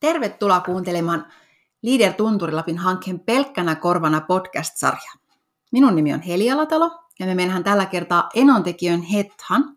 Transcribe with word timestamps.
Tervetuloa 0.00 0.60
kuuntelemaan 0.60 1.26
Leader 1.82 2.12
Tunturilapin 2.12 2.78
hankkeen 2.78 3.20
Pelkkänä 3.20 3.74
korvana 3.74 4.20
podcast-sarja. 4.20 5.12
Minun 5.72 5.96
nimi 5.96 6.14
on 6.14 6.20
Heli 6.22 6.50
Alatalo 6.50 6.90
ja 7.18 7.26
me 7.26 7.34
mennään 7.34 7.64
tällä 7.64 7.86
kertaa 7.86 8.28
Enontekiön 8.34 9.02
Hethan, 9.02 9.76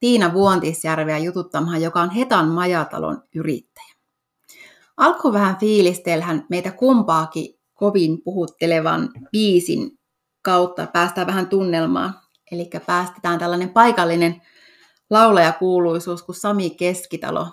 Tiina 0.00 0.32
Vuontisjärveä 0.32 1.18
jututtamaan, 1.18 1.82
joka 1.82 2.00
on 2.00 2.10
Hetan 2.10 2.48
majatalon 2.48 3.22
yrittäjä. 3.34 3.94
Alku 4.96 5.32
vähän 5.32 5.56
fiilistelhän 5.56 6.46
meitä 6.48 6.70
kumpaakin 6.70 7.58
kovin 7.74 8.22
puhuttelevan 8.22 9.10
biisin 9.32 9.98
kautta 10.42 10.86
päästään 10.86 11.26
vähän 11.26 11.48
tunnelmaan. 11.48 12.14
Eli 12.52 12.70
päästetään 12.86 13.38
tällainen 13.38 13.70
paikallinen 13.70 14.42
laulajakuuluisuus 15.10 16.22
kuin 16.22 16.36
Sami 16.36 16.70
Keskitalo 16.70 17.46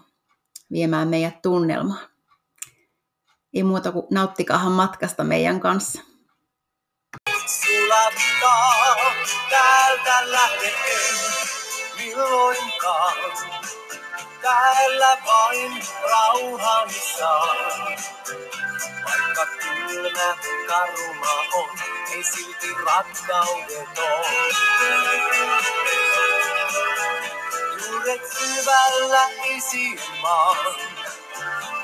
viemään 0.72 1.08
meidät 1.08 1.42
tunnelmaan. 1.42 2.10
Ei 3.54 3.64
muuta 3.64 3.92
kuin 3.92 4.06
nauttikaahan 4.12 4.72
matkasta 4.72 5.24
meidän 5.24 5.60
kanssa. 5.60 6.02
Täältä 9.50 10.32
lähteen 10.32 11.16
milloinkaan. 11.98 13.16
Täällä 14.42 15.18
vain 15.26 15.84
rauhani 16.12 16.94
saa. 17.18 17.56
Vaikka 19.06 19.46
kylmä 19.46 20.38
karuma 20.68 21.34
on, 21.54 21.70
ei 22.16 22.24
silti 22.24 22.74
rakkaudet 22.86 23.98
on. 23.98 24.26
Juuret 28.00 28.22
syvällä 28.32 29.30
isimaan, 29.50 30.58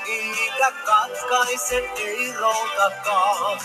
eikä 0.06 0.72
katkaise 0.86 1.76
ei 1.76 2.32
routakaan. 2.32 3.60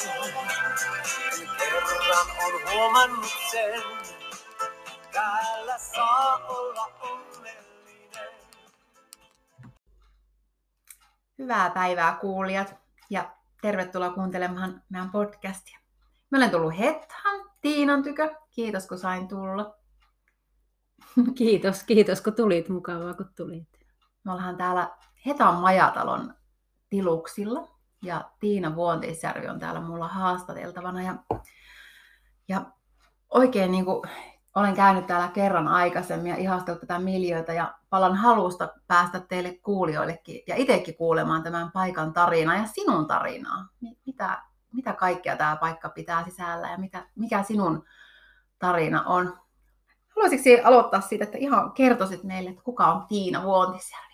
Kerran 1.57 2.27
on 2.45 2.73
huomannut 2.73 3.31
sen, 3.51 3.83
täällä 5.13 5.77
saa 5.77 6.47
olla 6.47 6.91
onnellinen. 7.01 8.33
Hyvää 11.37 11.69
päivää 11.69 12.17
kuulijat 12.21 12.75
ja 13.09 13.31
tervetuloa 13.61 14.13
kuuntelemaan 14.13 14.83
meidän 14.89 15.11
podcastia. 15.11 15.79
Mä 16.29 16.37
olen 16.37 16.51
tullut 16.51 16.77
Hethan 16.77 17.51
Tiinan 17.61 18.03
tykö. 18.03 18.35
Kiitos 18.49 18.87
kun 18.87 18.97
sain 18.99 19.27
tulla. 19.27 19.80
Kiitos, 21.37 21.83
kiitos 21.83 22.21
kun 22.21 22.35
tulit. 22.35 22.69
Mukavaa 22.69 23.13
kun 23.13 23.29
tulit. 23.35 23.69
Me 24.23 24.31
ollaan 24.31 24.57
täällä 24.57 24.89
Hetan 25.25 25.55
majatalon 25.55 26.33
tiluksilla 26.89 27.67
ja 28.01 28.31
Tiina 28.39 28.75
Vuontisjärvi 28.75 29.47
on 29.47 29.59
täällä 29.59 29.81
mulla 29.81 30.07
haastateltavana. 30.07 31.01
Ja, 31.01 31.15
ja 32.47 32.65
oikein 33.29 33.71
niin 33.71 33.85
kuin, 33.85 34.01
olen 34.55 34.75
käynyt 34.75 35.07
täällä 35.07 35.27
kerran 35.27 35.67
aikaisemmin 35.67 36.29
ja 36.29 36.37
ihastellut 36.37 36.81
tätä 36.81 36.99
miljöitä 36.99 37.53
ja 37.53 37.75
palan 37.89 38.15
halusta 38.15 38.69
päästä 38.87 39.19
teille 39.19 39.53
kuulijoillekin 39.63 40.41
ja 40.47 40.55
itsekin 40.55 40.95
kuulemaan 40.95 41.43
tämän 41.43 41.71
paikan 41.71 42.13
tarinaa 42.13 42.55
ja 42.55 42.67
sinun 42.67 43.07
tarinaa. 43.07 43.67
Mitä, 44.05 44.41
mitä 44.73 44.93
kaikkea 44.93 45.37
tämä 45.37 45.55
paikka 45.55 45.89
pitää 45.89 46.23
sisällä 46.23 46.71
ja 46.71 46.77
mitä, 46.77 47.07
mikä 47.15 47.43
sinun 47.43 47.85
tarina 48.59 49.03
on. 49.03 49.40
Haluaisitko 50.15 50.67
aloittaa 50.67 51.01
siitä, 51.01 51.23
että 51.23 51.37
ihan 51.37 51.71
kertoisit 51.71 52.23
meille, 52.23 52.49
että 52.49 52.63
kuka 52.63 52.85
on 52.85 53.07
Tiina 53.07 53.43
Vuontisjärvi? 53.43 54.11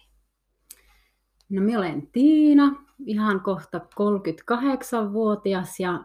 No 1.49 1.61
minä 1.61 1.79
olen 1.79 2.07
Tiina, 2.07 2.83
ihan 3.05 3.41
kohta 3.41 3.77
38-vuotias 3.77 5.79
ja 5.79 6.03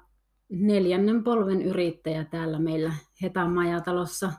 neljännen 0.49 1.25
polven 1.25 1.63
yrittäjä 1.63 2.25
täällä 2.25 2.59
meillä 2.59 2.93
Hetan 3.23 3.53
majatalossa. 3.53 4.33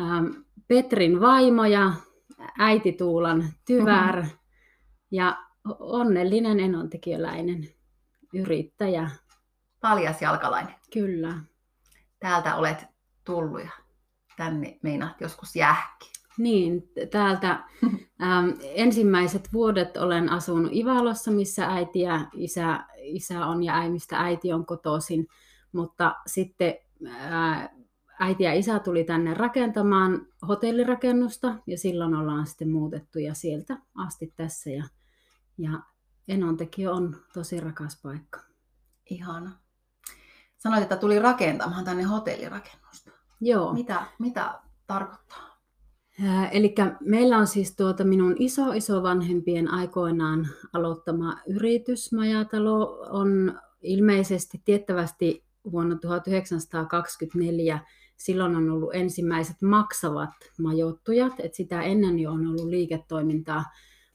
Ähm, 0.00 0.26
Petrin 0.68 1.20
vaimo 1.20 1.64
ja 1.64 1.92
äiti 2.58 2.92
Tuulan 2.92 3.44
tyvär 3.66 4.16
mm-hmm. 4.16 4.38
ja 5.10 5.36
onnellinen 5.78 6.60
enontekiöläinen 6.60 7.68
yrittäjä. 8.34 9.10
Paljas 9.80 10.22
jalkalainen. 10.22 10.74
Kyllä. 10.92 11.34
Täältä 12.20 12.56
olet 12.56 12.86
tullut 13.24 13.60
ja 13.60 13.70
tänne 14.40 14.78
meinaat 14.82 15.20
joskus 15.20 15.56
jäähki. 15.56 16.12
Niin, 16.38 16.90
täältä 17.10 17.50
ähm, 18.22 18.48
ensimmäiset 18.62 19.48
vuodet 19.52 19.96
olen 19.96 20.28
asunut 20.28 20.72
Ivalossa, 20.72 21.30
missä 21.30 21.66
äiti 21.66 22.00
ja 22.00 22.26
isä, 22.32 22.84
isä 23.02 23.46
on 23.46 23.62
ja 23.62 23.74
äimistä 23.74 24.20
äiti 24.20 24.52
on 24.52 24.66
kotoisin, 24.66 25.26
mutta 25.72 26.16
sitten 26.26 26.74
äh, 27.06 27.68
äiti 28.20 28.44
ja 28.44 28.52
isä 28.52 28.78
tuli 28.78 29.04
tänne 29.04 29.34
rakentamaan 29.34 30.26
hotellirakennusta 30.48 31.54
ja 31.66 31.78
silloin 31.78 32.14
ollaan 32.14 32.46
sitten 32.46 32.70
muutettu 32.70 33.18
ja 33.18 33.34
sieltä 33.34 33.78
asti 33.94 34.32
tässä 34.36 34.70
ja, 34.70 34.84
ja 35.58 35.70
Enontekio 36.28 36.92
on 36.92 37.16
tosi 37.32 37.60
rakas 37.60 38.00
paikka. 38.02 38.40
Ihana. 39.10 39.52
Sanoit, 40.58 40.82
että 40.82 40.96
tuli 40.96 41.18
rakentamaan 41.18 41.84
tänne 41.84 42.02
hotellirakennusta. 42.02 43.19
Joo. 43.40 43.72
Mitä, 43.72 44.02
mitä 44.18 44.60
tarkoittaa? 44.86 45.50
Eli 46.52 46.74
meillä 47.00 47.38
on 47.38 47.46
siis 47.46 47.76
tuota 47.76 48.04
minun 48.04 48.34
iso 48.38 48.72
iso 48.72 49.02
vanhempien 49.02 49.68
aikoinaan 49.68 50.48
aloittama 50.72 51.36
yritys. 51.46 52.12
Majatalo 52.12 53.06
on 53.10 53.60
ilmeisesti 53.82 54.62
tiettävästi 54.64 55.44
vuonna 55.72 55.96
1924 55.98 57.78
silloin 58.20 58.56
on 58.56 58.70
ollut 58.70 58.94
ensimmäiset 58.94 59.62
maksavat 59.62 60.30
majoittujat, 60.58 61.32
että 61.38 61.56
sitä 61.56 61.82
ennen 61.82 62.18
jo 62.18 62.32
on 62.32 62.46
ollut 62.46 62.68
liiketoimintaa. 62.68 63.64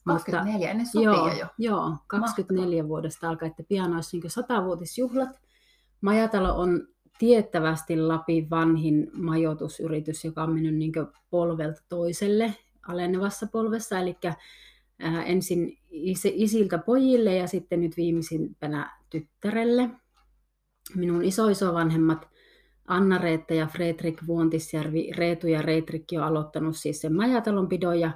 24 0.05 0.53
mutta, 0.53 0.69
ennen 0.71 0.87
sopia 0.87 1.09
joo, 1.09 1.39
jo? 1.39 1.47
Joo, 1.57 1.97
24 2.07 2.75
Mahtavaa. 2.75 2.89
vuodesta 2.89 3.29
alkaa, 3.29 3.47
että 3.47 3.63
pian 3.63 3.93
olisi 3.93 4.17
niin 4.17 4.31
100-vuotisjuhlat. 4.31 5.39
Majatalo 6.01 6.57
on 6.57 6.87
tiettävästi 7.17 7.97
Lapin 7.97 8.49
vanhin 8.49 9.11
majoitusyritys, 9.13 10.25
joka 10.25 10.43
on 10.43 10.53
mennyt 10.53 10.75
niin 10.75 10.93
polvelta 11.29 11.81
toiselle 11.89 12.53
alenevassa 12.87 13.47
polvessa, 13.51 13.99
eli 13.99 14.17
ensin 15.25 15.77
isiltä 16.23 16.77
pojille 16.77 17.35
ja 17.35 17.47
sitten 17.47 17.81
nyt 17.81 17.97
viimeisimpänä 17.97 18.97
tyttärelle. 19.09 19.89
Minun 20.95 21.23
isoisovanhemmat 21.23 22.27
Anna-Reetta 22.87 23.53
ja 23.53 23.67
Fredrik 23.67 24.21
Vuontisjärvi, 24.27 25.11
Reetu 25.11 25.47
ja 25.47 25.61
Reetrikki 25.61 26.17
on 26.17 26.23
aloittanut 26.23 26.77
siis 26.77 27.01
sen 27.01 27.15
majatalonpidon 27.15 27.99
ja 27.99 28.11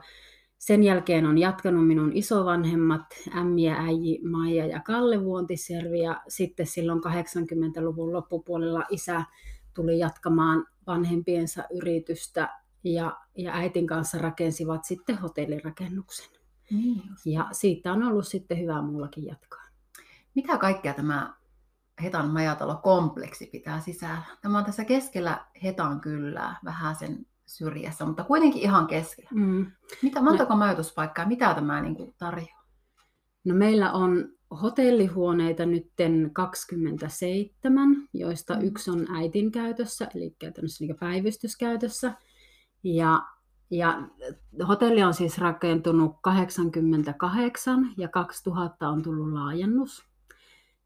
sen 0.59 0.83
jälkeen 0.83 1.25
on 1.25 1.37
jatkanut 1.37 1.87
minun 1.87 2.11
isovanhemmat, 2.13 3.05
ämmi 3.37 3.63
ja 3.63 3.75
äiji 3.75 4.21
Maija 4.23 4.65
ja 4.65 4.79
Kalle 4.79 5.23
Vuontisjärvi 5.23 5.99
ja 5.99 6.21
sitten 6.27 6.65
silloin 6.67 6.99
80-luvun 6.99 8.13
loppupuolella 8.13 8.83
isä 8.89 9.23
tuli 9.73 9.99
jatkamaan 9.99 10.65
vanhempiensa 10.87 11.63
yritystä 11.75 12.59
ja, 12.83 13.17
ja 13.37 13.53
äitin 13.53 13.87
kanssa 13.87 14.17
rakensivat 14.17 14.85
sitten 14.85 15.17
hotellirakennuksen. 15.17 16.29
Niin 16.71 17.01
ja 17.25 17.47
siitä 17.51 17.93
on 17.93 18.03
ollut 18.03 18.27
sitten 18.27 18.59
hyvä 18.59 18.81
mullakin 18.81 19.25
jatkaa. 19.25 19.63
Mitä 20.35 20.57
kaikkea 20.57 20.93
tämä 20.93 21.33
Hetan 22.03 22.29
majatalo-kompleksi 22.29 23.49
pitää 23.51 23.79
sisällä? 23.79 24.21
Tämä 24.41 24.57
on 24.57 24.65
tässä 24.65 24.85
keskellä 24.85 25.45
Hetan 25.63 26.01
kyllä 26.01 26.55
vähän 26.65 26.95
sen 26.95 27.25
syrjässä, 27.49 28.05
mutta 28.05 28.23
kuitenkin 28.23 28.61
ihan 28.61 28.87
keskellä. 28.87 29.29
Mm. 29.33 29.71
Mitä, 30.01 30.21
montako 30.21 30.53
no, 30.53 30.59
majoituspaikkaa, 30.59 31.27
mitä 31.27 31.53
tämä 31.53 31.81
niin 31.81 31.95
kuin, 31.95 32.15
tarjoaa? 32.17 32.65
No 33.45 33.55
meillä 33.55 33.91
on 33.91 34.29
hotellihuoneita 34.61 35.65
nytten 35.65 36.29
27, 36.33 38.07
joista 38.13 38.55
mm. 38.55 38.61
yksi 38.61 38.91
on 38.91 39.15
äitin 39.15 39.51
käytössä, 39.51 40.07
eli 40.15 40.35
käytännössä 40.39 40.85
niin 40.85 40.97
päivystyskäytössä. 40.99 42.13
Ja, 42.83 43.21
ja 43.71 44.07
hotelli 44.67 45.03
on 45.03 45.13
siis 45.13 45.37
rakentunut 45.37 46.15
88 46.21 47.93
ja 47.97 48.07
2000 48.07 48.89
on 48.89 49.01
tullut 49.01 49.33
laajennus. 49.33 50.08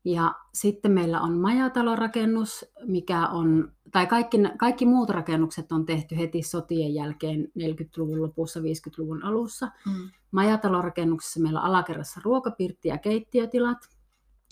Ja 0.06 0.36
sitten 0.54 0.92
meillä 0.92 1.22
on 1.22 1.38
majatalorakennus, 1.38 2.66
mikä 2.86 3.28
on, 3.28 3.72
tai 3.92 4.08
kaikki, 4.08 4.38
kaikki 4.58 4.86
muut 4.86 5.10
rakennukset 5.10 5.72
on 5.72 5.86
tehty 5.86 6.18
heti 6.18 6.42
sotien 6.42 6.94
jälkeen 6.94 7.48
40-luvun 7.60 8.22
lopussa, 8.22 8.60
50-luvun 8.60 9.24
alussa. 9.24 9.66
Mm. 9.86 10.10
Majatalorakennuksessa 10.32 11.40
meillä 11.40 11.62
on 11.62 11.66
alakerrassa 11.66 12.22
ruokapirtti 12.24 12.88
ja 12.88 12.98
keittiötilat. 12.98 13.78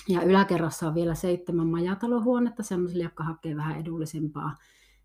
Ja 0.08 0.22
yläkerrassa 0.22 0.88
on 0.88 0.96
vielä 0.96 1.16
seitsemän 1.16 1.68
majatalohuonetta, 1.68 2.64
semmoisille, 2.64 3.04
jotka 3.04 3.24
hakee 3.24 3.56
vähän 3.56 3.78
edullisempaa 3.82 4.56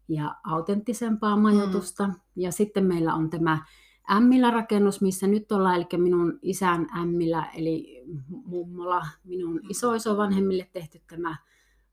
ja 0.08 0.34
autenttisempaa 0.44 1.36
majoitusta. 1.36 2.06
Mm. 2.06 2.14
Ja 2.36 2.52
sitten 2.52 2.84
meillä 2.84 3.14
on 3.14 3.30
tämä 3.30 3.64
Ämmilä 4.10 4.50
rakennus, 4.50 5.00
missä 5.00 5.26
nyt 5.26 5.52
ollaan, 5.52 5.76
eli 5.76 5.86
minun 5.96 6.38
isän 6.42 6.86
Ämmilä, 6.98 7.50
eli 7.54 8.04
mummola, 8.28 9.06
minun 9.24 9.60
isoisovanhemmille 9.68 10.68
tehty 10.72 11.00
tämä 11.06 11.36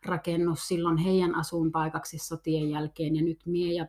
rakennus 0.06 0.68
silloin 0.68 0.98
heidän 0.98 1.36
asuinpaikaksi 1.36 2.18
sotien 2.18 2.70
jälkeen. 2.70 3.16
Ja 3.16 3.24
nyt 3.24 3.40
mie 3.46 3.74
ja 3.74 3.88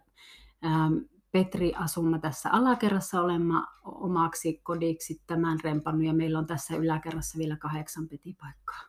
ähm, 0.64 0.94
Petri 1.32 1.72
asumme 1.74 2.18
tässä 2.18 2.50
alakerrassa 2.52 3.20
olemme 3.20 3.54
omaksi 3.84 4.60
kodiksi 4.62 5.22
tämän 5.26 5.58
rempannut 5.64 6.06
ja 6.06 6.14
meillä 6.14 6.38
on 6.38 6.46
tässä 6.46 6.76
yläkerrassa 6.76 7.38
vielä 7.38 7.56
kahdeksan 7.56 8.08
petipaikkaa. 8.08 8.80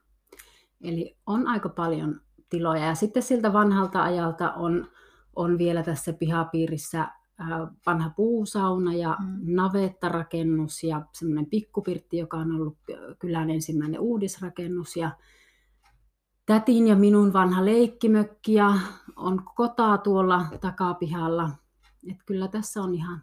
Eli 0.81 1.17
on 1.25 1.47
aika 1.47 1.69
paljon 1.69 2.21
tiloja. 2.49 2.85
Ja 2.85 2.95
sitten 2.95 3.23
siltä 3.23 3.53
vanhalta 3.53 4.03
ajalta 4.03 4.53
on, 4.53 4.87
on 5.35 5.57
vielä 5.57 5.83
tässä 5.83 6.13
pihapiirissä 6.13 7.07
vanha 7.85 8.09
puusauna 8.09 8.93
ja 8.93 9.17
mm. 9.19 9.55
navettarakennus 9.55 10.83
ja 10.83 11.01
semmoinen 11.11 11.45
pikkupirtti, 11.45 12.17
joka 12.17 12.37
on 12.37 12.51
ollut 12.51 12.77
kylän 13.19 13.49
ensimmäinen 13.49 13.99
uudisrakennus. 13.99 14.95
Ja 14.95 15.11
tätin 16.45 16.87
ja 16.87 16.95
minun 16.95 17.33
vanha 17.33 17.65
leikkimökki 17.65 18.53
ja 18.53 18.73
on 19.15 19.43
kotaa 19.55 19.97
tuolla 19.97 20.45
takapihalla. 20.61 21.49
Et 22.11 22.17
kyllä 22.25 22.47
tässä 22.47 22.81
on 22.81 22.95
ihan 22.95 23.21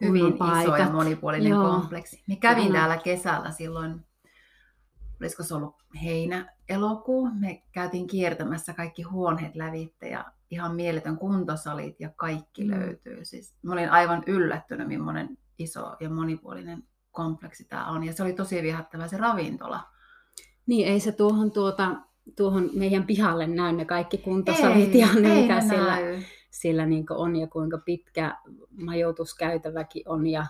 hyvin 0.00 0.34
iso 0.62 0.76
ja 0.76 0.90
monipuolinen 0.92 1.50
Joo. 1.50 1.70
kompleksi. 1.70 2.22
Me 2.28 2.36
kävin 2.36 2.66
Kyllä. 2.66 2.78
täällä 2.78 2.96
kesällä 2.96 3.50
silloin, 3.50 4.06
olisiko 5.20 5.42
se 5.42 5.54
ollut 5.54 5.74
heinä, 6.02 6.52
elokuu. 6.68 7.28
Me 7.32 7.62
käytiin 7.72 8.06
kiertämässä 8.06 8.72
kaikki 8.72 9.02
huoneet 9.02 9.56
lävitte 9.56 10.08
ja 10.08 10.32
ihan 10.50 10.74
mieletön 10.74 11.16
kuntosalit 11.16 12.00
ja 12.00 12.10
kaikki 12.16 12.64
mm. 12.64 12.70
löytyy. 12.70 13.24
Siis 13.24 13.54
mä 13.62 13.72
olin 13.72 13.90
aivan 13.90 14.22
yllättynyt, 14.26 14.88
millainen 14.88 15.38
iso 15.58 15.96
ja 16.00 16.10
monipuolinen 16.10 16.82
kompleksi 17.10 17.64
tämä 17.64 17.86
on. 17.86 18.04
Ja 18.04 18.12
se 18.12 18.22
oli 18.22 18.32
tosi 18.32 18.62
viehättävä 18.62 19.08
se 19.08 19.16
ravintola. 19.16 19.80
Niin, 20.66 20.88
ei 20.88 21.00
se 21.00 21.12
tuohon, 21.12 21.50
tuota, 21.50 21.96
tuohon 22.36 22.70
meidän 22.74 23.06
pihalle 23.06 23.46
näy 23.46 23.72
ne 23.72 23.84
kaikki 23.84 24.18
kuntosalit 24.18 24.94
ei, 24.94 25.00
ja 25.00 25.14
niitä 25.14 25.60
siellä, 25.60 25.98
siellä 26.50 26.86
niin 26.86 27.06
on 27.10 27.36
ja 27.36 27.46
kuinka 27.46 27.78
pitkä 27.78 28.36
majoituskäytäväkin 28.70 30.08
on. 30.08 30.26
Ja, 30.26 30.46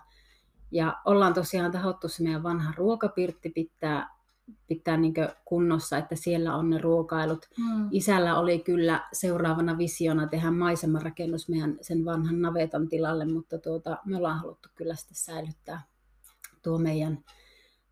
ja 0.71 0.97
ollaan 1.05 1.35
tosiaan 1.35 1.73
tahottu 1.73 2.09
se 2.09 2.23
meidän 2.23 2.43
vanha 2.43 2.73
ruokapirtti 2.77 3.51
pitää 3.51 4.20
pitää 4.67 4.97
niin 4.97 5.15
kunnossa, 5.45 5.99
että 5.99 6.17
siellä 6.17 6.55
on 6.55 6.71
ne 6.71 6.79
ruokailut. 6.79 7.47
Mm. 7.59 7.89
Isällä 7.91 8.39
oli 8.39 8.59
kyllä 8.59 9.09
seuraavana 9.13 9.79
visiona 9.79 10.27
tehdä 10.27 10.51
maisemarakennus 10.51 11.49
meidän 11.49 11.79
sen 11.81 12.05
vanhan 12.05 12.43
navetan 12.43 12.89
tilalle, 12.89 13.25
mutta 13.25 13.59
tuota, 13.59 13.99
me 14.05 14.17
ollaan 14.17 14.39
haluttu 14.39 14.69
kyllä 14.75 14.95
sitten 14.95 15.17
säilyttää 15.17 15.83
tuo 16.63 16.79
meidän 16.79 17.25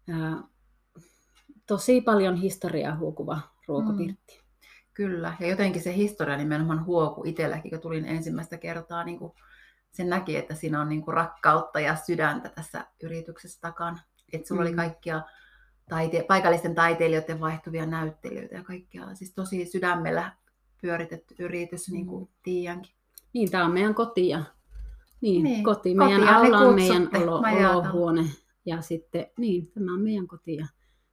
ää, 0.09 0.43
tosi 1.67 2.01
paljon 2.01 2.37
historiaa 2.37 2.97
huokuva 2.97 3.41
ruokapirtti. 3.67 4.35
Mm. 4.35 4.49
Kyllä, 4.95 5.37
ja 5.41 5.49
jotenkin 5.49 5.83
se 5.83 5.95
historia 5.95 6.37
nimenomaan 6.37 6.85
huoku 6.85 7.25
itselläkin, 7.25 7.71
kun 7.71 7.81
tulin 7.81 8.05
ensimmäistä 8.05 8.59
kertaa, 8.59 9.05
niin 9.05 9.19
kuin 9.19 9.33
sen 9.91 10.09
näki, 10.09 10.37
että 10.37 10.55
siinä 10.55 10.81
on 10.81 10.89
niin 10.89 11.03
kuin 11.03 11.15
rakkautta 11.15 11.81
ja 11.81 11.97
sydäntä 11.97 12.49
tässä 12.49 12.87
yrityksessä 13.03 13.61
takana. 13.61 13.99
Että 14.33 14.49
sulla 14.49 14.63
mm. 14.63 14.67
oli 14.67 14.77
kaikkia 14.77 15.23
taite- 15.89 16.25
paikallisten 16.29 16.75
taiteilijoiden 16.75 17.41
vaihtuvia 17.41 17.87
näyttelijöitä 17.87 18.55
ja 18.55 18.65
kaikkea. 18.65 19.15
Siis 19.15 19.35
tosi 19.35 19.67
sydämellä 19.67 20.33
pyöritetty 20.81 21.35
yritys, 21.39 21.91
niin 21.91 22.07
kuin 22.07 22.25
mm. 22.25 22.35
Tiiankin. 22.43 22.93
Niin, 23.33 23.51
tämä 23.51 23.65
on 23.65 23.73
meidän 23.73 23.95
koti 23.95 24.29
ja 24.29 24.45
niin, 25.21 25.45
niin 25.45 25.65
koti. 25.65 25.95
Meidän 25.95 26.21
koti 26.21 26.33
aula 26.33 26.59
on 26.59 26.75
meidän 26.75 27.09
olo, 27.17 27.43
olohuone. 27.71 28.25
Ja 28.67 28.81
sitten, 28.81 29.27
niin, 29.39 29.73
tämä 29.73 29.95
on 29.95 30.01
meidän 30.01 30.27
koti. 30.27 30.57
Ja 30.57 30.67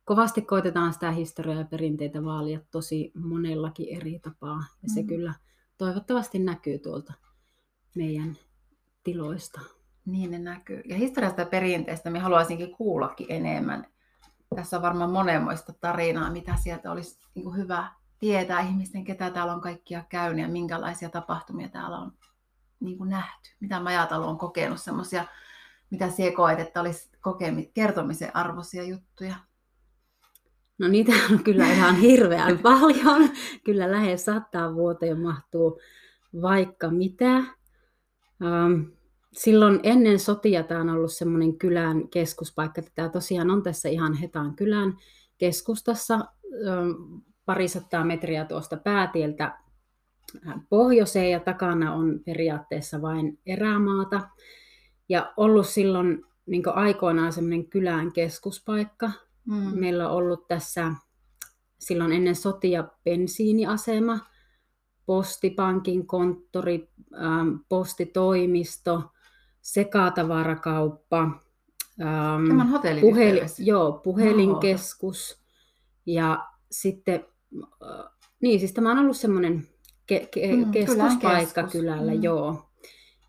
kovasti 0.06 0.42
koitetaan 0.42 0.94
sitä 0.94 1.12
historiaa 1.12 1.60
ja 1.60 1.66
perinteitä 1.66 2.24
vaalia 2.24 2.60
tosi 2.72 3.12
monellakin 3.16 3.98
eri 3.98 4.20
tapaa. 4.20 4.64
Ja 4.84 4.90
se 4.94 5.02
mm. 5.02 5.08
kyllä 5.08 5.34
toivottavasti 5.78 6.40
näkyy 6.40 6.80
tuolta 6.80 7.14
meidän 7.96 8.38
tiloista. 9.04 9.62
Niin 10.06 10.32
ne 10.32 10.40
näkyy. 10.40 10.82
Ja 10.86 10.96
historiasta 10.96 11.42
ja 11.42 11.48
perinteistä 11.48 12.10
me 12.10 12.20
haluaisinkin 12.20 12.76
kuullakin 12.76 13.28
enemmän 13.30 13.88
tässä 14.56 14.78
on 14.78 14.84
varmaan 14.84 15.12
monenmoista 15.12 15.74
tarinaa, 15.74 16.32
mitä 16.32 16.56
sieltä 16.56 16.92
olisi 16.92 17.20
niin 17.36 17.56
hyvä 17.56 17.92
tietää 18.20 18.62
ihmisten, 18.62 19.04
ketä 19.04 19.30
täällä 19.30 19.54
on 19.54 19.62
kaikkia 19.62 20.04
käynyt 20.10 20.42
ja 20.42 20.48
minkälaisia 20.52 21.10
tapahtumia 21.10 21.70
täällä 21.70 21.98
on 21.98 22.12
niin 22.80 22.98
kuin 22.98 23.10
nähty. 23.10 23.50
Mitä 23.60 23.80
Majatalo 23.80 24.30
on 24.30 24.38
kokenut, 24.38 24.82
semmoisia, 24.82 25.26
mitä 25.90 26.10
sie 26.10 26.32
koet, 26.32 26.60
että 26.60 26.82
olisi 26.82 27.10
kokemi- 27.22 27.72
kertomisen 27.74 28.36
arvoisia 28.36 28.84
juttuja? 28.84 29.36
No 30.78 30.88
niitä 30.88 31.12
on 31.32 31.44
kyllä 31.44 31.72
ihan 31.72 31.96
hirveän 31.96 32.60
paljon. 32.70 33.30
Kyllä 33.64 33.92
lähes 33.92 34.26
sataan 34.26 34.76
vuoteen 34.76 35.22
mahtuu 35.22 35.80
vaikka 36.42 36.90
mitä. 36.90 37.38
Um, 38.44 38.95
silloin 39.38 39.80
ennen 39.84 40.20
sotia 40.20 40.64
tämä 40.64 40.82
on 40.82 40.90
ollut 40.90 41.14
semmoinen 41.14 41.58
kylän 41.58 42.10
keskuspaikka. 42.10 42.82
Tämä 42.96 43.10
tosiaan 43.10 43.50
on 43.50 43.64
tässä 43.64 43.90
ihan 43.90 44.14
Hetaan 44.14 44.56
kylän 44.56 44.98
keskustassa 45.38 46.20
parisataa 47.46 48.06
metriä 48.06 48.46
tuosta 48.46 48.78
päätieltä 48.78 49.60
pohjoiseen 50.70 51.32
ja 51.32 51.40
takana 51.40 51.94
on 51.94 52.20
periaatteessa 52.26 53.02
vain 53.02 53.40
erämaata. 53.46 54.30
Ja 55.10 55.34
ollut 55.38 55.68
silloin 55.68 56.24
niin 56.46 56.64
aikoinaan 56.68 57.34
semmoinen 57.34 57.70
kylän 57.70 58.12
keskuspaikka. 58.12 59.12
Mm. 59.46 59.80
Meillä 59.80 60.10
on 60.10 60.16
ollut 60.16 60.48
tässä 60.48 60.92
silloin 61.80 62.12
ennen 62.12 62.36
sotia 62.36 62.88
bensiiniasema, 63.04 64.20
postipankin 65.06 66.08
konttori, 66.08 66.90
postitoimisto– 67.70 69.02
sekatavarakauppa, 69.66 71.22
ähm, 72.02 73.02
puhelin, 73.02 73.44
joo, 73.60 73.92
puhelinkeskus 74.04 75.42
ja 76.06 76.46
sitten, 76.72 77.26
äh, 77.64 78.12
niin 78.42 78.60
siis 78.60 78.74
tämä 78.74 78.92
on 78.92 78.98
ollut 79.00 79.18
semmoinen 79.18 79.68
ke- 80.14 80.28
ke- 80.36 80.66
mm, 80.66 80.72
keskuspaikka 80.72 81.64
keskus. 81.64 81.72
kylällä, 81.72 82.14
mm. 82.14 82.24
joo. 82.24 82.70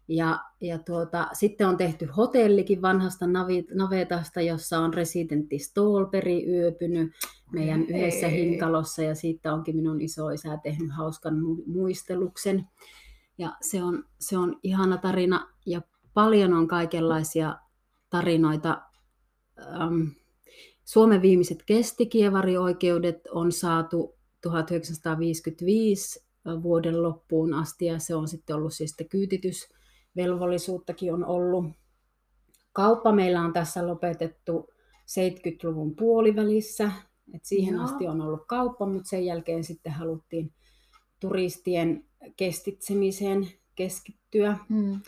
Ja, 0.09 0.39
ja 0.61 0.79
tuota, 0.79 1.29
sitten 1.33 1.69
on 1.69 1.77
tehty 1.77 2.07
hotellikin 2.07 2.83
vanhasta 2.83 3.27
navetasta, 3.75 4.41
jossa 4.41 4.79
on 4.79 4.95
residentti 4.95 5.59
Stolperi 5.59 6.47
yöpynyt 6.51 7.13
meidän 7.53 7.81
Ei. 7.81 7.87
yhdessä 7.87 8.29
hinkalossa 8.29 9.03
ja 9.03 9.15
siitä 9.15 9.53
onkin 9.55 9.77
minun 9.77 10.01
isoisä 10.01 10.59
tehnyt 10.63 10.91
hauskan 10.97 11.35
muisteluksen. 11.67 12.67
Ja 13.39 13.57
se 13.61 13.83
on, 13.83 14.05
se 14.21 14.39
on 14.39 14.59
ihana 14.63 14.99
tarina 14.99 15.49
ja 15.67 15.81
paljon 16.17 16.53
on 16.53 16.69
kaikenlaisia 16.69 17.57
tarinoita. 18.11 18.83
Suomen 20.85 21.23
viimeiset 21.23 21.63
kestikievarioikeudet 21.67 23.21
on 23.31 23.53
saatu 23.53 24.17
1955 24.43 26.27
vuoden 26.63 27.03
loppuun 27.03 27.55
asti 27.55 27.87
ja 27.87 27.99
se 27.99 28.15
on 28.15 28.29
sitten 28.29 28.57
ollut 28.57 28.75
siis 28.75 28.97
kyytitysvelvollisuuttakin 29.11 31.15
on 31.15 31.25
ollut. 31.25 31.65
Kauppa 32.73 33.13
meillä 33.13 33.43
on 33.43 33.53
tässä 33.53 33.87
lopetettu 33.87 34.71
70-luvun 34.93 35.97
puolivälissä, 35.97 36.93
et 37.35 37.45
siihen 37.45 37.75
Joo. 37.75 37.85
asti 37.85 38.09
on 38.09 38.21
ollut 38.21 38.47
kauppa, 38.47 38.87
mutta 38.87 39.09
sen 39.09 39.25
jälkeen 39.25 39.65
sitten 39.65 39.93
haluttiin 39.93 40.53
turistien 41.21 42.05
kestitsemiseen 42.37 43.49
keskittyä. 43.75 44.59
Hmm. 44.69 45.01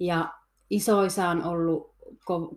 Ja 0.00 0.34
isoisa 0.70 1.28
on 1.28 1.44
ollut, 1.44 1.94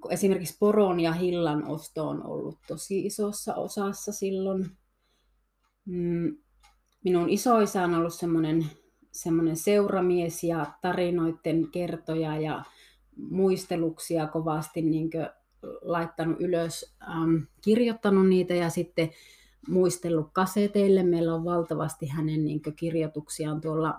esimerkiksi 0.10 0.58
poron 0.60 1.00
ja 1.00 1.14
hillan 1.14 1.68
osto 1.68 2.08
on 2.08 2.26
ollut 2.26 2.58
tosi 2.68 3.06
isossa 3.06 3.56
osassa 3.56 4.12
silloin. 4.12 4.66
Mm, 5.86 6.38
minun 7.04 7.30
isoisa 7.30 7.84
on 7.84 7.96
ollut 7.96 8.14
semmoinen, 8.14 8.66
semmoinen 9.12 9.58
seuramies 9.58 10.44
ja 10.44 10.66
tarinoiden 10.82 11.68
kertoja 11.72 12.40
ja 12.40 12.64
muisteluksia 13.18 14.28
kovasti 14.28 14.82
niin 14.82 15.10
laittanut 15.82 16.42
ylös, 16.42 16.96
ähm, 17.10 17.36
kirjoittanut 17.64 18.28
niitä 18.28 18.54
ja 18.54 18.70
sitten 18.70 19.10
muistellut 19.68 20.30
kaseteille. 20.34 21.04
Meillä 21.04 21.36
on 21.36 21.46
valtavasti 21.46 22.08
hänen 22.08 22.46
niin 22.46 22.62
kirjoituksiaan 22.76 23.62
tuolla 23.62 23.96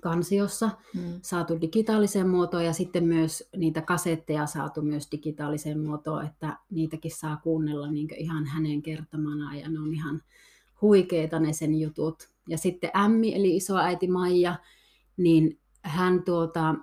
kansiossa 0.00 0.70
mm. 0.94 1.02
saatu 1.22 1.60
digitaaliseen 1.60 2.28
muotoon 2.28 2.64
ja 2.64 2.72
sitten 2.72 3.04
myös 3.04 3.48
niitä 3.56 3.82
kasetteja 3.82 4.46
saatu 4.46 4.82
myös 4.82 5.08
digitaaliseen 5.12 5.80
muotoon, 5.80 6.26
että 6.26 6.58
niitäkin 6.70 7.10
saa 7.10 7.36
kuunnella 7.36 7.90
niin 7.90 8.08
ihan 8.16 8.46
hänen 8.46 8.82
kertomana 8.82 9.56
ja 9.56 9.68
ne 9.68 9.80
on 9.80 9.94
ihan 9.94 10.22
huikeita 10.82 11.40
ne 11.40 11.52
sen 11.52 11.80
jutut. 11.80 12.28
Ja 12.48 12.58
sitten 12.58 12.90
Ämmi 12.96 13.34
eli 13.34 13.56
isoäiti 13.56 14.08
Maija, 14.08 14.54
niin 15.16 15.58
hän 15.82 16.22
tuota, 16.22 16.74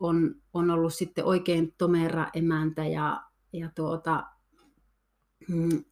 on, 0.00 0.34
on 0.54 0.70
ollut 0.70 0.94
sitten 0.94 1.24
oikein 1.24 1.74
tomera 1.78 2.26
emäntä 2.34 2.86
ja, 2.86 3.22
ja 3.52 3.70
tuota, 3.74 4.24
mm, 5.48 5.84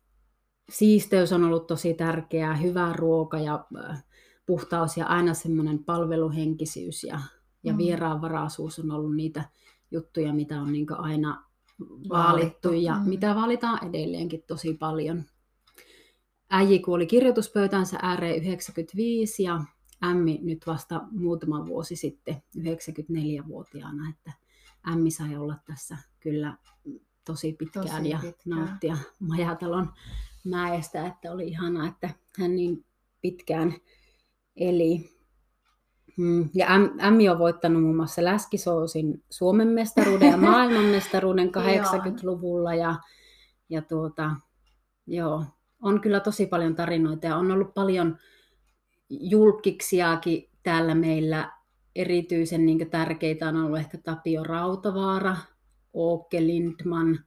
siisteys 0.70 1.32
on 1.32 1.44
ollut 1.44 1.66
tosi 1.66 1.94
tärkeää, 1.94 2.56
hyvä 2.56 2.92
ruoka 2.92 3.38
ja 3.38 3.66
äh, 3.84 4.04
puhtaus 4.50 4.96
ja 4.96 5.06
aina 5.06 5.34
semmoinen 5.34 5.84
palveluhenkisyys 5.84 7.04
ja, 7.04 7.20
ja 7.62 7.72
mm. 7.72 7.78
vieraanvaraisuus 7.78 8.78
on 8.78 8.90
ollut 8.90 9.16
niitä 9.16 9.44
juttuja, 9.90 10.32
mitä 10.32 10.60
on 10.60 10.72
niin 10.72 10.86
aina 10.98 11.44
vaalittu, 12.08 12.72
ja 12.72 12.94
mm. 12.94 13.08
mitä 13.08 13.34
valitaan 13.34 13.88
edelleenkin 13.88 14.42
tosi 14.46 14.74
paljon. 14.74 15.24
Äiji 16.50 16.78
kuoli 16.78 17.06
kirjoituspöytänsä 17.06 17.98
ääreen 18.02 18.42
95 18.42 19.42
ja 19.42 19.64
Ämmi 20.04 20.38
nyt 20.42 20.66
vasta 20.66 21.00
muutama 21.10 21.66
vuosi 21.66 21.96
sitten 21.96 22.42
94-vuotiaana, 22.58 24.10
että 24.10 24.32
Ämmi 24.92 25.10
sai 25.10 25.36
olla 25.36 25.56
tässä 25.66 25.96
kyllä 26.20 26.56
tosi 27.24 27.52
pitkään 27.52 27.86
tosi 27.86 28.08
ja 28.08 28.18
pitkään. 28.22 28.58
nauttia 28.58 28.96
Majatalon 29.18 29.92
mäestä, 30.44 31.06
että 31.06 31.32
oli 31.32 31.48
ihanaa, 31.48 31.88
että 31.88 32.10
hän 32.38 32.56
niin 32.56 32.84
pitkään 33.20 33.74
eli. 34.60 35.10
Mm, 36.16 36.48
ja 36.54 36.66
Ämmi 37.02 37.28
on 37.28 37.38
voittanut 37.38 37.82
muun 37.82 37.96
muassa 37.96 38.24
Läskisoosin 38.24 39.24
Suomen 39.30 39.68
mestaruuden 39.68 40.30
ja 40.30 40.36
maailmanmestaruuden 40.50 41.48
80-luvulla. 41.48 42.74
Ja, 42.74 42.94
ja 43.68 43.82
tuota, 43.82 44.30
joo, 45.06 45.44
on 45.82 46.00
kyllä 46.00 46.20
tosi 46.20 46.46
paljon 46.46 46.74
tarinoita 46.74 47.26
ja 47.26 47.36
on 47.36 47.50
ollut 47.50 47.74
paljon 47.74 48.18
julkiksiakin 49.10 50.50
täällä 50.62 50.94
meillä. 50.94 51.52
Erityisen 51.96 52.66
niin 52.66 52.90
tärkeitä 52.90 53.48
on 53.48 53.56
ollut 53.56 53.78
ehkä 53.78 53.98
Tapio 53.98 54.44
Rautavaara, 54.44 55.36
Åke 55.96 56.46
Lindman, 56.46 57.18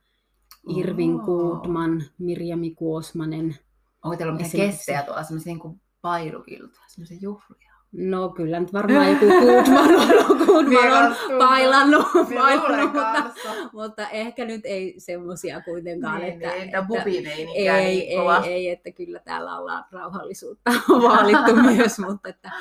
Irvin 0.77 1.15
oh. 1.15 1.25
Kuutman, 1.25 2.03
Mirjami 2.17 2.75
Kuosmanen. 2.75 3.55
Onko 4.03 4.17
teillä 4.17 4.33
mitään 4.33 4.51
kestejä 4.51 5.03
tuolla, 5.03 5.23
semmoisia 5.23 5.53
niin 5.53 5.81
pailuiltoja, 6.03 6.87
semmoisia 6.87 7.17
juhlia? 7.21 7.73
No 7.91 8.29
kyllä 8.29 8.59
nyt 8.59 8.73
varmaan 8.73 9.09
joku 9.09 9.25
Goodman 9.25 9.89
on 10.29 10.37
Goodman 10.45 11.05
on 11.05 11.15
pailannut, 11.39 12.07
pailannut 12.35 12.93
mutta, 12.93 13.31
mutta, 13.73 14.09
ehkä 14.09 14.45
nyt 14.45 14.61
ei 14.63 14.95
semmoisia 14.97 15.61
kuitenkaan. 15.61 16.21
Niin, 16.21 16.33
että, 16.33 16.49
niin, 16.49 16.63
että 16.63 17.43
ei, 17.55 18.13
ei, 18.13 18.17
ei, 18.45 18.69
että 18.69 18.91
kyllä 18.91 19.19
täällä 19.19 19.57
ollaan 19.59 19.85
rauhallisuutta 19.91 20.71
vaalittu 20.89 21.55
myös, 21.75 21.99
mutta 21.99 22.29
että 22.29 22.51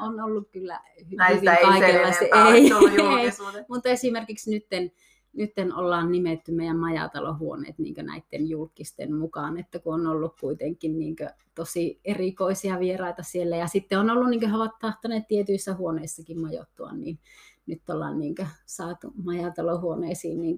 on 0.00 0.20
ollut 0.20 0.48
kyllä 0.52 0.80
Näistä 1.16 1.54
hyvin 1.54 1.68
kaikenlaista. 1.68 2.24
Ei, 2.24 2.54
ei, 2.54 3.22
ei, 3.24 3.32
mutta 3.68 3.88
esimerkiksi 3.88 4.50
nytten 4.50 4.92
nyt 5.32 5.52
ollaan 5.74 6.12
nimetty 6.12 6.52
meidän 6.52 6.76
majatalohuoneet 6.76 7.78
niin 7.78 7.94
näiden 8.02 8.48
julkisten 8.48 9.14
mukaan, 9.14 9.58
että 9.58 9.78
kun 9.78 9.94
on 9.94 10.06
ollut 10.06 10.40
kuitenkin 10.40 10.98
niin 10.98 11.16
tosi 11.54 12.00
erikoisia 12.04 12.80
vieraita 12.80 13.22
siellä 13.22 13.56
ja 13.56 13.66
sitten 13.66 13.98
on 13.98 14.10
ollut, 14.10 14.30
niin 14.30 14.40
kuin 14.40 14.50
he 14.50 14.56
ovat 14.56 14.78
tahtoneet 14.80 15.28
tietyissä 15.28 15.74
huoneissakin 15.74 16.40
majoittua, 16.40 16.92
niin 16.92 17.18
nyt 17.66 17.90
ollaan 17.90 18.18
niin 18.18 18.34
saatu 18.66 19.12
majatalohuoneisiin 19.24 20.40
niin 20.40 20.56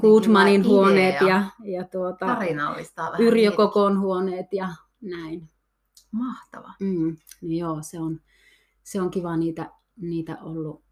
Goodmanin 0.00 0.66
huoneet 0.66 1.20
ja, 1.20 1.44
ja 1.64 1.84
tuota, 1.84 2.26
Yrjö 3.18 3.52
Kokon 3.52 4.00
huoneet 4.00 4.46
ja 4.52 4.68
näin. 5.00 5.48
Mahtava. 6.12 6.72
Mm, 6.80 7.16
niin 7.42 7.58
joo, 7.58 7.78
se 7.80 8.00
on, 8.00 8.20
se 8.82 9.00
on 9.00 9.10
kiva 9.10 9.36
niitä, 9.36 9.70
niitä 9.96 10.38
ollut 10.42 10.84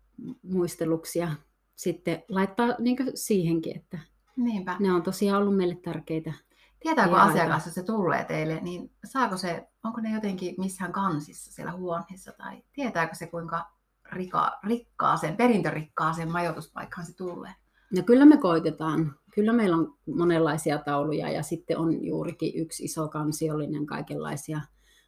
muisteluksia 0.43 1.29
sitten 1.75 2.23
laittaa 2.29 2.69
niin 2.79 2.97
siihenkin, 3.15 3.77
että 3.77 3.99
Niinpä. 4.37 4.77
ne 4.81 4.93
on 4.93 5.03
tosiaan 5.03 5.43
ollut 5.43 5.57
meille 5.57 5.79
tärkeitä. 5.85 6.33
Tietääkö 6.81 7.17
asiakas, 7.17 7.67
jos 7.67 7.75
se 7.75 7.83
tulee 7.83 8.25
teille, 8.25 8.61
niin 8.61 8.91
saako 9.05 9.37
se, 9.37 9.69
onko 9.85 10.01
ne 10.01 10.15
jotenkin 10.15 10.55
missään 10.59 10.93
kansissa 10.93 11.53
siellä 11.53 11.73
huoneessa, 11.73 12.33
tai 12.33 12.63
tietääkö 12.73 13.15
se 13.15 13.27
kuinka 13.27 13.71
rika, 14.13 14.59
rikkaaseen, 14.65 15.37
perintörikkaaseen 15.37 16.33
majoituspaikkaan 16.33 17.07
se 17.07 17.17
tulee? 17.17 17.55
No 17.97 18.03
kyllä 18.03 18.25
me 18.25 18.37
koitetaan. 18.37 19.15
Kyllä 19.35 19.53
meillä 19.53 19.77
on 19.77 19.95
monenlaisia 20.17 20.79
tauluja 20.79 21.31
ja 21.31 21.43
sitten 21.43 21.79
on 21.79 22.05
juurikin 22.05 22.53
yksi 22.61 22.85
iso 22.85 23.09
kansiollinen 23.09 23.87
kaikenlaisia 23.87 24.61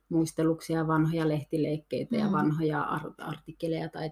muisteluksia, 0.09 0.87
vanhoja 0.87 1.29
lehtileikkeitä 1.29 2.17
mm. 2.17 2.23
ja 2.23 2.33
vanhoja 2.33 2.83
artikkeleja 3.19 3.89
tai 3.89 4.11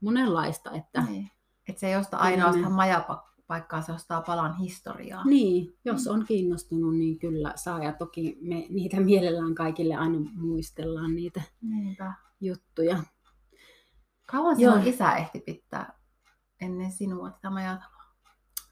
monenlaista. 0.00 0.70
Että 0.70 1.02
niin. 1.02 1.30
Että 1.70 1.80
se 1.80 1.86
ei 1.86 1.96
osta 1.96 2.16
ainoastaan 2.16 2.72
majapaikkaa, 2.72 3.82
se 3.82 3.92
ostaa 3.92 4.20
palan 4.20 4.56
historiaa. 4.56 5.24
Niin, 5.24 5.76
jos 5.84 6.06
on 6.06 6.24
kiinnostunut, 6.24 6.96
niin 6.96 7.18
kyllä 7.18 7.52
saa. 7.56 7.84
Ja 7.84 7.92
toki 7.92 8.38
me 8.40 8.66
niitä 8.68 9.00
mielellään 9.00 9.54
kaikille 9.54 9.94
aina 9.94 10.18
muistellaan 10.34 11.14
niitä 11.14 11.42
Niinpä. 11.62 12.12
juttuja. 12.40 13.02
Kauan 14.26 14.56
sinun 14.56 14.86
isä 14.86 15.12
ehti 15.16 15.40
pitää 15.40 15.98
ennen 16.60 16.92
sinua 16.92 17.30
tätä 17.30 17.50
majataloa? 17.50 18.04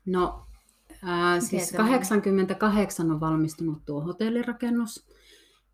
No, 0.06 0.46
ää, 1.02 1.40
siis 1.40 1.72
88 1.72 3.10
on 3.10 3.20
valmistunut 3.20 3.84
tuo 3.84 4.00
hotellirakennus. 4.00 5.06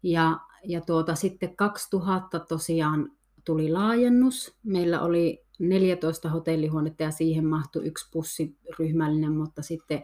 Ja, 0.03 0.41
ja 0.65 0.81
tuota, 0.81 1.15
sitten 1.15 1.57
2000 1.57 2.41
tosiaan 2.41 3.13
tuli 3.45 3.73
laajennus. 3.73 4.57
Meillä 4.63 5.01
oli 5.01 5.44
14 5.59 6.29
hotellihuonetta 6.29 7.03
ja 7.03 7.11
siihen 7.11 7.47
mahtui 7.47 7.87
yksi 7.87 8.11
pussiryhmällinen, 8.13 9.33
mutta 9.33 9.63
sitten 9.63 10.03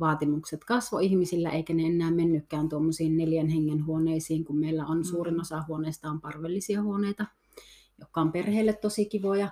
vaatimukset 0.00 0.64
kasvoi 0.64 1.06
ihmisillä, 1.06 1.50
eikä 1.50 1.74
ne 1.74 1.82
enää 1.82 2.10
mennytkään 2.10 2.68
tuommoisiin 2.68 3.16
neljän 3.16 3.48
hengen 3.48 3.86
huoneisiin, 3.86 4.44
kun 4.44 4.58
meillä 4.58 4.86
on 4.86 5.04
suurin 5.04 5.34
mm. 5.34 5.40
osa 5.40 5.64
huoneista 5.68 6.10
on 6.10 6.20
parvellisia 6.20 6.82
huoneita, 6.82 7.26
jotka 7.98 8.20
on 8.20 8.32
perheille 8.32 8.72
tosi 8.72 9.06
kivoja, 9.06 9.50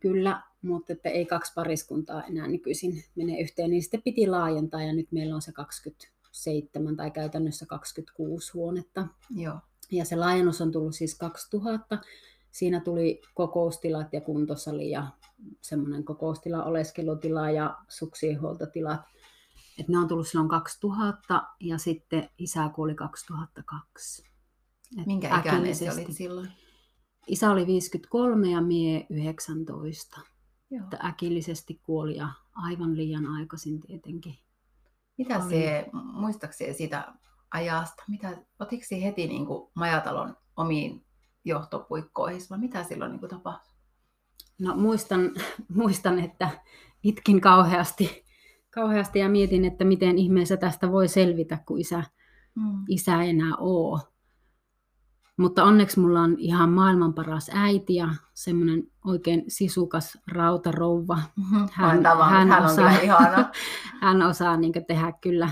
kyllä, 0.00 0.42
mutta 0.62 0.92
että 0.92 1.08
ei 1.08 1.26
kaksi 1.26 1.52
pariskuntaa 1.54 2.24
enää 2.24 2.46
nykyisin 2.46 3.04
mene 3.16 3.40
yhteen, 3.40 3.70
niin 3.70 3.82
sitten 3.82 4.02
piti 4.02 4.26
laajentaa 4.26 4.82
ja 4.82 4.92
nyt 4.92 5.12
meillä 5.12 5.34
on 5.34 5.42
se 5.42 5.52
27 5.52 6.96
tai 6.96 7.10
käytännössä 7.10 7.66
26 7.66 8.52
huonetta. 8.54 9.06
Joo. 9.36 9.58
Ja 9.90 10.04
se 10.04 10.16
laajennus 10.16 10.60
on 10.60 10.72
tullut 10.72 10.94
siis 10.94 11.18
2000 11.18 11.98
siinä 12.58 12.80
tuli 12.80 13.22
kokoustilat 13.34 14.12
ja 14.12 14.20
kuntosali 14.20 14.90
ja 14.90 15.06
semmoinen 15.60 16.04
kokoustila, 16.04 16.64
oleskelutila 16.64 17.50
ja 17.50 17.78
suksienhuoltotilat. 17.88 19.00
Et 19.78 19.88
ne 19.88 19.98
on 19.98 20.08
tullut 20.08 20.28
silloin 20.28 20.48
2000 20.48 21.42
ja 21.60 21.78
sitten 21.78 22.30
isä 22.38 22.70
kuoli 22.74 22.94
2002. 22.94 24.22
Et 25.00 25.06
Minkä 25.06 25.38
ikäinen 25.38 25.74
se 25.74 25.92
olit 25.92 26.12
silloin? 26.12 26.48
Isä 27.26 27.50
oli 27.50 27.66
53 27.66 28.50
ja 28.50 28.60
mie 28.60 29.06
19. 29.10 30.20
Joo. 30.70 30.84
Että 30.84 30.98
äkillisesti 31.04 31.80
kuoli 31.82 32.16
ja 32.16 32.28
aivan 32.54 32.96
liian 32.96 33.26
aikaisin 33.26 33.80
tietenkin. 33.80 34.38
Mitä 35.18 35.38
oli. 35.38 35.50
se, 35.50 35.86
muistaakseni 35.92 36.74
siitä 36.74 37.14
ajasta, 37.50 38.02
mitä, 38.08 38.42
otiko 38.58 38.82
heti 39.02 39.26
niin 39.26 39.46
kuin 39.46 39.70
majatalon 39.74 40.36
omiin 40.56 41.07
johtopuikkoihin, 41.48 42.40
vai 42.50 42.58
mitä 42.58 42.84
silloin 42.84 43.12
niin 43.12 43.30
tapahtui? 43.30 43.74
No 44.58 44.76
muistan, 44.76 45.30
muistan, 45.74 46.18
että 46.18 46.50
itkin 47.02 47.40
kauheasti, 47.40 48.24
kauheasti 48.70 49.18
ja 49.18 49.28
mietin, 49.28 49.64
että 49.64 49.84
miten 49.84 50.18
ihmeessä 50.18 50.56
tästä 50.56 50.92
voi 50.92 51.08
selvitä, 51.08 51.58
kun 51.66 51.80
isä, 51.80 52.02
mm. 52.54 52.84
isä 52.88 53.22
ei 53.22 53.30
enää 53.30 53.56
ole. 53.58 54.00
Mutta 55.36 55.64
onneksi 55.64 56.00
mulla 56.00 56.20
on 56.20 56.34
ihan 56.38 56.70
maailman 56.70 57.14
paras 57.14 57.50
äiti 57.54 57.94
ja 57.94 58.08
semmoinen 58.34 58.82
oikein 59.04 59.44
sisukas 59.48 60.18
rautarouva. 60.32 61.18
Mm-hmm. 61.36 61.68
Hän, 61.72 62.04
hän, 62.30 62.48
hän, 62.48 62.64
osaa, 62.64 62.92
hän 64.02 64.22
osaa 64.22 64.56
niin 64.56 64.72
tehdä 64.86 65.12
kyllä 65.20 65.50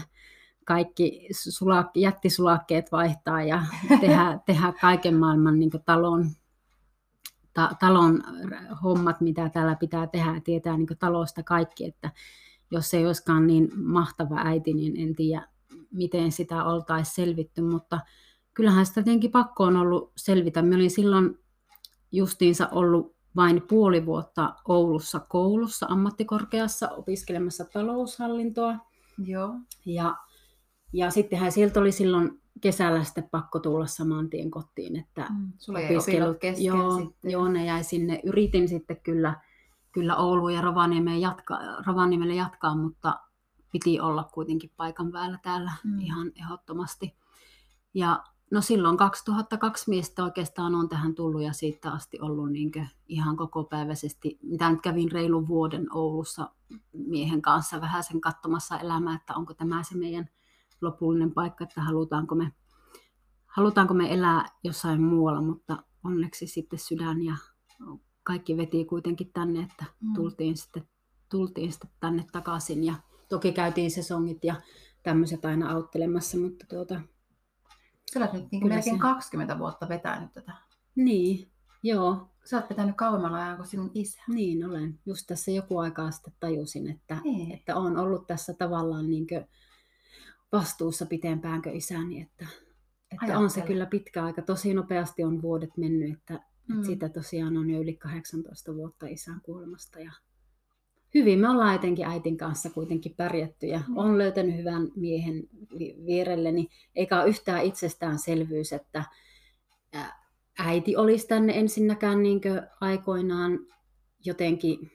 kaikki 0.66 1.28
sulak, 1.32 1.87
jättisulakkeet 1.96 2.92
vaihtaa 2.92 3.42
ja 3.42 3.62
tehdä, 4.00 4.38
tehdä 4.46 4.73
kaiken 4.80 5.16
maailman 5.16 5.58
niin 5.58 5.70
talon, 5.85 6.30
ta, 7.52 7.70
talon 7.80 8.23
hommat, 8.82 9.20
mitä 9.20 9.49
täällä 9.49 9.75
pitää 9.75 10.06
tehdä 10.06 10.35
ja 10.35 10.40
tietää 10.40 10.76
niin 10.76 10.99
talosta 10.99 11.42
kaikki, 11.42 11.85
että 11.85 12.11
jos 12.70 12.94
ei 12.94 13.06
olisikaan 13.06 13.46
niin 13.46 13.68
mahtava 13.76 14.37
äiti, 14.44 14.75
niin 14.75 14.96
en 14.96 15.14
tiedä, 15.14 15.49
miten 15.90 16.32
sitä 16.32 16.64
oltaisiin 16.64 17.14
selvitty, 17.14 17.62
mutta 17.62 18.00
kyllähän 18.54 18.87
sitä 18.87 19.02
tietenkin 19.02 19.30
pakko 19.30 19.64
on 19.64 19.76
ollut 19.76 20.12
selvitä. 20.16 20.62
Mä 20.62 20.75
olin 20.75 20.90
silloin 20.90 21.38
justiinsa 22.12 22.68
ollut 22.68 23.16
vain 23.37 23.62
puoli 23.62 24.06
vuotta 24.06 24.54
Oulussa 24.68 25.20
koulussa 25.20 25.87
ammattikorkeassa 25.88 26.88
opiskelemassa 26.88 27.64
taloushallintoa. 27.64 28.75
Joo. 29.18 29.54
Ja 29.85 30.16
ja 30.92 31.10
sittenhän 31.10 31.52
sieltä 31.52 31.80
oli 31.80 31.92
silloin 31.92 32.40
kesällä 32.60 33.04
sitten 33.04 33.28
pakko 33.30 33.58
tulla 33.58 33.86
saman 33.86 34.30
tien 34.30 34.50
kotiin. 34.50 34.96
Että 34.96 35.26
mm, 35.30 35.52
Sulla 35.58 35.78
opiskelut 35.78 36.38
kesken 36.38 36.64
joo, 36.64 36.98
sitten. 36.98 37.30
Joo, 37.30 37.48
ne 37.48 37.64
jäi 37.64 37.84
sinne. 37.84 38.20
Yritin 38.24 38.68
sitten 38.68 39.00
kyllä, 39.00 39.40
kyllä 39.92 40.16
Oulu 40.16 40.48
ja 40.48 40.60
Rovaniemelle 40.60 41.18
jatkaa, 41.18 41.60
Rovaniemelle 41.86 42.34
jatkaa, 42.34 42.76
mutta 42.76 43.20
piti 43.72 44.00
olla 44.00 44.24
kuitenkin 44.24 44.70
paikan 44.76 45.12
päällä 45.12 45.38
täällä 45.42 45.72
mm. 45.84 45.98
ihan 45.98 46.32
ehdottomasti. 46.36 47.14
Ja 47.94 48.24
no 48.50 48.60
silloin 48.60 48.96
2002 48.96 49.90
miestä 49.90 50.24
oikeastaan 50.24 50.74
on 50.74 50.88
tähän 50.88 51.14
tullut 51.14 51.42
ja 51.42 51.52
siitä 51.52 51.90
asti 51.90 52.20
ollut 52.20 52.52
niin 52.52 52.70
ihan 53.08 53.36
kokopäiväisesti, 53.36 54.38
mitä 54.42 54.70
nyt 54.70 54.80
kävin 54.82 55.12
reilun 55.12 55.48
vuoden 55.48 55.86
Oulussa 55.92 56.50
miehen 56.92 57.42
kanssa 57.42 57.80
vähän 57.80 58.04
sen 58.04 58.20
katsomassa 58.20 58.78
elämää, 58.78 59.14
että 59.14 59.34
onko 59.34 59.54
tämä 59.54 59.82
se 59.82 59.96
meidän 59.96 60.28
lopullinen 60.80 61.33
paikka, 61.33 61.64
että 61.64 61.80
halutaanko 61.80 62.35
me, 62.35 62.52
halutaanko 63.47 63.95
me 63.95 64.14
elää 64.14 64.47
jossain 64.64 65.02
muualla, 65.02 65.42
mutta 65.42 65.83
onneksi 66.04 66.47
sitten 66.47 66.78
sydän 66.78 67.23
ja 67.23 67.37
kaikki 68.23 68.56
veti 68.56 68.85
kuitenkin 68.85 69.33
tänne, 69.33 69.61
että 69.61 69.85
mm. 70.00 70.14
tultiin, 70.14 70.56
sitten, 70.56 70.88
tultiin 71.28 71.73
sitten 71.73 71.90
tänne 72.00 72.25
takaisin 72.33 72.85
ja 72.85 72.95
toki 73.28 73.52
käytiin 73.52 73.90
sesongit 73.90 74.45
ja 74.45 74.54
tämmöiset 75.02 75.45
aina 75.45 75.71
auttelemassa, 75.71 76.38
mutta 76.38 76.66
tuota, 76.68 77.00
Sä 78.12 78.21
olet 78.21 78.33
nyt 78.33 78.52
niin 78.52 78.68
melkein 78.68 78.97
se... 78.97 79.02
20 79.02 79.59
vuotta 79.59 79.88
vetänyt 79.88 80.33
tätä. 80.35 80.52
Niin, 80.95 81.50
joo. 81.83 82.28
Sä 82.45 82.56
oot 82.56 82.71
vetänyt 82.71 82.97
kauemman 82.97 83.35
ajan 83.35 83.56
kuin 83.56 83.66
sinun 83.66 83.90
isä. 83.95 84.23
Niin 84.28 84.64
olen. 84.64 84.99
Just 85.06 85.26
tässä 85.26 85.50
joku 85.50 85.78
aikaa 85.78 86.11
sitten 86.11 86.35
tajusin, 86.40 86.90
että, 86.90 87.21
niin. 87.25 87.52
että 87.52 87.76
on 87.76 87.97
ollut 87.97 88.26
tässä 88.26 88.54
tavallaan 88.54 89.11
niin 89.11 89.26
vastuussa 90.58 91.06
pitempään 91.06 91.62
kuin 91.62 91.76
isäni. 91.76 92.20
Että, 92.20 92.46
että 93.12 93.38
on 93.38 93.50
se 93.50 93.60
kyllä 93.60 93.86
pitkä 93.86 94.25
aika. 94.25 94.42
Tosi 94.42 94.75
nopeasti 94.75 95.25
on 95.25 95.42
vuodet 95.42 95.76
mennyt, 95.76 96.12
että, 96.12 96.34
mm. 96.34 96.75
että 96.75 96.86
siitä 96.86 97.08
tosiaan 97.08 97.56
on 97.56 97.70
jo 97.70 97.80
yli 97.80 97.94
18 97.96 98.75
vuotta 98.75 99.06
isän 99.06 99.40
kuolemasta. 99.42 100.00
Ja 100.00 100.12
hyvin 101.14 101.38
me 101.38 101.48
ollaan 101.48 101.75
etenkin 101.75 102.06
äitin 102.06 102.36
kanssa 102.36 102.70
kuitenkin 102.70 103.14
pärjätty 103.16 103.66
ja 103.66 103.80
mm. 103.88 103.96
on 103.96 104.18
löytänyt 104.18 104.56
hyvän 104.56 104.88
miehen 104.96 105.48
vierelleni. 106.06 106.68
Eikä 106.94 107.20
ole 107.20 107.28
yhtään 107.28 107.64
itsestäänselvyys, 107.64 108.72
että 108.72 109.04
äiti 110.58 110.96
olisi 110.96 111.28
tänne 111.28 111.58
ensinnäkään 111.58 112.22
niin 112.22 112.40
aikoinaan 112.80 113.58
jotenkin 114.25 114.90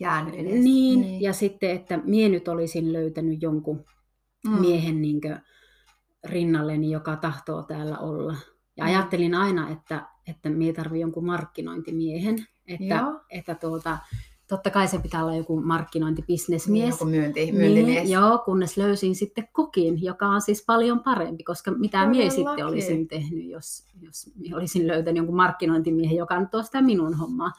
jäänyt 0.00 0.34
edes. 0.34 0.52
Niin, 0.52 1.00
niin, 1.00 1.22
ja 1.22 1.32
sitten, 1.32 1.70
että 1.70 2.00
mie 2.04 2.28
nyt 2.28 2.48
olisin 2.48 2.92
löytänyt 2.92 3.42
jonkun 3.42 3.84
mm. 4.48 4.60
miehen 4.60 5.02
niin 5.02 5.20
rinnalleni, 6.24 6.90
joka 6.90 7.16
tahtoo 7.16 7.62
täällä 7.62 7.98
olla. 7.98 8.36
Ja 8.76 8.84
mm. 8.84 8.90
ajattelin 8.90 9.34
aina, 9.34 9.70
että, 9.70 10.06
että 10.26 10.50
mie 10.50 10.72
tarvitsen 10.72 11.00
jonkun 11.00 11.26
markkinointimiehen, 11.26 12.46
että, 12.66 13.04
että 13.30 13.54
tuota, 13.54 13.98
totta 14.46 14.70
kai 14.70 14.88
se 14.88 14.98
pitää 14.98 15.24
olla 15.24 15.36
joku 15.36 15.60
markkinointibisnesmies. 15.60 16.90
Joku 16.90 17.04
myynti, 17.04 17.52
myyntimies. 17.52 18.02
Niin, 18.02 18.10
joo, 18.10 18.38
kunnes 18.38 18.76
löysin 18.76 19.14
sitten 19.14 19.48
kokin, 19.52 20.02
joka 20.02 20.26
on 20.26 20.40
siis 20.40 20.64
paljon 20.66 21.00
parempi, 21.00 21.44
koska 21.44 21.70
mitä 21.70 22.06
minä 22.06 22.30
sitten 22.30 22.66
olisin 22.66 23.08
tehnyt, 23.08 23.44
jos, 23.44 23.86
jos 24.00 24.30
olisin 24.54 24.86
löytänyt 24.86 25.16
jonkun 25.16 25.36
markkinointimiehen, 25.36 26.16
joka 26.16 26.40
nyt 26.40 26.54
on 26.54 26.64
sitä 26.64 26.82
minun 26.82 27.14
hommaa. 27.14 27.52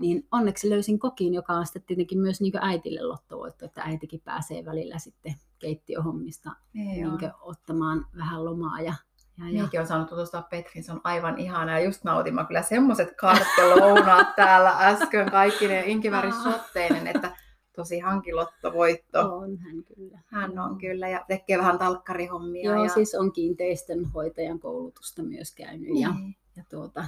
Niin 0.00 0.26
onneksi 0.32 0.70
löysin 0.70 0.98
kokin, 0.98 1.34
joka 1.34 1.52
on 1.52 1.66
sitten 1.66 1.82
tietenkin 1.82 2.18
myös 2.18 2.40
niin 2.40 2.52
äitille 2.60 3.02
lottovoitto, 3.02 3.64
että 3.64 3.82
äitikin 3.82 4.20
pääsee 4.20 4.64
välillä 4.64 4.98
sitten 4.98 5.34
keittiöhommista 5.58 6.50
niin 6.74 7.06
ottamaan 7.40 8.06
vähän 8.16 8.44
lomaa 8.44 8.80
ja 8.80 8.94
ja, 9.38 9.46
ja. 9.46 9.52
Minäkin 9.52 9.80
olen 9.80 9.88
saanut 9.88 10.08
tutustua 10.08 10.42
Petrin, 10.42 10.84
se 10.84 10.92
on 10.92 11.00
aivan 11.04 11.38
ihana 11.38 11.72
ja 11.78 11.84
just 11.84 12.04
nautimme 12.04 12.44
kyllä 12.44 12.62
semmoiset 12.62 13.16
karttelounaat 13.16 14.26
täällä 14.36 14.76
äsken 14.78 15.30
kaikki 15.30 15.68
ne 15.68 15.82
inkivärisotteinen, 15.86 17.06
että 17.06 17.36
tosi 17.76 17.98
hankilottovoitto. 17.98 19.36
On 19.36 19.58
hän 19.58 19.84
kyllä. 19.84 20.18
Hän 20.26 20.58
on 20.58 20.78
kyllä 20.78 21.08
ja 21.08 21.24
tekee 21.28 21.58
vähän 21.58 21.78
talkkarihommia. 21.78 22.70
Joo, 22.70 22.84
ja... 22.84 22.88
siis 22.88 23.14
on 23.14 23.32
kiinteistönhoitajan 23.32 24.60
koulutusta 24.60 25.22
myös 25.22 25.54
käynyt 25.54 25.88
niin. 25.88 26.02
ja, 26.02 26.14
ja 26.56 26.64
tuota, 26.70 27.04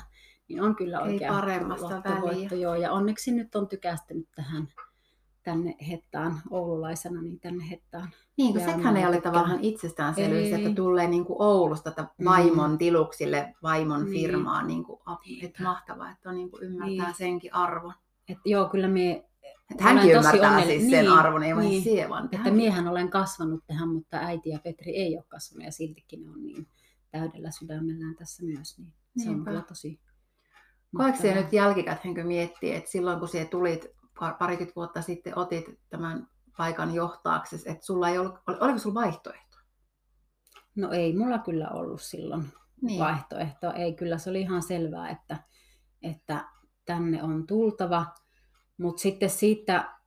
niin 0.48 0.62
on 0.62 0.76
kyllä 0.76 1.00
oikein 1.00 1.32
paremmasta 1.32 2.02
väliä. 2.04 2.48
Joo, 2.60 2.74
ja 2.74 2.92
onneksi 2.92 3.32
nyt 3.32 3.54
on 3.54 3.68
tykästynyt 3.68 4.28
tähän 4.34 4.68
tänne 5.42 5.76
Hettaan, 5.90 6.40
oululaisena, 6.50 7.22
niin 7.22 7.40
tänne 7.40 7.70
Hettaan. 7.70 8.08
Niin, 8.36 8.52
kun 8.52 8.62
sehän 8.62 8.96
ei 8.96 9.06
ole 9.06 9.20
tavallaan 9.20 9.60
itsestäänselvyys, 9.60 10.52
että 10.52 10.74
tulee 10.74 11.08
niin 11.08 11.24
kuin 11.24 11.36
Oulusta 11.42 11.90
että 11.90 12.06
vaimon 12.24 12.70
mm. 12.70 12.78
tiluksille, 12.78 13.54
vaimon 13.62 14.04
niin. 14.04 14.12
firmaan. 14.12 14.66
Niin 14.66 14.84
kuin, 14.84 15.00
että 15.42 15.62
mahtavaa, 15.62 16.10
että 16.10 16.30
on 16.30 16.36
niin 16.36 16.50
kuin 16.50 16.62
ymmärtää 16.62 17.06
niin. 17.06 17.14
senkin 17.14 17.54
arvon. 17.54 17.94
Et 18.28 18.38
joo, 18.44 18.68
kyllä 18.68 18.88
me 18.88 19.24
että 19.70 19.84
hänkin 19.84 20.10
ymmärtää 20.10 20.50
onnell... 20.50 20.66
siis 20.66 20.90
sen 20.90 21.04
niin, 21.04 21.12
arvon, 21.12 21.42
ei 21.42 21.54
niin. 21.54 21.82
siihen, 21.82 22.08
vaan 22.08 22.28
Että 22.32 22.50
miehän 22.50 22.88
olen 22.88 23.10
kasvanut 23.10 23.64
tähän, 23.66 23.88
mutta 23.88 24.16
äiti 24.16 24.50
ja 24.50 24.58
Petri 24.58 24.96
ei 24.96 25.16
ole 25.16 25.24
kasvanut 25.28 25.64
ja 25.64 25.72
siltikin 25.72 26.22
ne 26.22 26.30
on 26.30 26.42
niin 26.42 26.66
täydellä 27.10 27.50
sydämellään 27.50 28.16
tässä 28.16 28.44
myös. 28.44 28.78
Niin 28.78 28.92
se 29.24 29.30
on 29.30 29.44
kyllä 29.44 29.62
tosi 29.62 30.00
Koetko 30.96 31.22
se 31.22 31.34
nyt 31.34 31.52
jälkikäteen, 31.52 32.14
kun 32.14 32.26
miettii, 32.26 32.74
että 32.74 32.90
silloin 32.90 33.18
kun 33.18 33.28
sinä 33.28 33.44
tulit 33.44 33.86
parikymmentä 34.38 34.76
vuotta 34.76 35.02
sitten 35.02 35.38
otit 35.38 35.64
tämän 35.90 36.28
paikan 36.56 36.94
johtaaksi, 36.94 37.56
että 37.66 37.86
sulla 37.86 38.08
ei 38.08 38.18
ollut, 38.18 38.34
oliko 38.60 38.78
sulla 38.78 38.94
vaihtoehto? 38.94 39.56
No 40.76 40.90
ei 40.90 41.16
mulla 41.16 41.38
kyllä 41.38 41.68
ollut 41.68 42.02
silloin 42.02 42.44
niin. 42.82 43.00
vaihtoehto. 43.00 43.72
Ei, 43.72 43.94
kyllä 43.94 44.18
se 44.18 44.30
oli 44.30 44.40
ihan 44.40 44.62
selvää, 44.62 45.10
että, 45.10 45.36
että 46.02 46.44
tänne 46.84 47.22
on 47.22 47.46
tultava. 47.46 48.06
Mutta 48.78 49.02
sitten 49.02 49.30
siitä 49.30 49.98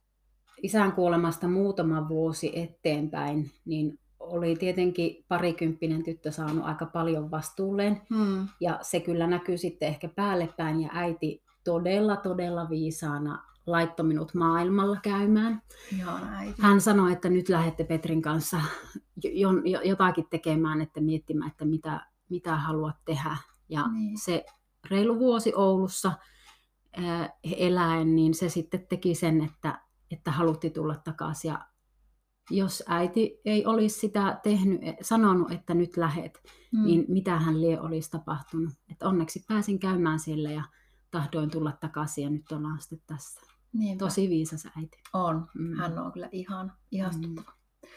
isän 0.61 0.91
kuolemasta 0.91 1.47
muutama 1.47 2.09
vuosi 2.09 2.59
eteenpäin, 2.59 3.51
niin 3.65 3.99
oli 4.25 4.55
tietenkin 4.55 5.25
parikymppinen 5.27 6.03
tyttö 6.03 6.31
saanut 6.31 6.65
aika 6.65 6.85
paljon 6.85 7.31
vastuulleen. 7.31 8.01
Hmm. 8.15 8.47
Ja 8.59 8.79
se 8.81 8.99
kyllä 8.99 9.27
näkyy 9.27 9.57
sitten 9.57 9.87
ehkä 9.87 10.09
päälle 10.09 10.49
päin 10.57 10.81
ja 10.81 10.89
äiti 10.93 11.43
todella, 11.63 12.15
todella 12.15 12.69
viisaana 12.69 13.43
laittoi 13.67 14.05
minut 14.05 14.33
maailmalla 14.33 14.97
käymään. 15.03 15.61
Joo, 15.99 16.11
Hän 16.59 16.81
sanoi, 16.81 17.11
että 17.11 17.29
nyt 17.29 17.49
lähdette 17.49 17.83
Petrin 17.83 18.21
kanssa 18.21 18.61
jotakin 19.83 20.27
tekemään, 20.29 20.81
että 20.81 21.01
miettimään, 21.01 21.51
että 21.51 21.65
mitä, 21.65 22.07
mitä 22.29 22.55
haluat 22.55 22.95
tehdä. 23.05 23.37
Ja 23.69 23.87
niin. 23.87 24.17
se 24.17 24.45
reilu 24.89 25.19
vuosi 25.19 25.53
Oulussa 25.55 26.11
eläen, 27.43 28.15
niin 28.15 28.33
se 28.33 28.49
sitten 28.49 28.87
teki 28.87 29.15
sen, 29.15 29.43
että, 29.43 29.81
että 30.11 30.31
halutti 30.31 30.69
tulla 30.69 30.95
takaisin. 30.95 31.49
Ja 31.49 31.65
jos 32.49 32.83
äiti 32.87 33.41
ei 33.45 33.65
olisi 33.65 33.99
sitä 33.99 34.39
tehnyt, 34.43 34.83
e, 34.83 34.97
sanonut, 35.01 35.51
että 35.51 35.73
nyt 35.73 35.97
lähet, 35.97 36.43
mm. 36.71 36.85
niin 36.85 37.05
mitä 37.07 37.39
hän 37.39 37.61
lie 37.61 37.79
olisi 37.79 38.11
tapahtunut. 38.11 38.73
että 38.91 39.07
onneksi 39.07 39.43
pääsin 39.47 39.79
käymään 39.79 40.19
siellä 40.19 40.51
ja 40.51 40.63
tahdoin 41.11 41.49
tulla 41.49 41.71
takaisin 41.71 42.23
ja 42.23 42.29
nyt 42.29 42.51
ollaan 42.51 42.81
sitten 42.81 42.99
tässä. 43.07 43.41
Niinpä. 43.73 44.05
Tosi 44.05 44.29
viisas 44.29 44.67
äiti. 44.77 44.97
On. 45.13 45.47
Mm. 45.53 45.77
Hän 45.77 45.99
on 45.99 46.11
kyllä 46.11 46.29
ihan 46.31 46.73
ihastuttava. 46.91 47.51
Mm. 47.51 47.89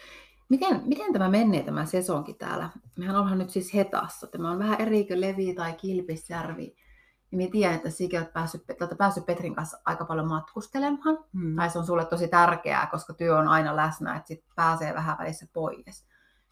Miten, 0.48 0.82
miten 0.84 1.12
tämä 1.12 1.28
menee 1.28 1.62
tämä 1.62 1.86
sesonki 1.86 2.34
täällä? 2.34 2.70
Mehän 2.98 3.16
ollaan 3.16 3.38
nyt 3.38 3.50
siis 3.50 3.74
Hetassa. 3.74 4.26
Tämä 4.26 4.50
on 4.50 4.58
vähän 4.58 4.80
eri 4.80 5.04
kuin 5.04 5.20
Levi 5.20 5.54
tai 5.54 5.72
Kilpisjärvi. 5.72 6.76
Ja 7.30 7.36
minä 7.36 7.50
tiedän, 7.50 7.76
että 7.76 7.90
Sike 7.90 8.18
olet 8.18 8.32
päässyt, 8.32 8.64
olet 8.80 8.98
päässyt 8.98 9.26
Petrin 9.26 9.54
kanssa 9.54 9.78
aika 9.84 10.04
paljon 10.04 10.28
matkustelemaan. 10.28 11.18
Mm. 11.32 11.56
Tai 11.56 11.70
se 11.70 11.78
on 11.78 11.86
sulle 11.86 12.04
tosi 12.04 12.28
tärkeää, 12.28 12.88
koska 12.90 13.14
työ 13.14 13.38
on 13.38 13.48
aina 13.48 13.76
läsnä, 13.76 14.16
että 14.16 14.28
sit 14.28 14.44
pääsee 14.54 14.94
vähän 14.94 15.18
välissä 15.18 15.46
pois. 15.52 16.06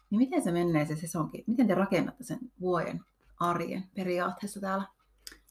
Niin 0.09 0.19
miten 0.19 0.41
se 0.41 0.51
menee 0.51 0.85
se 0.85 0.95
sesonki? 0.95 1.43
Miten 1.47 1.67
te 1.67 1.75
rakennatte 1.75 2.23
sen 2.23 2.39
vuoden 2.61 3.03
arjen 3.39 3.83
periaatteessa 3.95 4.59
täällä? 4.59 4.96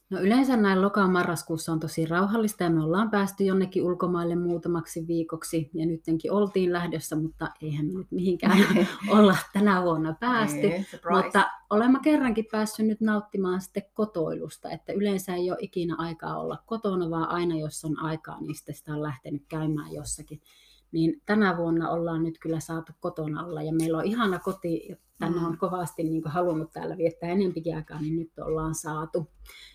No 0.09 0.19
yleensä 0.19 0.57
näin 0.57 0.81
loka-marraskuussa 0.81 1.71
on 1.71 1.79
tosi 1.79 2.05
rauhallista 2.05 2.63
ja 2.63 2.69
me 2.69 2.83
ollaan 2.83 3.11
päästy 3.11 3.43
jonnekin 3.43 3.83
ulkomaille 3.83 4.35
muutamaksi 4.35 5.07
viikoksi 5.07 5.69
ja 5.73 5.85
nyttenkin 5.85 6.31
oltiin 6.31 6.73
lähdössä, 6.73 7.15
mutta 7.15 7.49
eihän 7.61 7.85
me 7.85 7.93
nyt 7.93 8.11
mihinkään 8.11 8.57
olla 9.17 9.37
tänä 9.53 9.83
vuonna 9.83 10.15
päästy. 10.19 10.67
Ei, 10.67 10.85
mutta 11.09 11.49
olemme 11.69 11.99
kerrankin 12.03 12.45
päässyt 12.51 12.85
nyt 12.85 13.01
nauttimaan 13.01 13.61
sitten 13.61 13.83
kotoilusta, 13.93 14.71
että 14.71 14.93
yleensä 14.93 15.35
ei 15.35 15.51
ole 15.51 15.59
ikinä 15.61 15.95
aikaa 15.97 16.39
olla 16.39 16.63
kotona, 16.65 17.09
vaan 17.09 17.29
aina 17.29 17.55
jos 17.55 17.85
on 17.85 17.99
aikaa, 17.99 18.41
niin 18.41 18.55
sitten 18.55 18.75
sitä 18.75 18.93
on 18.93 19.03
lähtenyt 19.03 19.43
käymään 19.47 19.93
jossakin 19.93 20.41
niin 20.91 21.21
tänä 21.25 21.57
vuonna 21.57 21.89
ollaan 21.89 22.23
nyt 22.23 22.39
kyllä 22.39 22.59
saatu 22.59 22.91
kotona 22.99 23.45
olla 23.45 23.63
ja 23.63 23.73
meillä 23.73 23.97
on 23.97 24.05
ihana 24.05 24.39
koti, 24.39 24.89
tänne 25.19 25.39
on 25.39 25.51
mm. 25.51 25.57
kovasti 25.57 26.03
niin 26.03 26.21
halunnut 26.25 26.71
täällä 26.71 26.97
viettää 26.97 27.29
enempikin 27.29 27.75
aikaa, 27.75 28.01
niin 28.01 28.15
nyt 28.15 28.39
ollaan 28.39 28.75
saatu. 28.75 29.31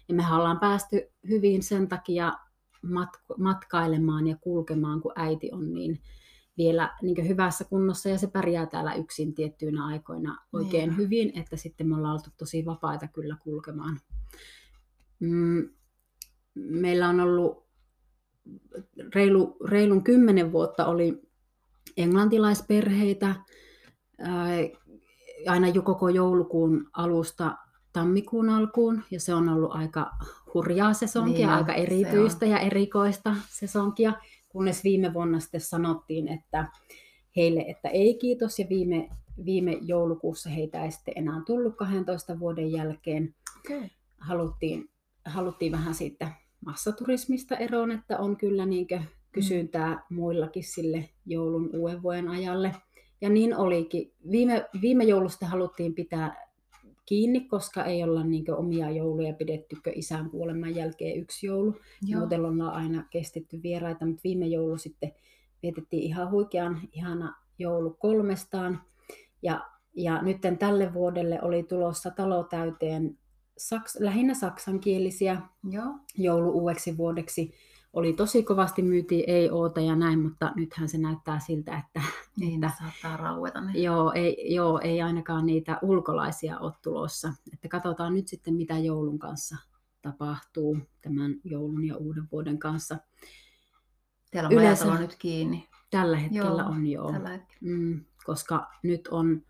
Ja 0.08 0.14
me 0.14 0.22
ollaan 0.32 0.60
päästy 0.60 1.10
hyvin 1.28 1.62
sen 1.62 1.88
takia 1.88 2.32
matk- 2.86 3.38
matkailemaan 3.38 4.26
ja 4.26 4.36
kulkemaan, 4.40 5.00
kun 5.00 5.12
äiti 5.16 5.50
on 5.52 5.74
niin 5.74 6.00
vielä 6.58 6.96
niin 7.02 7.28
hyvässä 7.28 7.64
kunnossa 7.64 8.08
ja 8.08 8.18
se 8.18 8.26
pärjää 8.26 8.66
täällä 8.66 8.94
yksin 8.94 9.34
tiettyinä 9.34 9.86
aikoina 9.86 10.44
oikein 10.52 10.88
niin. 10.88 10.96
hyvin, 10.96 11.32
että 11.34 11.56
sitten 11.56 11.88
me 11.88 11.96
ollaan 11.96 12.14
oltu 12.14 12.30
tosi 12.38 12.64
vapaita 12.64 13.08
kyllä 13.08 13.36
kulkemaan. 13.42 14.00
Mm, 15.20 15.68
meillä 16.54 17.08
on 17.08 17.20
ollut 17.20 17.61
reilu, 19.14 19.56
reilun 19.68 20.04
kymmenen 20.04 20.52
vuotta 20.52 20.86
oli 20.86 21.22
englantilaisperheitä, 21.96 23.34
aina 25.48 25.68
jo 25.68 25.82
koko 25.82 26.08
joulukuun 26.08 26.90
alusta 26.92 27.56
tammikuun 27.92 28.48
alkuun, 28.48 29.02
ja 29.10 29.20
se 29.20 29.34
on 29.34 29.48
ollut 29.48 29.74
aika 29.74 30.10
hurjaa 30.54 30.92
sesonkia, 30.92 31.46
niin, 31.46 31.48
aika 31.48 31.74
erityistä 31.74 32.46
ja 32.46 32.58
erikoista 32.58 33.36
sesonkia, 33.48 34.12
kunnes 34.48 34.84
viime 34.84 35.14
vuonna 35.14 35.40
sitten 35.40 35.60
sanottiin, 35.60 36.28
että 36.28 36.68
heille, 37.36 37.60
että 37.60 37.88
ei 37.88 38.14
kiitos, 38.14 38.58
ja 38.58 38.66
viime, 38.68 39.08
viime 39.44 39.72
joulukuussa 39.72 40.50
heitä 40.50 40.84
ei 40.84 40.90
sitten 40.90 41.14
enää 41.16 41.42
tullut 41.46 41.76
12 41.76 42.38
vuoden 42.38 42.72
jälkeen. 42.72 43.34
Okay. 43.60 43.88
Haluttiin, 44.18 44.90
haluttiin 45.24 45.72
vähän 45.72 45.94
siitä 45.94 46.41
massaturismista 46.66 47.56
eroon, 47.56 47.90
että 47.90 48.18
on 48.18 48.36
kyllä 48.36 48.66
niinkö 48.66 49.00
kysyntää 49.32 49.94
mm. 49.94 50.16
muillakin 50.16 50.64
sille 50.64 51.08
joulun 51.26 51.70
uuden 51.76 52.02
vuoden 52.02 52.28
ajalle. 52.28 52.74
Ja 53.20 53.28
niin 53.28 53.56
olikin. 53.56 54.12
Viime, 54.30 54.64
viime 54.82 55.04
joulusta 55.04 55.46
haluttiin 55.46 55.94
pitää 55.94 56.52
kiinni, 57.06 57.40
koska 57.40 57.84
ei 57.84 58.02
olla 58.02 58.24
niin 58.24 58.54
omia 58.54 58.90
jouluja 58.90 59.34
pidettykö 59.34 59.92
isän 59.94 60.30
kuoleman 60.30 60.74
jälkeen 60.74 61.18
yksi 61.18 61.46
joulu. 61.46 61.76
Joo. 62.06 62.20
Muuten 62.20 62.40
ollaan 62.40 62.74
aina 62.74 63.04
kestetty 63.10 63.62
vieraita, 63.62 64.06
mutta 64.06 64.20
viime 64.24 64.46
joulu 64.46 64.78
sitten 64.78 65.12
vietettiin 65.62 66.02
ihan 66.02 66.30
huikean 66.30 66.80
ihana 66.92 67.34
joulu 67.58 67.90
kolmestaan. 67.90 68.80
Ja, 69.42 69.60
ja 69.96 70.22
nyt 70.22 70.38
tälle 70.58 70.94
vuodelle 70.94 71.42
oli 71.42 71.62
tulossa 71.62 72.10
talo 72.10 72.44
täyteen 72.44 73.18
saks, 73.68 73.96
lähinnä 74.00 74.34
saksankielisiä 74.34 75.42
Joo. 75.70 75.98
joulu 76.18 76.50
uudeksi 76.50 76.96
vuodeksi 76.96 77.54
oli 77.92 78.12
tosi 78.12 78.42
kovasti 78.42 78.82
myytiin 78.82 79.24
ei 79.26 79.50
oota 79.50 79.80
ja 79.80 79.96
näin, 79.96 80.22
mutta 80.22 80.52
nythän 80.56 80.88
se 80.88 80.98
näyttää 80.98 81.40
siltä, 81.40 81.78
että... 81.78 82.02
Niin, 82.36 82.64
että, 82.64 82.78
saattaa 82.78 83.16
raueta 83.16 83.60
ne. 83.60 83.72
Joo 83.78 84.12
ei, 84.12 84.54
joo, 84.54 84.80
ei 84.80 85.02
ainakaan 85.02 85.46
niitä 85.46 85.78
ulkolaisia 85.82 86.58
ole 86.58 86.72
tulossa. 86.82 87.32
Että 87.52 87.68
katsotaan 87.68 88.14
nyt 88.14 88.28
sitten, 88.28 88.54
mitä 88.54 88.78
joulun 88.78 89.18
kanssa 89.18 89.56
tapahtuu 90.02 90.78
tämän 91.02 91.34
joulun 91.44 91.84
ja 91.84 91.96
uuden 91.96 92.28
vuoden 92.32 92.58
kanssa. 92.58 92.98
Teillä 94.30 94.46
on 94.48 94.52
Yleensä, 94.52 94.98
nyt 94.98 95.16
kiinni. 95.18 95.68
Tällä 95.90 96.16
hetkellä 96.16 96.62
joo, 96.62 96.70
on 96.70 96.86
joo. 96.86 97.12
Tällä 97.12 97.28
hetkellä. 97.28 97.60
Mm, 97.60 98.04
koska 98.24 98.70
nyt 98.82 99.08
on 99.08 99.42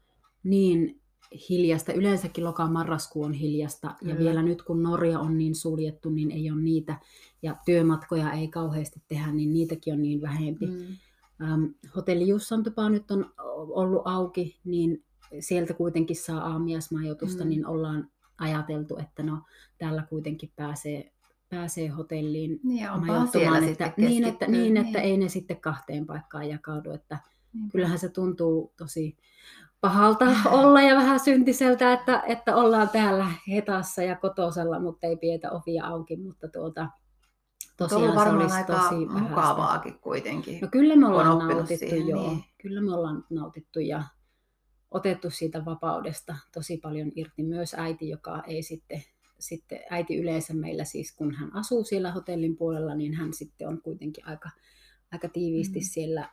niin 0.42 1.01
hiljasta. 1.48 1.92
Yleensäkin 1.92 2.44
loka-marraskuu 2.44 3.24
on 3.24 3.32
hiljasta. 3.32 3.94
Kyllä. 3.98 4.12
Ja 4.12 4.18
vielä 4.18 4.42
nyt 4.42 4.62
kun 4.62 4.82
Norja 4.82 5.18
on 5.18 5.38
niin 5.38 5.54
suljettu, 5.54 6.10
niin 6.10 6.30
ei 6.30 6.50
ole 6.50 6.62
niitä. 6.62 6.98
Ja 7.42 7.56
työmatkoja 7.64 8.32
ei 8.32 8.48
kauheasti 8.48 9.02
tehdä, 9.08 9.32
niin 9.32 9.52
niitäkin 9.52 9.94
on 9.94 10.02
niin 10.02 10.20
vähempi. 10.20 10.66
Mm. 10.66 10.96
Ähm, 11.42 11.64
hotelli 11.96 12.28
Jussantupaa 12.28 12.90
nyt 12.90 13.10
on 13.10 13.32
ollut 13.56 14.02
auki, 14.04 14.60
niin 14.64 15.04
sieltä 15.40 15.74
kuitenkin 15.74 16.16
saa 16.16 16.40
aamiaismajoitusta, 16.40 17.44
mm. 17.44 17.50
niin 17.50 17.66
ollaan 17.66 18.10
ajateltu, 18.38 18.96
että 18.96 19.22
no 19.22 19.42
täällä 19.78 20.02
kuitenkin 20.08 20.52
pääsee, 20.56 21.12
pääsee 21.48 21.88
hotelliin 21.88 22.60
niin, 22.62 22.88
majoittumaan. 23.00 23.64
Että, 23.64 23.92
niin, 23.96 24.24
että, 24.24 24.46
niin, 24.46 24.76
että 24.76 24.98
niin. 24.98 25.10
ei 25.10 25.16
ne 25.16 25.28
sitten 25.28 25.60
kahteen 25.60 26.06
paikkaan 26.06 26.48
jakaudu. 26.48 26.90
Että 26.90 27.18
kyllähän 27.72 27.98
se 27.98 28.08
tuntuu 28.08 28.72
tosi 28.76 29.16
pahalta 29.82 30.24
olla 30.60 30.82
ja 30.82 30.96
vähän 30.96 31.20
syntiseltä, 31.20 31.92
että, 31.92 32.22
että 32.26 32.56
ollaan 32.56 32.88
täällä 32.88 33.26
hetassa 33.48 34.02
ja 34.02 34.16
kotosella, 34.16 34.80
mutta 34.80 35.06
ei 35.06 35.16
pietä 35.16 35.50
ovia 35.50 35.86
auki, 35.86 36.16
mutta 36.16 36.48
tuota, 36.48 36.88
tosiaan 37.76 38.08
on 38.08 38.14
varmaan 38.14 38.50
se 38.50 38.56
aika 38.56 38.72
tosi 38.72 39.06
mukavaakin 39.06 39.98
kuitenkin. 39.98 40.60
No 40.60 40.68
kyllä 40.68 40.96
me 40.96 41.06
ollaan 41.06 41.38
nautittu, 41.38 41.76
siihen, 41.78 42.08
joo. 42.08 42.28
Niin. 42.28 42.44
Kyllä 42.62 42.80
me 42.80 42.94
ollaan 42.94 43.24
nautittu 43.30 43.80
ja 43.80 44.02
otettu 44.90 45.30
siitä 45.30 45.64
vapaudesta 45.64 46.36
tosi 46.54 46.76
paljon 46.76 47.12
irti. 47.16 47.42
Myös 47.42 47.74
äiti, 47.74 48.08
joka 48.08 48.42
ei 48.46 48.62
sitten, 48.62 49.02
sitten 49.38 49.78
äiti 49.90 50.16
yleensä 50.16 50.54
meillä 50.54 50.84
siis, 50.84 51.16
kun 51.16 51.34
hän 51.34 51.56
asuu 51.56 51.84
siellä 51.84 52.12
hotellin 52.12 52.56
puolella, 52.56 52.94
niin 52.94 53.14
hän 53.14 53.32
sitten 53.32 53.68
on 53.68 53.82
kuitenkin 53.82 54.28
aika, 54.28 54.50
aika 55.12 55.28
tiiviisti 55.28 55.78
mm. 55.78 55.84
siellä 55.84 56.28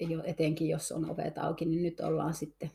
jo, 0.00 0.22
etenkin 0.24 0.68
jos 0.68 0.92
on 0.92 1.10
ovet 1.10 1.38
auki, 1.38 1.64
niin 1.64 1.82
nyt 1.82 2.00
ollaan 2.00 2.34
sitten, 2.34 2.70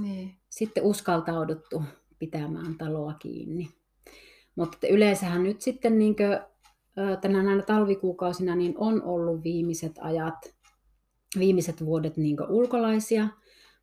niin. 0.00 0.34
sitten 0.48 0.82
uskaltauduttu 0.82 1.82
pitämään 2.18 2.78
taloa 2.78 3.14
kiinni. 3.14 3.68
Mutta 4.56 4.86
yleensähän 4.86 5.42
nyt 5.42 5.60
sitten 5.60 5.98
niin 5.98 6.16
tänä 7.20 7.42
näinä 7.42 7.62
talvikuukausina 7.62 8.56
niin 8.56 8.74
on 8.76 9.02
ollut 9.02 9.42
viimeiset 9.42 9.92
ajat, 10.00 10.54
viimeiset 11.38 11.84
vuodet 11.84 12.16
niin 12.16 12.36
ulkolaisia, 12.48 13.28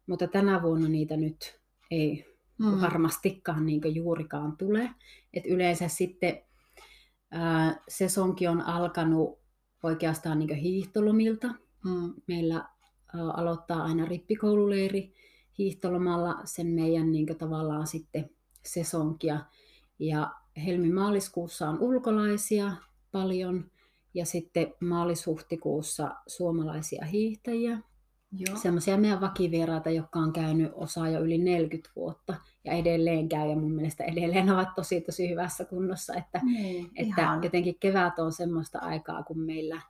mutta 0.08 0.28
tänä 0.28 0.62
vuonna 0.62 0.90
niitä 0.90 1.18
nyt 1.18 1.60
ei 1.92 2.26
mm. 2.58 2.82
varmastikaan 2.82 3.66
niin 3.66 3.96
juurikaan 3.96 4.58
tule. 4.58 4.90
Et 5.34 5.46
yleensä 5.46 5.88
sitten 5.88 6.42
ää, 7.32 7.82
sesonki 7.88 8.48
on 8.48 8.62
alkanut 8.62 9.40
oikeastaan 9.84 10.40
niin 10.40 10.56
hiihtolomilta. 10.56 11.48
Meillä 12.28 12.70
aloittaa 13.14 13.84
aina 13.84 14.06
rippikoululeiri 14.06 15.14
hiihtolomalla 15.58 16.36
sen 16.46 16.68
meidän 16.68 17.12
niin 17.12 17.38
tavallaan 17.38 17.88
sitten 17.88 18.30
sesonkia. 18.66 19.40
Ja 20.00 20.32
helmi-maaliskuussa 20.66 21.70
on 21.70 21.80
ulkolaisia 21.80 22.72
paljon 23.12 23.72
ja 24.14 24.26
sitten 24.26 24.74
maalis-huhtikuussa 24.80 26.16
suomalaisia 26.28 27.06
hiihtäjiä. 27.06 27.80
Semmoisia 28.62 28.98
meidän 28.98 29.22
vakivieraita, 29.22 29.90
jotka 29.90 30.20
on 30.20 30.34
käynyt 30.34 30.72
osaa 30.74 31.10
jo 31.10 31.20
yli 31.20 31.38
40 31.38 31.90
vuotta 31.96 32.36
ja 32.64 32.74
edelleen 32.74 33.30
käy 33.30 33.50
ja 33.50 33.56
mun 33.56 33.72
mielestä 33.72 34.04
edelleen 34.04 34.50
ovat 34.50 34.76
tosi 34.76 35.02
tosi 35.02 35.30
hyvässä 35.30 35.66
kunnossa. 35.66 36.14
Että, 36.14 36.42
niin, 36.44 36.90
että 36.96 37.40
jotenkin 37.44 37.80
kevät 37.80 38.20
on 38.20 38.34
semmoista 38.34 38.80
aikaa, 38.80 39.24
kun 39.24 39.40
meillä 39.40 39.82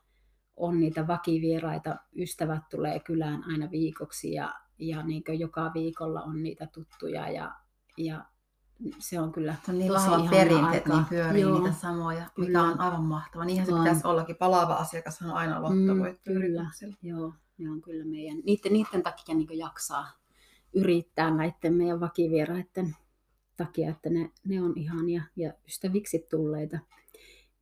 on 0.56 0.80
niitä 0.80 1.06
vakivieraita, 1.06 1.96
ystävät 2.16 2.62
tulee 2.70 3.00
kylään 3.00 3.44
aina 3.44 3.70
viikoksi 3.70 4.32
ja, 4.32 4.54
ja 4.78 5.02
niin 5.02 5.22
joka 5.38 5.70
viikolla 5.74 6.22
on 6.22 6.42
niitä 6.42 6.66
tuttuja 6.66 7.30
ja, 7.30 7.54
ja 7.96 8.24
se 8.98 9.20
on 9.20 9.32
kyllä 9.32 9.56
se 9.64 9.72
on 9.72 9.78
niin 9.78 9.92
tosi 9.92 10.28
perinteet, 10.30 10.86
niin 10.86 11.04
pyörii 11.04 11.42
Joo, 11.42 11.58
niitä 11.58 11.72
samoja, 11.72 12.22
mikä 12.36 12.46
kyllä. 12.46 12.62
on 12.62 12.80
aivan 12.80 13.04
mahtava. 13.04 13.44
Niinhän 13.44 13.66
se 13.66 13.74
on. 13.74 13.80
pitäisi 13.80 14.06
ollakin. 14.06 14.36
Palaava 14.36 14.74
asiakas 14.74 15.22
on 15.22 15.30
aina 15.30 15.62
lottovoitto 15.62 16.30
mm, 16.30 16.40
Kyllä, 16.40 16.70
joo. 17.02 17.34
Ne 17.58 17.70
on 17.70 17.82
kyllä 17.82 18.04
meidän, 18.04 18.38
niiden, 18.44 18.72
niiden 18.72 19.02
takia 19.02 19.34
niin 19.34 19.58
jaksaa 19.58 20.10
yrittää 20.74 21.30
näiden 21.30 21.74
meidän 21.74 22.00
vakivieraiden 22.00 22.96
takia, 23.56 23.90
että 23.90 24.10
ne, 24.10 24.32
ne 24.44 24.62
on 24.62 24.72
ihania 24.76 25.22
ja 25.36 25.52
ystäviksi 25.68 26.26
tulleita 26.30 26.78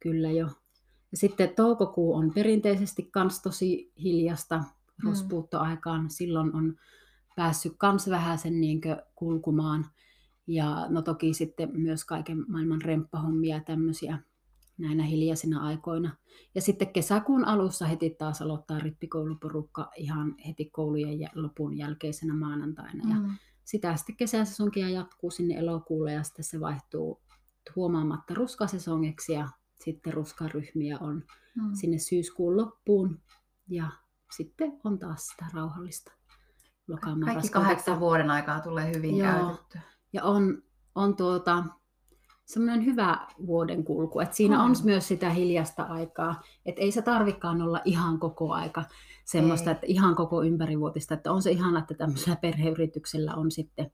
kyllä 0.00 0.30
jo 0.30 0.48
ja 1.10 1.16
sitten 1.16 1.54
toukokuu 1.56 2.14
on 2.14 2.32
perinteisesti 2.34 3.08
kans 3.12 3.42
tosi 3.42 3.92
hiljasta 4.02 4.58
mm. 4.58 5.08
rospuuttoaikaan. 5.08 6.10
Silloin 6.10 6.54
on 6.54 6.76
päässyt 7.36 7.72
kans 7.78 8.10
vähän 8.10 8.38
sen 8.38 8.60
niin 8.60 8.80
kulkumaan. 9.14 9.86
Ja 10.46 10.86
no 10.88 11.02
toki 11.02 11.34
sitten 11.34 11.70
myös 11.72 12.04
kaiken 12.04 12.44
maailman 12.48 12.82
remppahommia 12.82 13.56
ja 13.56 13.64
tämmöisiä 13.64 14.18
näinä 14.78 15.04
hiljaisina 15.04 15.66
aikoina. 15.66 16.16
Ja 16.54 16.62
sitten 16.62 16.92
kesäkuun 16.92 17.44
alussa 17.44 17.86
heti 17.86 18.10
taas 18.10 18.42
aloittaa 18.42 18.78
rippikouluporukka 18.78 19.90
ihan 19.96 20.34
heti 20.46 20.64
koulujen 20.64 21.30
lopun 21.34 21.78
jälkeisenä 21.78 22.34
maanantaina. 22.34 23.04
Mm. 23.04 23.10
Ja 23.10 23.30
sitä 23.64 23.96
sitten 23.96 24.16
kesäsesonkia 24.16 24.88
jatkuu 24.88 25.30
sinne 25.30 25.54
elokuulle 25.54 26.12
ja 26.12 26.22
sitten 26.22 26.44
se 26.44 26.60
vaihtuu 26.60 27.20
huomaamatta 27.76 28.34
ruskasesongiksi 28.34 29.32
ja 29.32 29.48
sitten 29.84 30.12
ruskaryhmiä 30.12 30.98
on 31.00 31.24
mm. 31.56 31.74
sinne 31.74 31.98
syyskuun 31.98 32.56
loppuun 32.56 33.20
ja 33.68 33.90
sitten 34.36 34.80
on 34.84 34.98
taas 34.98 35.26
sitä 35.26 35.44
rauhallista 35.54 36.12
lokamarraskuuta. 36.88 37.34
Kaikki 37.34 37.48
kahdeksan 37.48 38.00
vuoden 38.00 38.30
aikaa 38.30 38.60
tulee 38.60 38.92
hyvin 38.96 39.16
Joo. 39.16 39.32
käytetty. 39.32 39.78
Ja 40.12 40.24
on, 40.24 40.62
on 40.94 41.16
tuota, 41.16 41.64
semmoinen 42.44 42.84
hyvä 42.84 43.26
vuoden 43.46 43.84
kulku. 43.84 44.20
että 44.20 44.36
siinä 44.36 44.58
mm. 44.58 44.64
on 44.64 44.76
myös 44.84 45.08
sitä 45.08 45.30
hiljasta 45.30 45.82
aikaa, 45.82 46.42
että 46.66 46.80
ei 46.80 46.92
se 46.92 47.02
tarvikaan 47.02 47.62
olla 47.62 47.80
ihan 47.84 48.18
koko 48.18 48.52
aika 48.52 48.84
semmoista, 49.24 49.70
ei. 49.70 49.74
että 49.74 49.86
ihan 49.86 50.14
koko 50.14 50.42
ympärivuotista, 50.42 51.14
että 51.14 51.32
on 51.32 51.42
se 51.42 51.50
ihan, 51.50 51.76
että 51.76 51.94
tämmöisellä 51.94 52.36
perheyrityksellä 52.36 53.34
on 53.34 53.50
sitten 53.50 53.90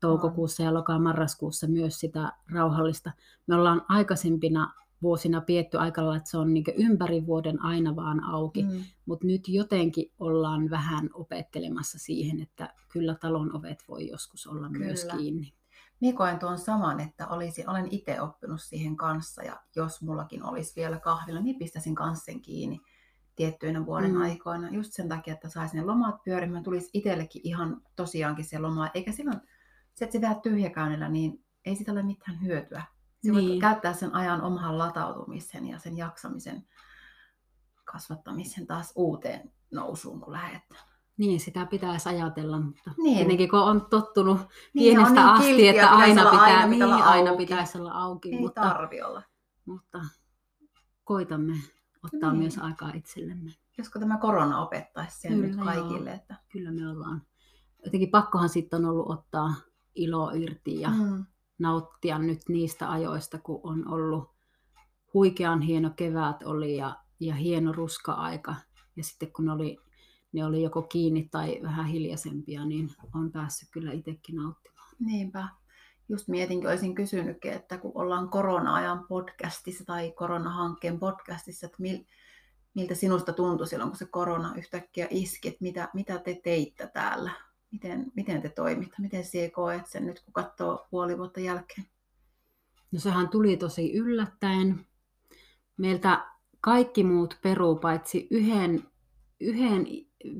toukokuussa 0.00 0.62
ja 0.62 0.74
lokamarraskuussa 0.74 1.66
myös 1.66 2.00
sitä 2.00 2.32
rauhallista. 2.52 3.12
Me 3.46 3.54
ollaan 3.54 3.82
aikaisempina 3.88 4.74
vuosina 5.02 5.40
pietty 5.40 5.78
aikalla, 5.78 6.16
että 6.16 6.30
se 6.30 6.38
on 6.38 6.54
niin 6.54 6.64
ympäri 6.76 7.26
vuoden 7.26 7.62
aina 7.62 7.96
vaan 7.96 8.24
auki, 8.24 8.62
mm. 8.62 8.84
mutta 9.06 9.26
nyt 9.26 9.48
jotenkin 9.48 10.12
ollaan 10.18 10.70
vähän 10.70 11.10
opettelemassa 11.14 11.98
siihen, 11.98 12.40
että 12.40 12.74
kyllä 12.92 13.14
talon 13.14 13.56
ovet 13.56 13.84
voi 13.88 14.08
joskus 14.08 14.46
olla 14.46 14.68
kyllä. 14.68 14.86
myös 14.86 15.06
kiinni. 15.16 15.52
Minä 16.00 16.16
koen 16.16 16.38
tuon 16.38 16.58
saman, 16.58 17.00
että 17.00 17.28
olisi, 17.28 17.64
olen 17.66 17.88
itse 17.90 18.20
oppinut 18.20 18.60
siihen 18.62 18.96
kanssa 18.96 19.42
ja 19.42 19.60
jos 19.76 20.02
mullakin 20.02 20.44
olisi 20.44 20.72
vielä 20.76 20.98
kahvilla, 20.98 21.40
niin 21.40 21.58
pistäisin 21.58 21.94
kanssa 21.94 22.24
sen 22.24 22.40
kiinni 22.40 22.80
tiettyinä 23.36 23.86
vuoden 23.86 24.12
mm. 24.12 24.20
aikoina. 24.20 24.70
Just 24.70 24.92
sen 24.92 25.08
takia, 25.08 25.34
että 25.34 25.48
saisin 25.48 25.76
ne 25.76 25.84
lomat 25.84 26.22
pyörimään, 26.24 26.64
tulisi 26.64 26.90
itsellekin 26.92 27.42
ihan 27.44 27.82
tosiaankin 27.96 28.44
se 28.44 28.58
loma. 28.58 28.90
Eikä 28.94 29.12
silloin, 29.12 29.40
se, 29.94 30.04
että 30.04 30.12
se 30.12 30.20
vähän 30.20 30.40
tyhjäkäynnillä, 30.40 31.08
niin 31.08 31.44
ei 31.64 31.76
sitä 31.76 31.92
ole 31.92 32.02
mitään 32.02 32.42
hyötyä. 32.42 32.82
Se 33.22 33.30
niin. 33.30 33.50
voi 33.50 33.58
käyttää 33.58 33.92
sen 33.92 34.14
ajan 34.14 34.42
omahan 34.42 34.78
latautumisen 34.78 35.66
ja 35.66 35.78
sen 35.78 35.96
jaksamisen 35.96 36.66
kasvattamisen 37.84 38.66
taas 38.66 38.92
uuteen 38.96 39.52
nousuun, 39.70 40.20
kun 40.20 40.32
lähdetään. 40.32 40.80
Niin, 41.16 41.40
sitä 41.40 41.66
pitäisi 41.66 42.08
ajatella, 42.08 42.60
mutta 42.60 42.90
niin. 43.02 43.16
tietenkin 43.16 43.50
kun 43.50 43.58
on 43.58 43.86
tottunut 43.90 44.38
niin, 44.74 44.96
pienestä 44.96 45.20
niin 45.20 45.26
asti, 45.26 45.46
kiltiä, 45.46 45.70
että 45.70 45.90
aina, 45.90 46.24
pitää, 46.24 46.40
aina, 46.40 46.66
niin, 46.66 46.82
olla 46.82 46.96
aina 46.96 47.36
pitäisi 47.36 47.78
olla 47.78 47.92
auki. 47.92 48.34
Ei 48.34 48.40
mutta, 48.40 48.60
tarvi 48.60 49.02
olla. 49.02 49.22
Mutta 49.64 50.00
koitamme 51.04 51.54
ottaa 52.04 52.30
niin. 52.30 52.38
myös 52.40 52.58
aikaa 52.58 52.92
itsellemme. 52.94 53.50
Josko 53.78 53.98
tämä 53.98 54.18
korona 54.18 54.62
opettaisi 54.62 55.20
sen 55.20 55.40
nyt 55.40 55.56
kaikille? 55.56 56.12
Että... 56.12 56.34
Kyllä 56.52 56.70
me 56.70 56.88
ollaan. 56.88 57.22
Jotenkin 57.84 58.10
pakkohan 58.10 58.48
sitten 58.48 58.84
on 58.84 58.90
ollut 58.90 59.10
ottaa 59.10 59.54
ilo 59.94 60.30
irti 60.30 60.80
ja 60.80 60.90
mm. 60.90 61.24
Nauttia 61.58 62.18
nyt 62.18 62.40
niistä 62.48 62.90
ajoista, 62.90 63.38
kun 63.38 63.60
on 63.62 63.88
ollut 63.88 64.30
huikean 65.14 65.60
hieno 65.62 65.90
kevät 65.96 66.42
oli 66.44 66.76
ja, 66.76 66.96
ja 67.20 67.34
hieno 67.34 67.72
ruska-aika. 67.72 68.54
Ja 68.96 69.04
sitten 69.04 69.32
kun 69.32 69.48
oli 69.48 69.78
ne 70.32 70.44
oli 70.44 70.62
joko 70.62 70.82
kiinni 70.82 71.28
tai 71.30 71.60
vähän 71.62 71.86
hiljaisempia, 71.86 72.64
niin 72.64 72.90
on 73.14 73.32
päässyt 73.32 73.68
kyllä 73.72 73.92
itsekin 73.92 74.36
nauttimaan. 74.36 74.88
Niinpä. 74.98 75.48
Just 76.08 76.28
mietinkin, 76.28 76.70
olisin 76.70 76.94
kysynytkin, 76.94 77.52
että 77.52 77.78
kun 77.78 77.92
ollaan 77.94 78.28
korona-ajan 78.28 79.06
podcastissa 79.08 79.84
tai 79.84 80.12
koronahankkeen 80.12 80.98
podcastissa, 80.98 81.66
että 81.66 81.82
mil, 81.82 81.98
miltä 82.74 82.94
sinusta 82.94 83.32
tuntui 83.32 83.66
silloin, 83.66 83.90
kun 83.90 83.98
se 83.98 84.06
korona 84.06 84.54
yhtäkkiä 84.56 85.06
iski, 85.10 85.48
että 85.48 85.58
mitä, 85.60 85.88
mitä 85.94 86.18
te 86.18 86.40
teitte 86.44 86.90
täällä? 86.94 87.30
Miten, 87.70 88.12
miten 88.14 88.42
te 88.42 88.48
toimitte? 88.48 88.96
Miten 88.98 89.24
sinä 89.24 89.50
koet 89.50 89.86
sen 89.86 90.06
nyt, 90.06 90.20
kun 90.20 90.32
katsoo 90.32 90.86
puoli 90.90 91.18
vuotta 91.18 91.40
jälkeen? 91.40 91.86
No 92.92 93.00
sehän 93.00 93.28
tuli 93.28 93.56
tosi 93.56 93.92
yllättäen. 93.92 94.86
Meiltä 95.76 96.26
kaikki 96.60 97.04
muut 97.04 97.38
peruu 97.42 97.76
paitsi 97.76 98.28
yhden, 98.30 98.82
yhden 99.40 99.86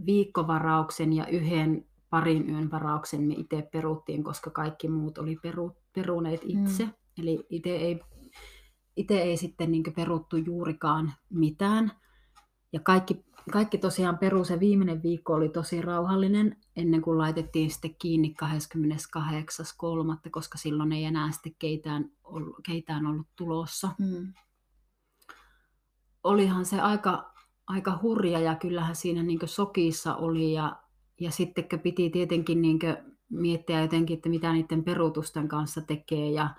viikkovarauksen 0.06 1.12
ja 1.12 1.26
yhden 1.26 1.88
parin 2.10 2.50
yön 2.50 2.70
varauksen 2.70 3.22
me 3.22 3.34
itse 3.34 3.68
peruttiin, 3.72 4.24
koska 4.24 4.50
kaikki 4.50 4.88
muut 4.88 5.18
oli 5.18 5.36
peru, 5.42 5.76
peruneet 5.92 6.40
itse. 6.44 6.84
Mm. 6.84 6.92
Eli 7.18 7.46
itse 7.50 7.76
ei, 7.76 8.00
itse 8.96 9.22
ei 9.22 9.36
sitten 9.36 9.72
niin 9.72 9.94
peruttu 9.96 10.36
juurikaan 10.36 11.12
mitään. 11.30 11.92
Ja 12.72 12.80
kaikki, 12.80 13.24
kaikki 13.52 13.78
tosiaan 13.78 14.18
peru, 14.18 14.44
se 14.44 14.60
viimeinen 14.60 15.02
viikko 15.02 15.34
oli 15.34 15.48
tosi 15.48 15.82
rauhallinen 15.82 16.56
ennen 16.76 17.02
kuin 17.02 17.18
laitettiin 17.18 17.70
sitten 17.70 17.94
kiinni 17.98 18.34
28.3., 18.44 20.30
koska 20.30 20.58
silloin 20.58 20.92
ei 20.92 21.04
enää 21.04 21.30
sitten 21.32 21.54
keitään 21.58 22.10
ollut, 22.24 22.56
keitään 22.66 23.06
ollut 23.06 23.26
tulossa. 23.36 23.88
Mm. 23.98 24.32
Olihan 26.24 26.64
se 26.64 26.80
aika, 26.80 27.34
aika 27.66 27.98
hurja 28.02 28.40
ja 28.40 28.54
kyllähän 28.54 28.96
siinä 28.96 29.22
niin 29.22 29.38
sokissa 29.44 30.16
oli 30.16 30.52
ja, 30.52 30.76
ja 31.20 31.30
sitten 31.30 31.80
piti 31.82 32.10
tietenkin 32.10 32.62
niin 32.62 32.78
miettiä 33.30 33.82
jotenkin, 33.82 34.16
että 34.16 34.28
mitä 34.28 34.52
niiden 34.52 34.84
peruutusten 34.84 35.48
kanssa 35.48 35.80
tekee 35.80 36.30
ja, 36.30 36.50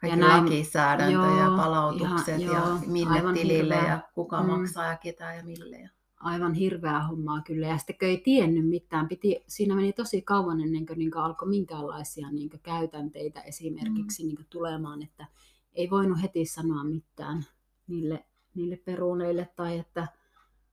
Kaikki 0.00 0.20
ja 0.20 0.28
näin, 0.28 0.44
lakisäädäntö 0.44 1.12
joo, 1.12 1.38
ja 1.38 1.56
palautukset 1.56 2.40
ihan, 2.40 2.40
ja 2.40 2.68
joo, 2.68 2.78
mille 2.86 3.32
tilille 3.34 3.74
hirveä. 3.74 3.92
ja 3.92 4.00
kuka 4.14 4.42
mm, 4.42 4.46
maksaa 4.46 4.84
ja 4.86 4.96
ketä 4.96 5.34
ja 5.34 5.44
mille. 5.44 5.90
Aivan 6.20 6.54
hirveää 6.54 7.06
hommaa 7.06 7.42
kyllä. 7.42 7.66
Ja 7.66 7.78
sitten 7.78 8.08
ei 8.08 8.18
tiennyt 8.18 8.68
mitään. 8.68 9.08
Piti, 9.08 9.44
siinä 9.46 9.74
meni 9.74 9.92
tosi 9.92 10.22
kauan 10.22 10.60
ennen 10.60 10.86
kuin, 10.86 10.98
niin 10.98 11.10
kuin 11.10 11.22
alkoi 11.22 11.48
minkäänlaisia 11.48 12.30
niin 12.30 12.50
kuin 12.50 12.60
käytänteitä 12.60 13.40
esimerkiksi 13.40 14.22
mm. 14.22 14.26
niin 14.26 14.36
kuin 14.36 14.46
tulemaan, 14.50 15.02
että 15.02 15.26
ei 15.72 15.90
voinut 15.90 16.22
heti 16.22 16.46
sanoa 16.46 16.84
mitään 16.84 17.44
niille, 17.86 18.24
niille 18.54 18.76
peruneille 18.76 19.48
tai 19.56 19.78
että 19.78 20.08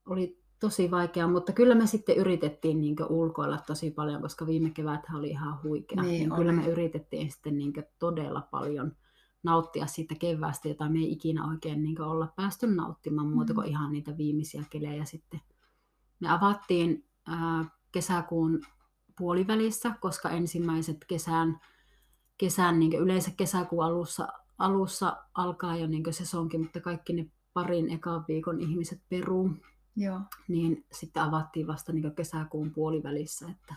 oli 0.06 0.40
tosi 0.60 0.92
vaikea, 0.92 1.28
mutta 1.28 1.52
kyllä 1.52 1.76
me 1.76 1.88
sitten 1.88 2.18
yritettiin 2.18 2.82
niin 2.82 2.96
ulkoilla 3.10 3.58
tosi 3.68 3.92
paljon, 3.92 4.22
koska 4.22 4.48
viime 4.48 4.70
kevät 4.70 5.02
oli 5.16 5.30
ihan 5.30 5.64
huikea. 5.64 6.02
Niin, 6.02 6.12
niin 6.12 6.38
kyllä 6.38 6.52
me 6.52 6.68
yritettiin 6.68 7.32
sitten 7.32 7.58
niin 7.58 7.74
todella 8.00 8.48
paljon 8.52 8.96
nauttia 9.46 9.88
siitä 9.88 10.16
keväästä, 10.16 10.68
jota 10.68 10.90
me 10.90 11.00
ei 11.00 11.12
ikinä 11.12 11.48
oikein 11.48 11.84
niin 11.84 12.02
olla 12.02 12.34
päästy 12.36 12.68
nauttimaan 12.68 13.30
muuta 13.30 13.54
kuin 13.54 13.66
mm. 13.66 13.72
ihan 13.72 13.92
niitä 13.92 14.18
viimeisiä 14.18 14.64
kelejä 14.70 15.06
sitten. 15.06 15.42
Me 16.20 16.30
avattiin 16.30 17.06
ää, 17.28 17.66
kesäkuun 17.92 18.62
puolivälissä, 19.18 19.96
koska 20.02 20.30
ensimmäiset 20.30 21.06
kesän, 21.08 21.60
kesän 22.38 22.80
niin 22.80 22.94
yleensä 22.94 23.32
kesäkuun 23.38 23.86
alussa, 23.86 24.28
alussa 24.58 25.18
alkaa 25.34 25.78
jo 25.78 25.88
niin 25.88 26.14
sesonkin, 26.14 26.62
mutta 26.62 26.82
kaikki 26.82 27.14
ne 27.14 27.32
parin 27.54 27.90
ekan 27.90 28.26
viikon 28.28 28.62
ihmiset 28.62 29.02
peruu 29.10 29.52
Joo. 29.96 30.22
Niin 30.48 30.86
sitten 30.92 31.24
avattiin 31.24 31.68
vasta 31.68 31.94
niin 31.94 32.16
kesäkuun 32.16 32.72
puolivälissä, 32.72 33.50
että 33.50 33.76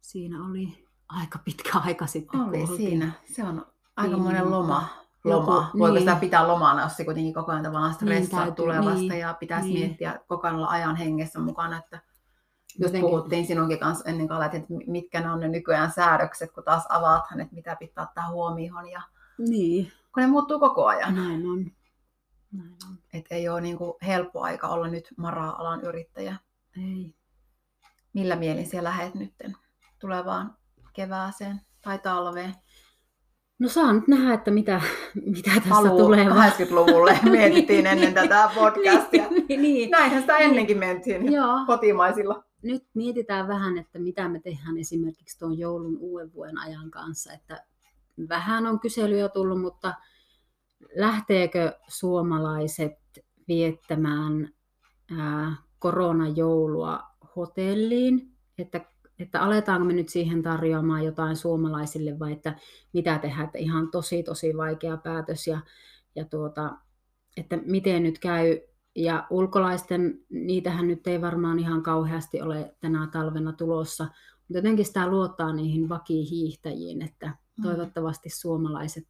siinä 0.00 0.44
oli 0.44 0.86
aika 1.08 1.38
pitkä 1.38 1.78
aika 1.78 2.06
sitten. 2.06 2.40
Oli 2.40 2.76
siinä. 2.76 3.12
Se 3.34 3.44
on 3.44 3.66
aika 3.96 4.16
monen 4.16 4.50
loma. 4.50 4.88
loma. 5.24 5.38
Joku, 5.38 5.78
Voiko 5.78 5.94
niin. 5.94 5.98
sitä 5.98 6.16
pitää 6.16 6.48
lomana, 6.48 6.82
jos 6.82 6.96
se 6.96 7.04
kuitenkin 7.04 7.34
koko 7.34 7.52
ajan 7.52 7.64
tavallaan 7.64 7.94
stressaa 7.94 8.44
niin, 8.44 8.54
tulevasta 8.54 8.98
niin, 8.98 9.18
ja 9.18 9.34
pitäisi 9.34 9.68
niin. 9.68 9.78
miettiä 9.78 10.20
koko 10.26 10.46
ajan 10.46 10.56
olla 10.56 10.68
ajan 10.68 10.96
hengessä 10.96 11.38
mukana, 11.38 11.78
että 11.78 11.96
just 11.96 12.78
Jotenkin. 12.78 13.10
puhuttiin 13.10 13.46
sinunkin 13.46 13.78
kanssa 13.78 14.10
ennen 14.10 14.28
kuin 14.28 14.42
että 14.42 14.74
mitkä 14.86 15.20
ne 15.20 15.30
on 15.30 15.40
ne 15.40 15.48
nykyään 15.48 15.92
säädökset, 15.92 16.52
kun 16.52 16.64
taas 16.64 16.84
avaathan, 16.88 17.40
että 17.40 17.54
mitä 17.54 17.76
pitää 17.76 18.04
ottaa 18.04 18.30
huomioon. 18.30 18.88
Ja... 18.88 19.02
Niin. 19.38 19.92
Kun 20.14 20.20
ne 20.20 20.26
muuttuu 20.26 20.58
koko 20.58 20.86
ajan. 20.86 21.14
Näin 21.14 21.46
on. 21.46 21.70
Et 23.12 23.26
ei 23.30 23.48
ole 23.48 23.60
niin 23.60 23.78
kuin 23.78 23.92
helppo 24.06 24.42
aika 24.42 24.68
olla 24.68 24.88
nyt 24.88 25.08
mara-alan 25.16 25.80
yrittäjä. 25.80 26.36
Ei. 26.76 27.14
Millä 28.12 28.36
mielin 28.36 28.66
siellä 28.66 28.88
lähet 28.88 29.14
nyt 29.14 29.34
tulevaan 29.98 30.56
kevääseen 30.92 31.60
tai 31.82 31.98
talveen? 31.98 32.54
No 33.58 33.68
saa 33.68 33.92
nyt 33.92 34.08
nähdä, 34.08 34.34
että 34.34 34.50
mitä, 34.50 34.80
mitä 35.34 35.50
tässä 35.54 35.68
Paluu 35.68 35.98
tulee. 35.98 36.24
80-luvulle 36.24 37.18
mietittiin 37.30 37.86
ennen 37.86 38.14
tätä 38.14 38.50
podcastia. 38.54 39.28
niin, 39.48 39.62
niin. 39.62 39.90
Näinhän 39.90 40.20
sitä 40.20 40.36
ennenkin 40.38 40.78
mentiin 40.78 41.32
Joo. 41.32 41.64
kotimaisilla. 41.66 42.44
Nyt 42.62 42.84
mietitään 42.94 43.48
vähän, 43.48 43.78
että 43.78 43.98
mitä 43.98 44.28
me 44.28 44.40
tehdään 44.40 44.78
esimerkiksi 44.78 45.38
tuon 45.38 45.58
joulun 45.58 45.96
uuden 46.00 46.32
vuoden 46.32 46.58
ajan 46.58 46.90
kanssa. 46.90 47.32
Että 47.32 47.64
vähän 48.28 48.66
on 48.66 48.80
kyselyjä 48.80 49.28
tullut, 49.28 49.60
mutta 49.60 49.94
lähteekö 50.94 51.72
suomalaiset 51.88 52.92
viettämään 53.48 54.48
ää, 55.18 55.56
koronajoulua 55.78 57.00
hotelliin, 57.36 58.32
että, 58.58 58.80
että 59.18 59.42
aletaanko 59.42 59.84
me 59.84 59.92
nyt 59.92 60.08
siihen 60.08 60.42
tarjoamaan 60.42 61.04
jotain 61.04 61.36
suomalaisille 61.36 62.18
vai 62.18 62.32
että 62.32 62.56
mitä 62.92 63.18
tehdään, 63.18 63.44
että 63.44 63.58
ihan 63.58 63.90
tosi 63.90 64.22
tosi 64.22 64.56
vaikea 64.56 64.96
päätös 64.96 65.46
ja, 65.46 65.60
ja 66.14 66.24
tuota, 66.24 66.76
että 67.36 67.58
miten 67.66 68.02
nyt 68.02 68.18
käy 68.18 68.58
ja 68.96 69.26
ulkolaisten, 69.30 70.24
niitähän 70.28 70.88
nyt 70.88 71.06
ei 71.06 71.20
varmaan 71.20 71.58
ihan 71.58 71.82
kauheasti 71.82 72.42
ole 72.42 72.74
tänä 72.80 73.08
talvena 73.12 73.52
tulossa, 73.52 74.04
mutta 74.04 74.58
jotenkin 74.58 74.84
sitä 74.84 75.08
luottaa 75.08 75.52
niihin 75.52 75.88
vakihiihtäjiin, 75.88 77.02
että 77.02 77.26
mm. 77.26 77.62
toivottavasti 77.62 78.30
suomalaiset 78.30 79.06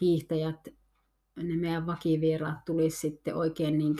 hiihtäjät 0.00 0.68
ne 1.36 1.56
meidän 1.56 1.86
vakivieraat 1.86 2.64
tulisi 2.64 2.98
sitten 2.98 3.36
oikein 3.36 3.78
niin 3.78 3.96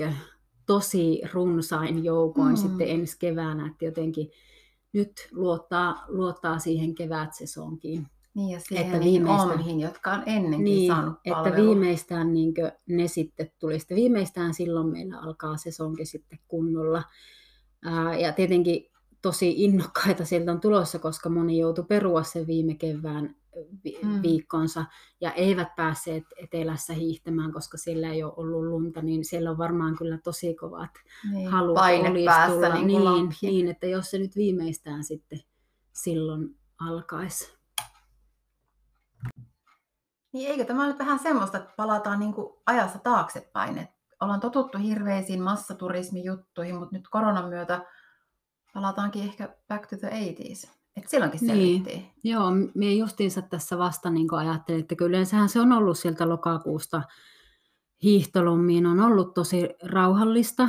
tosi 0.67 1.21
runsain 1.33 2.05
joukoin 2.05 2.51
mm. 2.53 2.57
sitten 2.57 2.88
ensi 2.88 3.19
keväänä, 3.19 3.67
että 3.67 3.85
jotenkin 3.85 4.31
nyt 4.92 5.29
luottaa, 5.33 6.05
luottaa 6.09 6.59
siihen 6.59 6.94
kevätsesonkiin. 6.94 8.07
Niin 8.35 8.51
ja 8.51 8.61
siihen 8.61 8.87
että 8.87 9.01
viimeistään, 9.01 9.51
omihin, 9.51 9.81
jotka 9.81 10.12
on 10.12 10.22
ennenkin 10.27 10.64
niin, 10.64 10.92
saanut 10.92 11.14
palvelua. 11.29 11.48
Että 11.48 11.62
viimeistään 11.62 12.33
niin 12.35 12.55
ne 12.88 13.09
sitten 13.09 13.51
tulisi. 13.59 13.94
Viimeistään 13.94 14.55
silloin 14.55 14.87
meillä 14.87 15.18
alkaa 15.18 15.57
sesonki 15.57 16.05
sitten 16.05 16.38
kunnolla. 16.48 17.03
Ää, 17.85 18.18
ja 18.18 18.33
tietenkin 18.33 18.90
tosi 19.22 19.64
innokkaita 19.64 20.24
sieltä 20.24 20.52
on 20.52 20.61
tulossa, 20.61 20.98
koska 20.98 21.28
moni 21.28 21.59
joutui 21.59 21.85
perua 21.88 22.22
sen 22.22 22.46
viime 22.46 22.74
kevään 22.74 23.37
vi- 23.85 23.98
mm. 24.02 24.22
viikkonsa 24.22 24.85
ja 25.20 25.33
eivät 25.33 25.68
päässeet 25.76 26.24
etelässä 26.37 26.92
hiihtämään, 26.92 27.52
koska 27.52 27.78
siellä 27.78 28.09
ei 28.09 28.22
ole 28.22 28.33
ollut 28.37 28.64
lunta, 28.64 29.02
niin 29.02 29.24
siellä 29.24 29.50
on 29.50 29.59
varmaan 29.59 29.96
kyllä 29.96 30.18
tosi 30.18 30.54
kovat 30.54 30.90
niin, 31.33 31.50
halut 31.50 31.74
Paine 31.74 32.24
päästä 32.24 32.54
tulla. 32.54 32.74
Niin, 32.74 32.87
niin, 32.87 33.35
niin, 33.42 33.68
että 33.68 33.87
jos 33.87 34.11
se 34.11 34.18
nyt 34.18 34.37
viimeistään 34.37 35.04
sitten 35.04 35.40
silloin 35.92 36.57
alkaisi. 36.81 37.59
Niin 40.33 40.50
eikö 40.50 40.64
tämä 40.64 40.87
nyt 40.87 40.98
vähän 40.98 41.18
semmoista, 41.18 41.59
että 41.59 41.74
palataan 41.76 42.20
niin 42.20 42.35
ajassa 42.66 42.98
taaksepäin, 42.98 43.78
että 43.78 43.94
ollaan 44.20 44.40
totuttu 44.40 44.78
hirveisiin 44.78 45.42
massaturismijuttuihin, 45.42 46.76
mutta 46.76 46.96
nyt 46.96 47.09
koronan 47.09 47.48
myötä 47.48 47.87
palataankin 48.81 49.23
ehkä 49.23 49.57
back 49.69 49.87
to 49.87 49.97
the 49.97 50.09
80s. 50.09 50.71
Et 50.97 51.09
silloinkin 51.09 51.41
selvittiin. 51.41 51.85
Niin. 51.85 52.11
Joo, 52.25 52.51
me 52.75 52.95
justiinsa 52.95 53.43
tässä 53.43 53.79
vasta 53.79 54.11
niin 54.11 54.35
ajattelin, 54.35 54.81
että 54.81 54.95
kyllä 54.95 55.09
yleensähän 55.09 55.49
se 55.49 55.61
on 55.61 55.73
ollut 55.73 55.99
sieltä 55.99 56.29
lokakuusta 56.29 57.03
hiihtolommiin 58.03 58.87
on 58.87 59.01
ollut 59.01 59.35
tosi 59.35 59.69
rauhallista, 59.83 60.69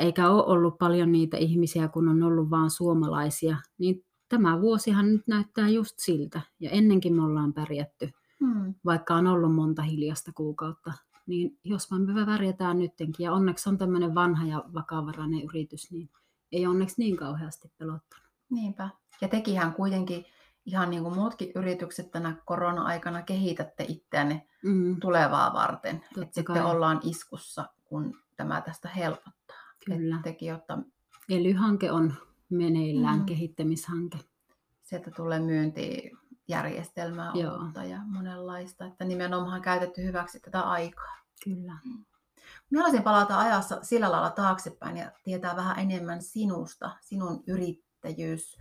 eikä 0.00 0.30
ole 0.30 0.44
ollut 0.46 0.78
paljon 0.78 1.12
niitä 1.12 1.36
ihmisiä, 1.36 1.88
kun 1.88 2.08
on 2.08 2.22
ollut 2.22 2.50
vain 2.50 2.70
suomalaisia, 2.70 3.56
niin 3.78 4.04
tämä 4.28 4.60
vuosihan 4.60 5.12
nyt 5.12 5.22
näyttää 5.26 5.68
just 5.68 5.94
siltä. 5.98 6.40
Ja 6.60 6.70
ennenkin 6.70 7.14
me 7.14 7.24
ollaan 7.24 7.54
pärjätty, 7.54 8.10
hmm. 8.40 8.74
vaikka 8.84 9.14
on 9.14 9.26
ollut 9.26 9.54
monta 9.54 9.82
hiljasta 9.82 10.32
kuukautta. 10.32 10.92
Niin 11.26 11.58
jos 11.64 11.90
me 11.90 12.26
pärjätään 12.26 12.78
nyttenkin, 12.78 13.24
ja 13.24 13.32
onneksi 13.32 13.68
on 13.68 13.78
tämmöinen 13.78 14.14
vanha 14.14 14.46
ja 14.46 14.64
vakavarainen 14.74 15.42
yritys, 15.42 15.90
niin 15.90 16.10
ei 16.54 16.66
onneksi 16.66 16.94
niin 16.98 17.16
kauheasti 17.16 17.72
pelottanut. 17.78 18.26
Niinpä. 18.50 18.88
Ja 19.20 19.28
tekihän 19.28 19.72
kuitenkin 19.72 20.24
ihan 20.66 20.90
niin 20.90 21.02
kuin 21.02 21.14
muutkin 21.14 21.52
yritykset 21.54 22.10
tänä 22.10 22.36
korona-aikana 22.44 23.22
kehitätte 23.22 23.84
itseänne 23.88 24.46
mm. 24.64 25.00
tulevaa 25.00 25.52
varten. 25.52 26.04
Että 26.22 26.34
sitten 26.34 26.64
ollaan 26.64 27.00
iskussa, 27.02 27.68
kun 27.84 28.18
tämä 28.36 28.60
tästä 28.60 28.88
helpottaa. 28.88 29.56
Kyllä. 29.86 30.20
tekin, 30.22 30.54
ottaa... 30.54 30.82
Ely-hanke 31.28 31.90
on 31.90 32.14
meneillään, 32.48 33.18
mm. 33.18 33.26
kehittämishanke. 33.26 34.18
Sieltä 34.82 35.10
tulee 35.10 35.40
myyntijärjestelmää 35.40 37.32
uutta 37.32 37.84
ja 37.84 38.00
monenlaista, 38.06 38.86
että 38.86 39.04
nimenomaan 39.04 39.62
käytetty 39.62 40.04
hyväksi 40.04 40.40
tätä 40.40 40.60
aikaa. 40.60 41.16
Kyllä. 41.44 41.78
Mm. 41.84 42.04
Mä 42.70 42.78
haluaisin 42.78 43.02
palata 43.02 43.38
ajassa 43.38 43.78
sillä 43.82 44.10
lailla 44.10 44.30
taaksepäin 44.30 44.96
ja 44.96 45.10
tietää 45.24 45.56
vähän 45.56 45.78
enemmän 45.78 46.22
sinusta, 46.22 46.90
sinun 47.00 47.44
yrittäjyys 47.46 48.58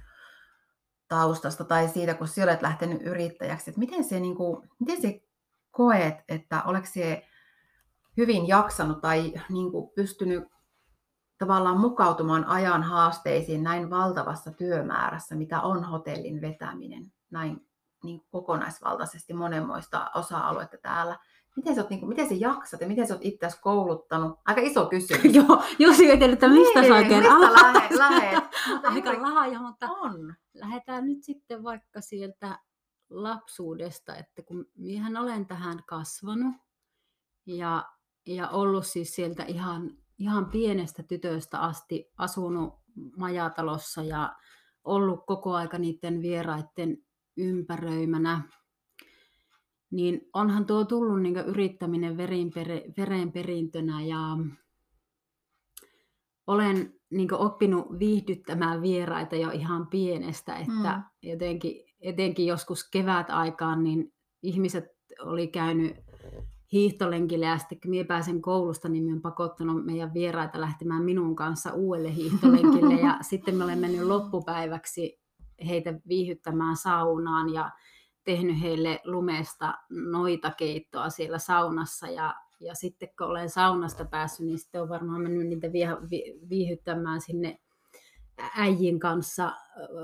taustasta 1.08 1.64
tai 1.64 1.88
siitä, 1.88 2.14
kun 2.14 2.28
sinä 2.28 2.48
olet 2.48 2.62
lähtenyt 2.62 3.02
yrittäjäksi. 3.02 3.70
Että 3.70 3.80
miten, 3.80 4.04
se, 4.04 4.20
niin 4.20 4.36
koet, 5.72 6.16
että 6.28 6.64
oletko 6.64 6.90
se 6.94 7.28
hyvin 8.18 8.48
jaksanut 8.48 9.02
tai 9.02 9.34
niin 9.50 9.72
kuin 9.72 9.92
pystynyt 9.96 10.44
tavallaan 11.38 11.80
mukautumaan 11.80 12.46
ajan 12.46 12.84
haasteisiin 12.84 13.64
näin 13.64 13.90
valtavassa 13.90 14.52
työmäärässä, 14.52 15.36
mitä 15.36 15.62
on 15.62 15.84
hotellin 15.84 16.42
vetäminen 16.42 17.12
näin 17.32 17.68
niin 18.04 18.22
kokonaisvaltaisesti 18.32 19.34
monenmoista 19.34 20.12
osa-aluetta 20.16 20.78
täällä. 20.78 21.20
Miten 21.56 21.76
sä, 21.76 21.82
oot, 21.82 21.90
niin 21.90 22.00
kuin, 22.00 22.10
miten 22.10 22.30
sä 22.30 22.36
jaksat 22.38 22.82
ja 22.82 22.88
miten 22.88 23.08
sä 23.08 23.14
oot 23.14 23.26
itse 23.26 23.48
kouluttanut? 23.62 24.40
Aika 24.46 24.62
iso 24.62 24.86
kysymys. 24.86 25.36
Joo, 25.36 25.64
jos 25.80 25.98
mietin, 25.98 26.34
että 26.34 26.48
mistä 26.48 26.82
niin, 26.82 26.92
sä 26.92 26.96
oikein 26.96 27.24
mistä 27.24 27.74
lähet, 27.74 27.92
lähet. 27.92 28.44
Aika 28.94 29.22
laaja, 29.22 29.62
mutta 29.62 29.88
on. 29.88 30.34
lähdetään 30.54 31.06
nyt 31.06 31.24
sitten 31.24 31.64
vaikka 31.64 32.02
sieltä 32.02 32.60
lapsuudesta, 33.10 34.16
että 34.16 34.42
kun 34.44 34.66
minähän 34.78 35.18
olen 35.18 35.46
tähän 35.46 35.80
kasvanut 35.88 36.56
ja, 37.46 37.86
ja 38.26 38.50
ollut 38.50 38.86
siis 38.88 39.16
sieltä 39.16 39.44
ihan, 39.44 39.98
ihan 40.20 40.46
pienestä 40.50 41.04
tytöstä 41.04 41.60
asti 41.60 42.12
asunut 42.18 42.74
majatalossa 43.18 44.04
ja 44.04 44.36
ollut 44.84 45.26
koko 45.26 45.54
aika 45.54 45.78
niiden 45.78 46.22
vieraiden 46.22 46.98
ympäröimänä 47.38 48.42
niin 49.94 50.22
onhan 50.34 50.66
tuo 50.66 50.86
tullut 50.86 51.22
niin 51.22 51.38
yrittäminen 51.38 52.18
verenperintönä 52.98 54.02
ja 54.02 54.20
olen 56.48 56.94
niin 57.12 57.34
oppinut 57.34 58.00
viihdyttämään 58.00 58.82
vieraita 58.82 59.36
jo 59.36 59.50
ihan 59.50 59.88
pienestä, 59.88 60.56
että 60.56 60.98
mm. 60.98 61.30
jotenkin, 61.30 61.76
etenkin 62.02 62.46
joskus 62.46 62.90
kevät 62.90 63.30
aikaan, 63.30 63.84
niin 63.84 64.14
ihmiset 64.44 64.86
oli 65.20 65.48
käynyt 65.48 65.96
hiihtolenkille 66.72 67.46
ja 67.46 67.58
sitten 67.58 67.80
kun 67.82 67.90
minä 67.90 68.06
pääsen 68.06 68.42
koulusta, 68.42 68.90
niin 68.90 69.04
minä 69.04 69.14
olen 69.14 69.22
pakottanut 69.22 69.86
meidän 69.86 70.14
vieraita 70.14 70.62
lähtemään 70.62 71.04
minun 71.04 71.36
kanssa 71.36 71.74
uudelle 71.74 72.16
hiihtolenkille 72.16 72.94
ja 72.94 73.18
sitten 73.30 73.56
me 73.56 73.64
olemme 73.64 73.88
mennyt 73.88 74.08
loppupäiväksi 74.08 75.20
heitä 75.68 75.94
viihyttämään 76.08 76.78
saunaan 76.78 77.54
ja 77.54 77.72
tehnyt 78.24 78.62
heille 78.62 79.02
lumesta 79.04 79.74
noita 79.90 80.52
keittoa 80.52 81.10
siellä 81.10 81.38
saunassa 81.38 82.08
ja, 82.08 82.36
ja 82.60 82.76
sitten 82.76 83.10
kun 83.18 83.28
olen 83.28 83.50
saunasta 83.50 84.06
päässyt, 84.06 84.46
niin 84.46 84.60
sitten 84.60 84.82
on 84.82 84.90
varmaan 84.90 85.22
mennyt 85.22 85.48
niitä 85.48 85.68
viihyttämään 86.50 87.22
sinne 87.22 87.60
äijin 88.58 89.00
kanssa 89.00 89.52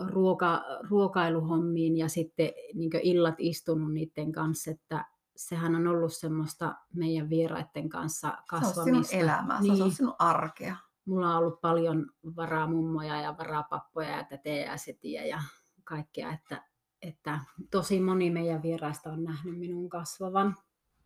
ruoka, 0.08 0.64
ruokailuhommiin 0.90 1.98
ja 1.98 2.10
sitten 2.10 2.52
niin 2.74 2.92
illat 3.04 3.36
istunut 3.38 3.94
niiden 3.94 4.32
kanssa, 4.32 4.72
että 4.72 5.06
sehän 5.36 5.76
on 5.76 5.88
ollut 5.88 6.14
semmoista 6.14 6.76
meidän 6.94 7.30
vieraiden 7.30 7.90
kanssa 7.90 8.38
kasvamista. 8.50 8.84
Se 8.84 8.92
on 8.92 9.06
sinun 9.06 9.24
elämää, 9.24 9.62
niin. 9.62 9.78
se 9.78 9.84
on 9.84 9.90
niin. 9.90 9.96
sinun 9.96 10.16
arkea. 10.20 10.76
Mulla 11.06 11.30
on 11.30 11.38
ollut 11.38 11.62
paljon 11.62 12.12
varaa 12.36 12.68
mummoja 12.68 13.22
ja 13.22 13.38
varaa 13.38 13.64
pappoja 13.64 14.18
ja 14.18 14.24
tätejä 14.24 14.72
ja 14.72 14.78
setiä 14.78 15.26
ja 15.26 15.42
kaikkea, 15.84 16.34
että 16.34 16.69
että 17.02 17.40
tosi 17.72 18.00
moni 18.00 18.30
meidän 18.30 18.64
vieraista 18.64 19.12
on 19.12 19.24
nähnyt 19.24 19.60
minun 19.60 19.90
kasvavan. 19.90 20.56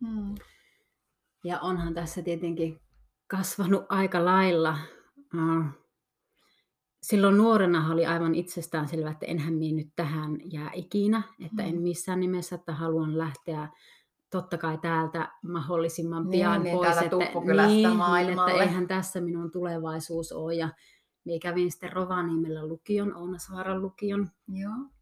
Hmm. 0.06 0.34
Ja 1.44 1.60
onhan 1.60 1.94
tässä 1.94 2.22
tietenkin 2.22 2.80
kasvanut 3.26 3.84
aika 3.88 4.24
lailla. 4.24 4.78
Silloin 7.02 7.36
nuorena 7.36 7.92
oli 7.92 8.06
aivan 8.06 8.34
itsestään 8.34 8.88
selvä, 8.88 9.10
että 9.10 9.26
enhän 9.26 9.54
minä 9.54 9.76
nyt 9.76 9.92
tähän 9.96 10.38
jää 10.52 10.70
ikinä, 10.74 11.22
että 11.46 11.62
en 11.62 11.74
hmm. 11.74 11.82
missään 11.82 12.20
nimessä, 12.20 12.54
että 12.54 12.72
haluan 12.72 13.18
lähteä 13.18 13.68
totta 14.30 14.58
kai 14.58 14.78
täältä 14.78 15.28
mahdollisimman 15.42 16.28
pian 16.28 16.62
niin, 16.62 16.76
pois. 16.76 16.96
Niin, 16.96 17.22
että, 17.22 17.66
niin, 17.66 17.96
maailmalle. 17.96 18.52
että 18.52 18.64
eihän 18.64 18.88
tässä 18.88 19.20
minun 19.20 19.50
tulevaisuus 19.50 20.32
ole. 20.32 20.54
Ja 20.54 20.68
minä 21.24 21.38
kävin 21.42 21.70
sitten 21.70 21.92
Rovaniemellä 21.92 22.66
lukion, 22.66 23.16
Ounasvaaran 23.16 23.82
lukion. 23.82 24.30
Joo 24.48 24.94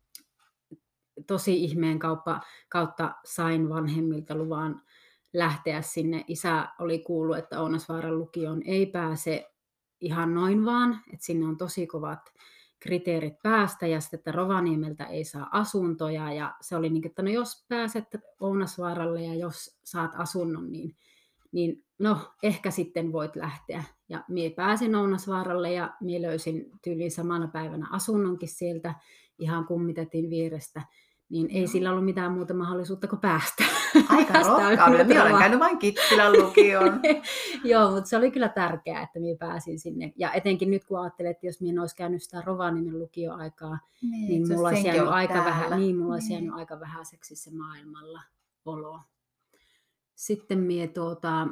tosi 1.26 1.64
ihmeen 1.64 1.98
kauppa, 1.98 2.40
kautta 2.68 3.14
sain 3.24 3.68
vanhemmilta 3.68 4.34
luvan 4.34 4.82
lähteä 5.32 5.82
sinne. 5.82 6.24
Isä 6.28 6.68
oli 6.78 6.98
kuullut, 6.98 7.38
että 7.38 7.60
Ounasvaaran 7.60 8.18
lukioon 8.18 8.62
ei 8.64 8.86
pääse 8.86 9.50
ihan 10.00 10.34
noin 10.34 10.64
vaan, 10.64 11.00
että 11.12 11.26
sinne 11.26 11.46
on 11.46 11.56
tosi 11.56 11.86
kovat 11.86 12.20
kriteerit 12.80 13.42
päästä 13.42 13.86
ja 13.86 14.00
sitten, 14.00 14.18
että 14.18 14.32
Rovaniemeltä 14.32 15.04
ei 15.04 15.24
saa 15.24 15.48
asuntoja 15.52 16.32
ja 16.32 16.54
se 16.60 16.76
oli 16.76 16.90
niin, 16.90 17.06
että 17.06 17.22
no 17.22 17.30
jos 17.30 17.64
pääset 17.68 18.04
Ounasvaaralle 18.40 19.22
ja 19.22 19.34
jos 19.34 19.78
saat 19.84 20.10
asunnon, 20.16 20.72
niin, 20.72 20.96
niin 21.52 21.84
no 21.98 22.18
ehkä 22.42 22.70
sitten 22.70 23.12
voit 23.12 23.36
lähteä. 23.36 23.84
Ja 24.08 24.24
mie 24.28 24.50
pääsin 24.50 24.94
Ounasvaaralle 24.94 25.72
ja 25.72 25.96
mie 26.00 26.22
löysin 26.22 26.70
tyyliin 26.84 27.10
samana 27.10 27.48
päivänä 27.48 27.88
asunnonkin 27.90 28.48
sieltä, 28.48 28.94
ihan 29.42 29.64
kummitetin 29.64 30.30
vierestä 30.30 30.82
niin 31.32 31.48
ei 31.50 31.66
sillä 31.66 31.90
ollut 31.90 32.04
mitään 32.04 32.32
muuta 32.32 32.54
mahdollisuutta 32.54 33.08
kuin 33.08 33.20
päästä. 33.20 33.64
Aika 34.08 34.38
rohkainen. 34.38 35.06
Minä 35.06 35.22
olen 35.22 35.38
käynyt 35.38 35.60
vain 35.60 35.78
Kittilän 35.78 36.32
lukion. 36.32 37.00
Joo, 37.64 37.90
mutta 37.90 38.08
se 38.08 38.16
oli 38.16 38.30
kyllä 38.30 38.48
tärkeää, 38.48 39.02
että 39.02 39.20
minä 39.20 39.36
pääsin 39.38 39.78
sinne. 39.78 40.12
Ja 40.16 40.32
etenkin 40.32 40.70
nyt 40.70 40.84
kun 40.84 41.00
ajattelen, 41.00 41.30
että 41.30 41.46
jos 41.46 41.60
minä 41.60 41.72
en 41.72 41.78
olisi 41.78 41.96
käynyt 41.96 42.22
sitä 42.22 42.42
Rovaniemen 42.46 42.98
lukioaikaa, 42.98 43.78
niin, 44.02 44.28
niin 44.28 44.48
mulla 44.48 44.68
olisi 44.68 44.86
jäänyt 44.86 45.08
aika 45.08 45.34
vähän, 45.34 45.80
niin, 45.80 45.98
mulla 45.98 46.14
olisi 46.14 46.28
niin. 46.28 46.34
jäänyt 46.34 46.54
aika 46.54 46.80
vähäiseksi 46.80 47.36
se 47.36 47.50
maailmalla 47.50 48.20
olo. 48.64 49.00
Sitten 50.14 50.58
minä 50.58 50.86
tuota, 50.86 51.48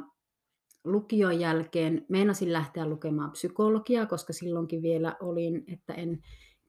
lukion 0.83 1.39
jälkeen 1.39 2.05
meinasin 2.09 2.53
lähteä 2.53 2.85
lukemaan 2.85 3.31
psykologiaa, 3.31 4.05
koska 4.05 4.33
silloinkin 4.33 4.81
vielä 4.81 5.15
olin, 5.19 5.63
että 5.67 5.93
en, 5.93 6.19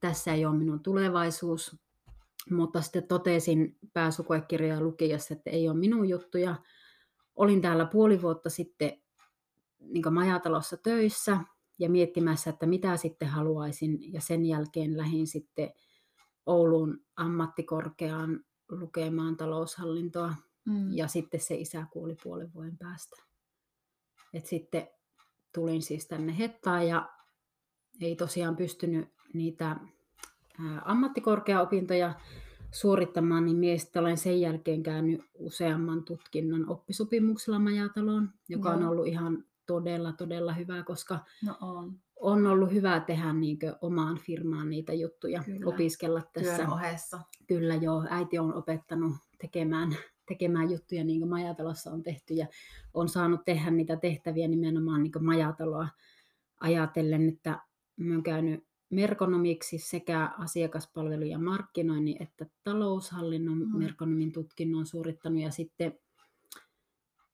tässä 0.02 0.32
ei 0.32 0.46
ole 0.46 0.56
minun 0.58 0.80
tulevaisuus 0.80 1.76
mutta 2.50 2.82
sitten 2.82 3.08
totesin 3.08 3.78
pääsukoekirjaa 3.92 4.80
lukiessa, 4.80 5.34
että 5.34 5.50
ei 5.50 5.68
ole 5.68 5.78
minun 5.78 6.08
juttuja. 6.08 6.56
Olin 7.36 7.60
täällä 7.60 7.86
puoli 7.86 8.22
vuotta 8.22 8.50
sitten 8.50 9.02
niin 9.80 10.14
majatalossa 10.14 10.76
töissä 10.76 11.38
ja 11.78 11.90
miettimässä, 11.90 12.50
että 12.50 12.66
mitä 12.66 12.96
sitten 12.96 13.28
haluaisin. 13.28 14.12
Ja 14.12 14.20
sen 14.20 14.46
jälkeen 14.46 14.96
lähdin 14.96 15.26
sitten 15.26 15.72
Oulun 16.46 17.00
ammattikorkeaan 17.16 18.44
lukemaan 18.70 19.36
taloushallintoa. 19.36 20.34
Mm. 20.64 20.92
Ja 20.92 21.08
sitten 21.08 21.40
se 21.40 21.54
isä 21.54 21.86
kuoli 21.92 22.16
puolen 22.22 22.54
vuoden 22.54 22.78
päästä. 22.78 23.16
Et 24.34 24.46
sitten 24.46 24.88
tulin 25.54 25.82
siis 25.82 26.08
tänne 26.08 26.38
Hettaan 26.38 26.88
ja 26.88 27.08
ei 28.00 28.16
tosiaan 28.16 28.56
pystynyt 28.56 29.08
niitä 29.34 29.76
ammattikorkeaopintoja 30.84 32.14
suorittamaan, 32.70 33.44
niin 33.44 33.56
miestä 33.56 34.00
olen 34.00 34.18
sen 34.18 34.40
jälkeen 34.40 34.82
käynyt 34.82 35.24
useamman 35.34 36.04
tutkinnon 36.04 36.68
oppisopimuksella 36.68 37.58
Majataloon, 37.58 38.30
joka 38.48 38.68
Joo. 38.68 38.78
on 38.78 38.88
ollut 38.88 39.06
ihan 39.06 39.44
todella, 39.66 40.12
todella 40.12 40.52
hyvä, 40.52 40.82
koska 40.82 41.18
no 41.44 41.56
on. 41.60 42.00
on 42.20 42.46
ollut 42.46 42.72
hyvä 42.72 43.00
tehdä 43.00 43.32
niin 43.32 43.58
omaan 43.80 44.18
firmaan 44.18 44.70
niitä 44.70 44.92
juttuja, 44.92 45.42
Kyllä. 45.44 45.66
opiskella 45.66 46.22
tässä. 46.32 46.56
Työn 46.56 46.70
ohessa. 46.70 47.20
Kyllä 47.46 47.74
joo, 47.74 48.04
äiti 48.10 48.38
on 48.38 48.54
opettanut 48.54 49.12
tekemään, 49.38 49.96
tekemään 50.28 50.70
juttuja 50.70 51.04
niin 51.04 51.20
kuin 51.20 51.30
majatalossa 51.30 51.90
on 51.90 52.02
tehty 52.02 52.34
ja 52.34 52.46
on 52.94 53.08
saanut 53.08 53.44
tehdä 53.44 53.70
niitä 53.70 53.96
tehtäviä 53.96 54.48
nimenomaan 54.48 55.02
niin 55.02 55.12
majataloa 55.20 55.88
ajatellen, 56.60 57.28
että 57.28 57.60
mä 57.96 58.14
oon 58.14 58.22
käynyt 58.22 58.64
merkonomiksi 58.92 59.78
sekä 59.78 60.30
asiakaspalvelu- 60.38 61.24
ja 61.24 61.38
markkinoinnin 61.38 62.22
että 62.22 62.46
taloushallinnon 62.64 63.58
mm. 63.58 63.78
merkonomin 63.78 64.32
tutkinnon 64.32 64.86
suorittanut 64.86 65.42
ja 65.42 65.50
sitten 65.50 65.98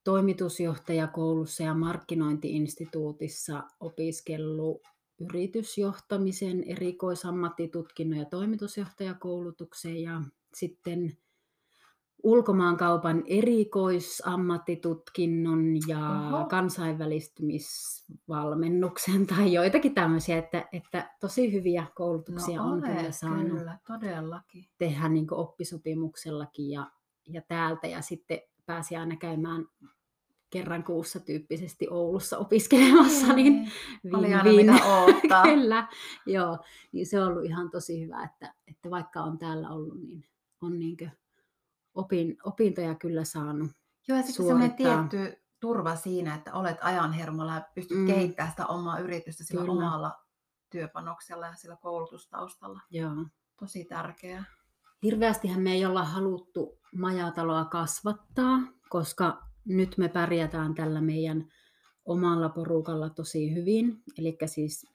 toimitusjohtajakoulussa 0.05 1.63
ja 1.63 1.75
markkinointiinstituutissa 1.75 3.63
opiskellut 3.81 4.83
yritysjohtamisen 5.19 6.65
erikoisammattitutkinnon 6.65 8.19
ja 8.19 8.25
toimitusjohtajakoulutuksen 8.25 10.03
ja 10.03 10.23
sitten 10.55 11.17
ulkomaankaupan 12.23 13.23
erikoisammattitutkinnon 13.27 15.77
ja 15.89 16.29
Oho. 16.29 16.45
kansainvälistymisvalmennuksen 16.45 19.27
tai 19.27 19.53
joitakin 19.53 19.95
tämmöisiä, 19.95 20.39
että, 20.39 20.69
että 20.73 21.15
tosi 21.21 21.53
hyviä 21.53 21.87
koulutuksia 21.95 22.57
no, 22.57 22.73
on 22.73 22.83
kyllä 22.83 23.11
saanut 23.11 23.59
kyllä, 23.59 23.79
todellakin. 23.87 24.65
tehdä 24.79 25.09
niin 25.09 25.35
oppisopimuksellakin 25.35 26.71
ja, 26.71 26.91
ja 27.29 27.43
täältä 27.49 27.87
ja 27.87 28.03
sitten 28.03 28.41
pääsi 28.67 28.97
aina 28.97 29.17
käymään 29.17 29.67
kerran 30.51 30.85
kuussa 30.85 31.21
tyyppisesti 31.21 31.87
Oulussa 31.91 32.39
opiskelemassa, 32.39 33.33
niin, 33.33 33.73
niin 34.03 34.15
aina 34.15 34.45
mitä 34.45 34.73
Kyllä, 35.55 35.89
joo. 36.27 36.59
Niin 36.93 37.07
se 37.07 37.21
on 37.21 37.29
ollut 37.29 37.45
ihan 37.45 37.71
tosi 37.71 38.05
hyvä, 38.05 38.25
että, 38.25 38.55
että 38.67 38.91
vaikka 38.91 39.23
on 39.23 39.39
täällä 39.39 39.71
ollut, 39.71 40.03
niin 40.03 40.25
on 40.61 40.79
niinkö 40.79 41.09
opin, 41.99 42.37
opintoja 42.45 42.95
kyllä 42.95 43.25
saanut 43.25 43.71
Joo, 44.09 44.19
ja 44.19 44.25
sitten 44.25 44.47
semmoinen 44.47 44.77
tietty 44.77 45.43
turva 45.61 45.97
siinä, 45.97 46.35
että 46.35 46.55
olet 46.55 46.77
ajanhermolla 46.81 47.55
ja 47.55 47.69
pystyt 47.75 47.99
mm. 47.99 48.07
kehittämään 48.07 48.51
sitä 48.51 48.67
omaa 48.67 48.99
yritystä 48.99 49.45
sillä 49.45 49.61
kyllä. 49.61 49.73
omalla 49.73 50.25
työpanoksella 50.71 51.47
ja 51.47 51.55
sillä 51.55 51.77
koulutustaustalla. 51.77 52.81
Joo. 52.91 53.27
Tosi 53.57 53.85
tärkeää. 53.85 54.45
Hirveästihän 55.03 55.61
me 55.61 55.73
ei 55.73 55.87
olla 55.87 56.05
haluttu 56.05 56.79
majataloa 56.97 57.65
kasvattaa, 57.65 58.59
koska 58.89 59.43
nyt 59.65 59.99
me 59.99 60.09
pärjätään 60.09 60.75
tällä 60.75 61.01
meidän 61.01 61.53
omalla 62.05 62.49
porukalla 62.49 63.11
tosi 63.11 63.55
hyvin. 63.55 64.03
Eli 64.19 64.39
siis 64.47 64.87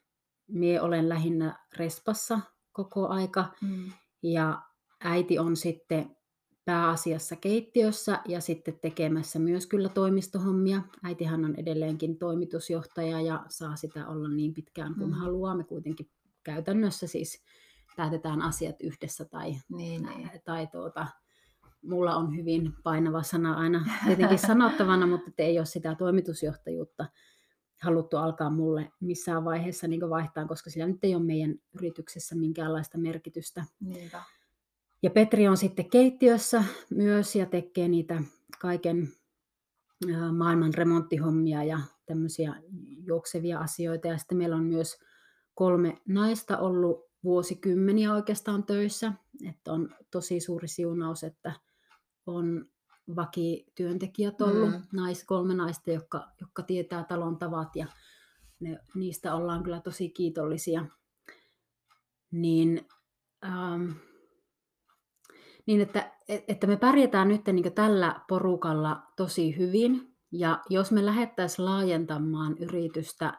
minä 0.48 0.82
olen 0.82 1.08
lähinnä 1.08 1.66
respassa 1.76 2.40
koko 2.72 3.08
aika 3.08 3.54
mm. 3.60 3.92
ja 4.22 4.62
äiti 5.04 5.38
on 5.38 5.56
sitten 5.56 6.16
pääasiassa 6.64 7.36
keittiössä 7.36 8.20
ja 8.28 8.40
sitten 8.40 8.78
tekemässä 8.80 9.38
myös 9.38 9.66
kyllä 9.66 9.88
toimistohommia. 9.88 10.82
Äitihän 11.02 11.44
on 11.44 11.54
edelleenkin 11.54 12.18
toimitusjohtaja 12.18 13.20
ja 13.20 13.44
saa 13.48 13.76
sitä 13.76 14.08
olla 14.08 14.28
niin 14.28 14.54
pitkään 14.54 14.94
kuin 14.94 15.10
mm. 15.10 15.14
haluaa. 15.14 15.54
Me 15.54 15.64
kuitenkin 15.64 16.10
käytännössä 16.42 17.06
siis 17.06 17.42
päätetään 17.96 18.42
asiat 18.42 18.76
yhdessä 18.82 19.24
tai, 19.24 19.54
niin, 19.68 20.02
niin. 20.02 20.30
tai 20.44 20.66
tuota, 20.66 21.06
mulla 21.82 22.16
on 22.16 22.36
hyvin 22.36 22.72
painava 22.82 23.22
sana 23.22 23.54
aina 23.54 23.86
tietenkin 24.06 24.38
sanottavana, 24.38 25.06
mutta 25.06 25.30
ei 25.38 25.58
ole 25.58 25.66
sitä 25.66 25.94
toimitusjohtajuutta 25.94 27.06
haluttu 27.82 28.16
alkaa 28.16 28.50
mulle 28.50 28.92
missään 29.00 29.44
vaiheessa 29.44 29.88
niin 29.88 30.10
vaihtaa, 30.10 30.46
koska 30.46 30.70
sillä 30.70 30.86
nyt 30.86 31.04
ei 31.04 31.14
ole 31.14 31.24
meidän 31.24 31.54
yrityksessä 31.74 32.34
minkäänlaista 32.34 32.98
merkitystä. 32.98 33.64
Niinpä. 33.80 34.22
Ja 35.04 35.10
Petri 35.10 35.48
on 35.48 35.56
sitten 35.56 35.90
keittiössä 35.90 36.64
myös 36.90 37.36
ja 37.36 37.46
tekee 37.46 37.88
niitä 37.88 38.22
kaiken 38.58 39.12
maailman 40.36 40.74
remonttihommia 40.74 41.64
ja 41.64 41.80
tämmöisiä 42.06 42.54
juoksevia 43.06 43.58
asioita. 43.58 44.08
Ja 44.08 44.18
sitten 44.18 44.38
meillä 44.38 44.56
on 44.56 44.64
myös 44.64 44.98
kolme 45.54 45.98
naista 46.08 46.58
ollut 46.58 47.10
vuosikymmeniä 47.24 48.14
oikeastaan 48.14 48.64
töissä. 48.64 49.12
Että 49.48 49.72
on 49.72 49.94
tosi 50.10 50.40
suuri 50.40 50.68
siunaus, 50.68 51.24
että 51.24 51.52
on 52.26 52.68
vakityöntekijät 53.16 54.40
ollut, 54.40 54.70
mm. 54.70 54.82
nais, 54.92 55.24
kolme 55.24 55.54
naista, 55.54 55.90
jotka, 55.90 56.28
jotka 56.40 56.62
tietää 56.62 57.04
talon 57.04 57.38
tavat 57.38 57.76
ja 57.76 57.86
ne, 58.60 58.78
niistä 58.94 59.34
ollaan 59.34 59.62
kyllä 59.62 59.80
tosi 59.80 60.08
kiitollisia. 60.08 60.86
Niin, 62.30 62.88
ähm, 63.44 63.90
niin 65.66 65.80
että, 65.80 66.12
että 66.28 66.66
me 66.66 66.76
pärjätään 66.76 67.28
nyt 67.28 67.46
niin 67.46 67.72
tällä 67.72 68.20
porukalla 68.28 69.02
tosi 69.16 69.56
hyvin. 69.56 70.14
Ja 70.32 70.62
jos 70.70 70.92
me 70.92 71.06
lähdettäisiin 71.06 71.64
laajentamaan 71.64 72.58
yritystä 72.58 73.38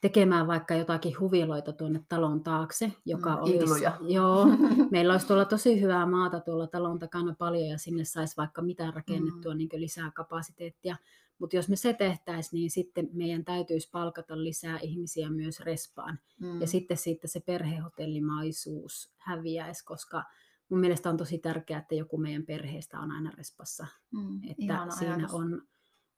tekemään 0.00 0.46
vaikka 0.46 0.74
jotakin 0.74 1.20
huviloita 1.20 1.72
tuonne 1.72 2.00
talon 2.08 2.42
taakse, 2.42 2.92
joka 3.04 3.30
mm, 3.30 3.42
olisi, 3.42 3.84
joo, 4.16 4.46
meillä 4.90 5.12
olisi 5.12 5.26
tuolla 5.26 5.44
tosi 5.44 5.80
hyvää 5.80 6.06
maata 6.06 6.40
tuolla 6.40 6.66
talon 6.66 6.98
takana 6.98 7.34
paljon 7.38 7.68
ja 7.68 7.78
sinne 7.78 8.04
saisi 8.04 8.36
vaikka 8.36 8.62
mitään 8.62 8.94
rakennettua 8.94 9.52
mm. 9.54 9.58
niin 9.58 9.68
lisää 9.72 10.10
kapasiteettia. 10.14 10.96
Mutta 11.38 11.56
jos 11.56 11.68
me 11.68 11.76
se 11.76 11.92
tehtäisiin, 11.92 12.58
niin 12.58 12.70
sitten 12.70 13.08
meidän 13.12 13.44
täytyisi 13.44 13.90
palkata 13.92 14.44
lisää 14.44 14.78
ihmisiä 14.82 15.30
myös 15.30 15.60
respaan. 15.60 16.18
Mm. 16.40 16.60
Ja 16.60 16.66
sitten 16.66 16.96
siitä 16.96 17.28
se 17.28 17.40
perhehotellimaisuus 17.40 19.10
häviäisi, 19.16 19.84
koska 19.84 20.24
mun 20.70 20.80
mielestä 20.80 21.10
on 21.10 21.16
tosi 21.16 21.38
tärkeää, 21.38 21.80
että 21.80 21.94
joku 21.94 22.18
meidän 22.18 22.46
perheestä 22.46 23.00
on 23.00 23.10
aina 23.10 23.30
respassa. 23.30 23.86
Mm, 24.12 24.40
että 24.50 24.86
siinä 24.98 25.14
ajatus. 25.14 25.34
on, 25.34 25.62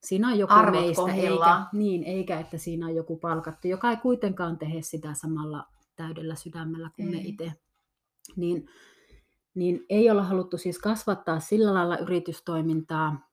siinä 0.03 0.29
on 0.29 0.39
joku 0.39 0.53
Arvot 0.53 0.81
meistä, 0.81 1.13
eikä, 1.13 1.67
niin, 1.73 2.05
eikä 2.05 2.41
että 2.41 2.59
siinä 2.59 2.87
on 2.87 2.95
joku 2.95 3.17
palkattu, 3.17 3.69
joka 3.69 3.91
ei 3.91 3.97
kuitenkaan 3.97 4.59
tehe 4.59 4.83
sitä 4.83 5.15
samalla 5.15 5.67
täydellä 5.97 6.35
sydämellä 6.35 6.91
kuin 6.97 7.09
ei. 7.09 7.15
me 7.15 7.21
itse. 7.21 7.53
Niin, 8.37 8.69
niin 9.55 9.87
ei 9.89 10.11
olla 10.11 10.23
haluttu 10.23 10.59
siis 10.59 10.79
kasvattaa 10.79 11.41
sillä 11.41 11.75
lailla 11.75 11.99
yritystoimintaa. 11.99 13.31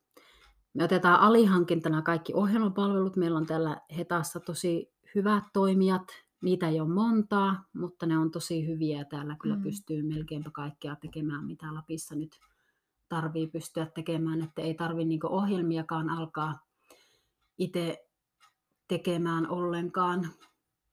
Me 0.73 0.83
otetaan 0.83 1.19
alihankintana 1.19 2.01
kaikki 2.01 2.33
ohjelmapalvelut. 2.33 3.15
Meillä 3.15 3.37
on 3.37 3.45
täällä 3.45 3.81
Hetassa 3.97 4.39
tosi 4.39 4.93
hyvät 5.15 5.43
toimijat, 5.53 6.07
Niitä 6.41 6.67
ei 6.67 6.79
ole 6.79 6.89
montaa, 6.89 7.65
mutta 7.73 8.05
ne 8.05 8.17
on 8.17 8.31
tosi 8.31 8.67
hyviä 8.67 8.97
ja 8.97 9.05
täällä 9.05 9.35
kyllä 9.41 9.55
mm. 9.55 9.61
pystyy 9.61 10.03
melkeinpä 10.03 10.51
kaikkea 10.51 10.95
tekemään, 10.95 11.45
mitä 11.45 11.73
Lapissa 11.73 12.15
nyt 12.15 12.39
tarvii 13.09 13.47
pystyä 13.47 13.85
tekemään, 13.95 14.41
että 14.41 14.61
ei 14.61 14.73
tarvi 14.73 15.05
niinku 15.05 15.27
ohjelmiakaan 15.27 16.09
alkaa 16.09 16.59
itse 17.57 18.07
tekemään 18.87 19.49
ollenkaan. 19.49 20.29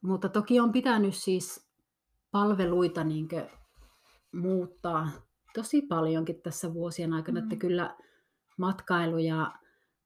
Mutta 0.00 0.28
toki 0.28 0.60
on 0.60 0.72
pitänyt 0.72 1.14
siis 1.14 1.68
palveluita 2.30 3.04
niin 3.04 3.28
muuttaa 4.32 5.08
tosi 5.54 5.82
paljonkin 5.82 6.42
tässä 6.42 6.74
vuosien 6.74 7.12
aikana, 7.12 7.40
mm. 7.40 7.44
että 7.44 7.56
kyllä 7.56 7.96
matkailu 8.58 9.18
ja 9.18 9.52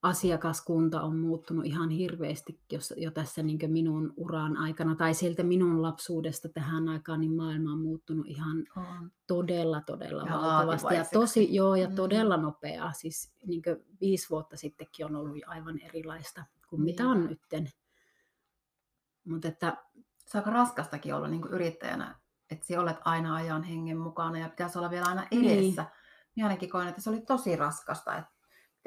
asiakaskunta 0.03 1.03
on 1.03 1.19
muuttunut 1.19 1.67
ihan 1.67 1.91
hirveästi 1.91 2.61
jos, 2.73 2.95
jo 2.97 3.11
tässä 3.11 3.43
niin 3.43 3.59
minun 3.67 4.15
uran 4.17 4.57
aikana, 4.57 4.95
tai 4.95 5.15
siltä 5.15 5.43
minun 5.43 5.83
lapsuudesta 5.83 6.49
tähän 6.49 6.89
aikaan, 6.89 7.21
niin 7.21 7.37
maailma 7.37 7.73
on 7.73 7.81
muuttunut 7.81 8.27
ihan 8.27 8.65
on. 8.77 9.13
todella, 9.27 9.81
todella 9.81 10.23
ja 10.23 10.33
valtavasti. 10.33 10.95
Ja 10.95 11.05
tosi, 11.13 11.55
joo, 11.55 11.75
ja 11.75 11.89
mm. 11.89 11.95
todella 11.95 12.37
nopeaa. 12.37 12.93
Siis 12.93 13.33
niin 13.47 13.63
viisi 14.01 14.31
vuotta 14.31 14.57
sittenkin 14.57 15.07
on 15.07 15.17
ollut 15.17 15.39
aivan 15.47 15.79
erilaista 15.81 16.45
kuin 16.69 16.81
niin. 16.81 16.85
mitä 16.85 17.09
on 17.09 17.27
nytten. 17.27 17.69
Mut 19.25 19.45
että, 19.45 19.77
se 20.27 20.39
on 20.39 20.45
aika 20.45 20.51
raskastakin 20.51 21.15
olla 21.15 21.29
niin 21.29 21.49
yrittäjänä, 21.51 22.21
että 22.51 22.67
sinä 22.67 22.81
olet 22.81 22.97
aina 23.05 23.35
ajan 23.35 23.63
hengen 23.63 23.99
mukana 23.99 24.39
ja 24.39 24.49
pitäisi 24.49 24.79
olla 24.79 24.91
vielä 24.91 25.07
aina 25.07 25.27
edessä. 25.31 25.83
Niin. 25.83 25.93
Minä 26.37 26.47
ainakin 26.47 26.71
koen, 26.71 26.89
että 26.89 27.01
se 27.01 27.11
oli 27.11 27.21
tosi 27.21 27.57
raskasta, 27.57 28.17
että 28.17 28.38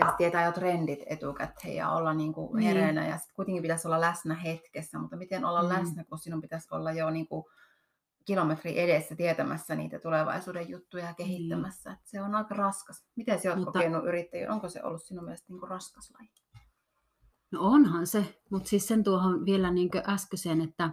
pitäisi 0.01 0.17
tietää 0.17 0.45
jo 0.45 0.51
trendit 0.51 0.99
etukäteen 1.05 1.75
ja 1.75 1.89
olla 1.89 2.13
niin 2.13 2.33
kuin 2.33 2.59
niin. 2.59 2.67
hereillä 2.67 3.01
ja 3.01 3.17
sitten 3.17 3.35
kuitenkin 3.35 3.61
pitäisi 3.61 3.87
olla 3.87 4.01
läsnä 4.01 4.35
hetkessä, 4.35 4.99
mutta 4.99 5.15
miten 5.15 5.45
olla 5.45 5.63
mm. 5.63 5.69
läsnä, 5.69 6.03
kun 6.03 6.19
sinun 6.19 6.41
pitäisi 6.41 6.67
olla 6.71 6.91
jo 6.91 7.09
niin 7.09 7.27
kuin 7.27 7.45
kilometri 8.25 8.79
edessä 8.79 9.15
tietämässä 9.15 9.75
niitä 9.75 9.99
tulevaisuuden 9.99 10.69
juttuja 10.69 11.05
ja 11.05 11.13
kehittämässä. 11.13 11.89
Niin. 11.89 11.99
Se 12.03 12.21
on 12.21 12.35
aika 12.35 12.55
raskas. 12.55 13.05
Miten 13.15 13.39
sinä 13.39 13.53
olet 13.53 13.65
mutta... 13.65 13.79
kokenut 13.79 14.05
yrittäjyyden? 14.05 14.53
Onko 14.53 14.69
se 14.69 14.83
ollut 14.83 15.03
sinun 15.03 15.23
mielestä 15.23 15.45
niin 15.49 15.59
kuin 15.59 15.69
raskas 15.69 16.11
laji? 16.11 16.29
No 17.51 17.59
onhan 17.61 18.07
se, 18.07 18.41
mutta 18.49 18.69
siis 18.69 18.87
sen 18.87 19.03
tuohon 19.03 19.45
vielä 19.45 19.71
niin 19.71 19.89
äskeiseen, 20.07 20.61
että, 20.61 20.89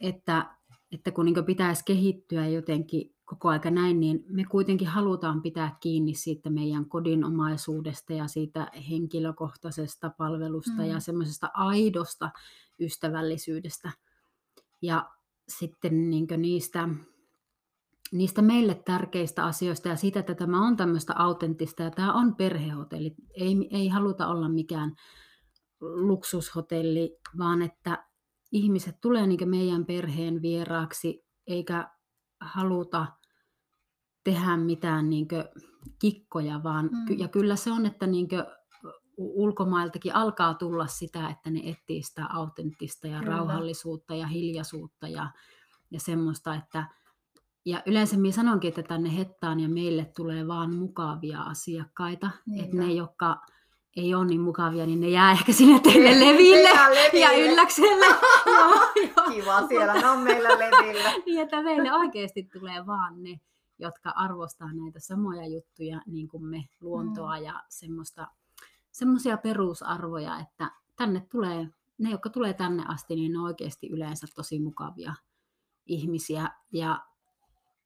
että, 0.00 0.56
että 0.92 1.10
kun 1.10 1.24
niin 1.24 1.44
pitäisi 1.44 1.84
kehittyä 1.84 2.46
jotenkin 2.46 3.17
koko 3.28 3.48
aika 3.48 3.70
näin, 3.70 4.00
niin 4.00 4.24
me 4.28 4.44
kuitenkin 4.44 4.88
halutaan 4.88 5.42
pitää 5.42 5.76
kiinni 5.80 6.14
siitä 6.14 6.50
meidän 6.50 6.86
kodinomaisuudesta 6.86 8.12
ja 8.12 8.28
siitä 8.28 8.70
henkilökohtaisesta 8.90 10.10
palvelusta 10.10 10.82
mm. 10.82 10.84
ja 10.84 11.00
semmoisesta 11.00 11.50
aidosta 11.54 12.30
ystävällisyydestä. 12.80 13.92
Ja 14.82 15.10
sitten 15.48 16.10
niin 16.10 16.26
niistä, 16.36 16.88
niistä 18.12 18.42
meille 18.42 18.74
tärkeistä 18.74 19.44
asioista 19.44 19.88
ja 19.88 19.96
siitä, 19.96 20.20
että 20.20 20.34
tämä 20.34 20.66
on 20.66 20.76
tämmöistä 20.76 21.12
autenttista 21.16 21.82
ja 21.82 21.90
tämä 21.90 22.12
on 22.12 22.36
perhehotelli. 22.36 23.14
Ei, 23.34 23.68
ei 23.70 23.88
haluta 23.88 24.28
olla 24.28 24.48
mikään 24.48 24.96
luksushotelli, 25.80 27.18
vaan 27.38 27.62
että 27.62 28.04
ihmiset 28.52 29.00
tulee 29.00 29.26
niin 29.26 29.48
meidän 29.48 29.86
perheen 29.86 30.42
vieraaksi 30.42 31.24
eikä 31.46 31.90
haluta 32.40 33.17
tehdä 34.32 34.56
mitään 34.56 35.10
niin 35.10 35.28
kikkoja, 35.98 36.62
vaan 36.62 36.90
mm. 36.92 37.18
ja 37.18 37.28
kyllä 37.28 37.56
se 37.56 37.72
on, 37.72 37.86
että 37.86 38.06
niin 38.06 38.28
ulkomailtakin 39.16 40.14
alkaa 40.14 40.54
tulla 40.54 40.86
sitä, 40.86 41.28
että 41.28 41.50
ne 41.50 41.60
etsii 41.64 42.02
sitä 42.02 42.26
autenttista 42.32 43.06
ja 43.06 43.18
kyllä. 43.20 43.36
rauhallisuutta 43.36 44.14
ja 44.14 44.26
hiljaisuutta 44.26 45.08
ja, 45.08 45.30
ja 45.90 46.00
semmoista, 46.00 46.54
että 46.54 46.84
ja 47.64 47.82
yleensä 47.86 48.16
minä 48.16 48.32
sanonkin, 48.32 48.68
että 48.68 48.82
tänne 48.82 49.16
Hettaan 49.16 49.60
ja 49.60 49.68
meille 49.68 50.12
tulee 50.16 50.46
vaan 50.46 50.74
mukavia 50.74 51.40
asiakkaita, 51.40 52.30
Niinpä. 52.46 52.64
että 52.64 52.76
ne, 52.76 52.92
jotka 52.92 53.36
ei 53.96 54.14
ole 54.14 54.26
niin 54.26 54.40
mukavia, 54.40 54.86
niin 54.86 55.00
ne 55.00 55.08
jää 55.08 55.32
ehkä 55.32 55.52
sinne 55.52 55.80
teille 55.80 56.10
leville, 56.10 56.68
leville. 56.68 57.24
ja 57.24 57.32
ylläkselle. 57.32 58.06
Kiva, 59.34 59.68
siellä 59.68 59.94
ne 59.94 60.08
on 60.08 60.18
meillä 60.18 60.48
levillä. 60.48 61.12
niin, 61.26 61.40
että 61.40 61.62
meille 61.62 61.92
oikeasti 61.92 62.48
tulee 62.52 62.86
vaan 62.86 63.22
ne, 63.22 63.40
jotka 63.78 64.10
arvostaa 64.10 64.72
näitä 64.72 65.00
samoja 65.00 65.46
juttuja, 65.46 66.00
niin 66.06 66.28
kuin 66.28 66.44
me, 66.44 66.64
luontoa 66.80 67.36
mm. 67.38 67.44
ja 67.44 67.62
semmoista, 67.68 68.28
semmoisia 68.90 69.36
perusarvoja, 69.36 70.38
että 70.38 70.70
tänne 70.96 71.26
tulee, 71.30 71.68
ne, 71.98 72.10
jotka 72.10 72.30
tulee 72.30 72.54
tänne 72.54 72.84
asti, 72.88 73.14
niin 73.14 73.32
ne 73.32 73.38
on 73.38 73.44
oikeasti 73.44 73.88
yleensä 73.90 74.26
tosi 74.34 74.58
mukavia 74.58 75.14
ihmisiä. 75.86 76.50
Ja, 76.72 77.06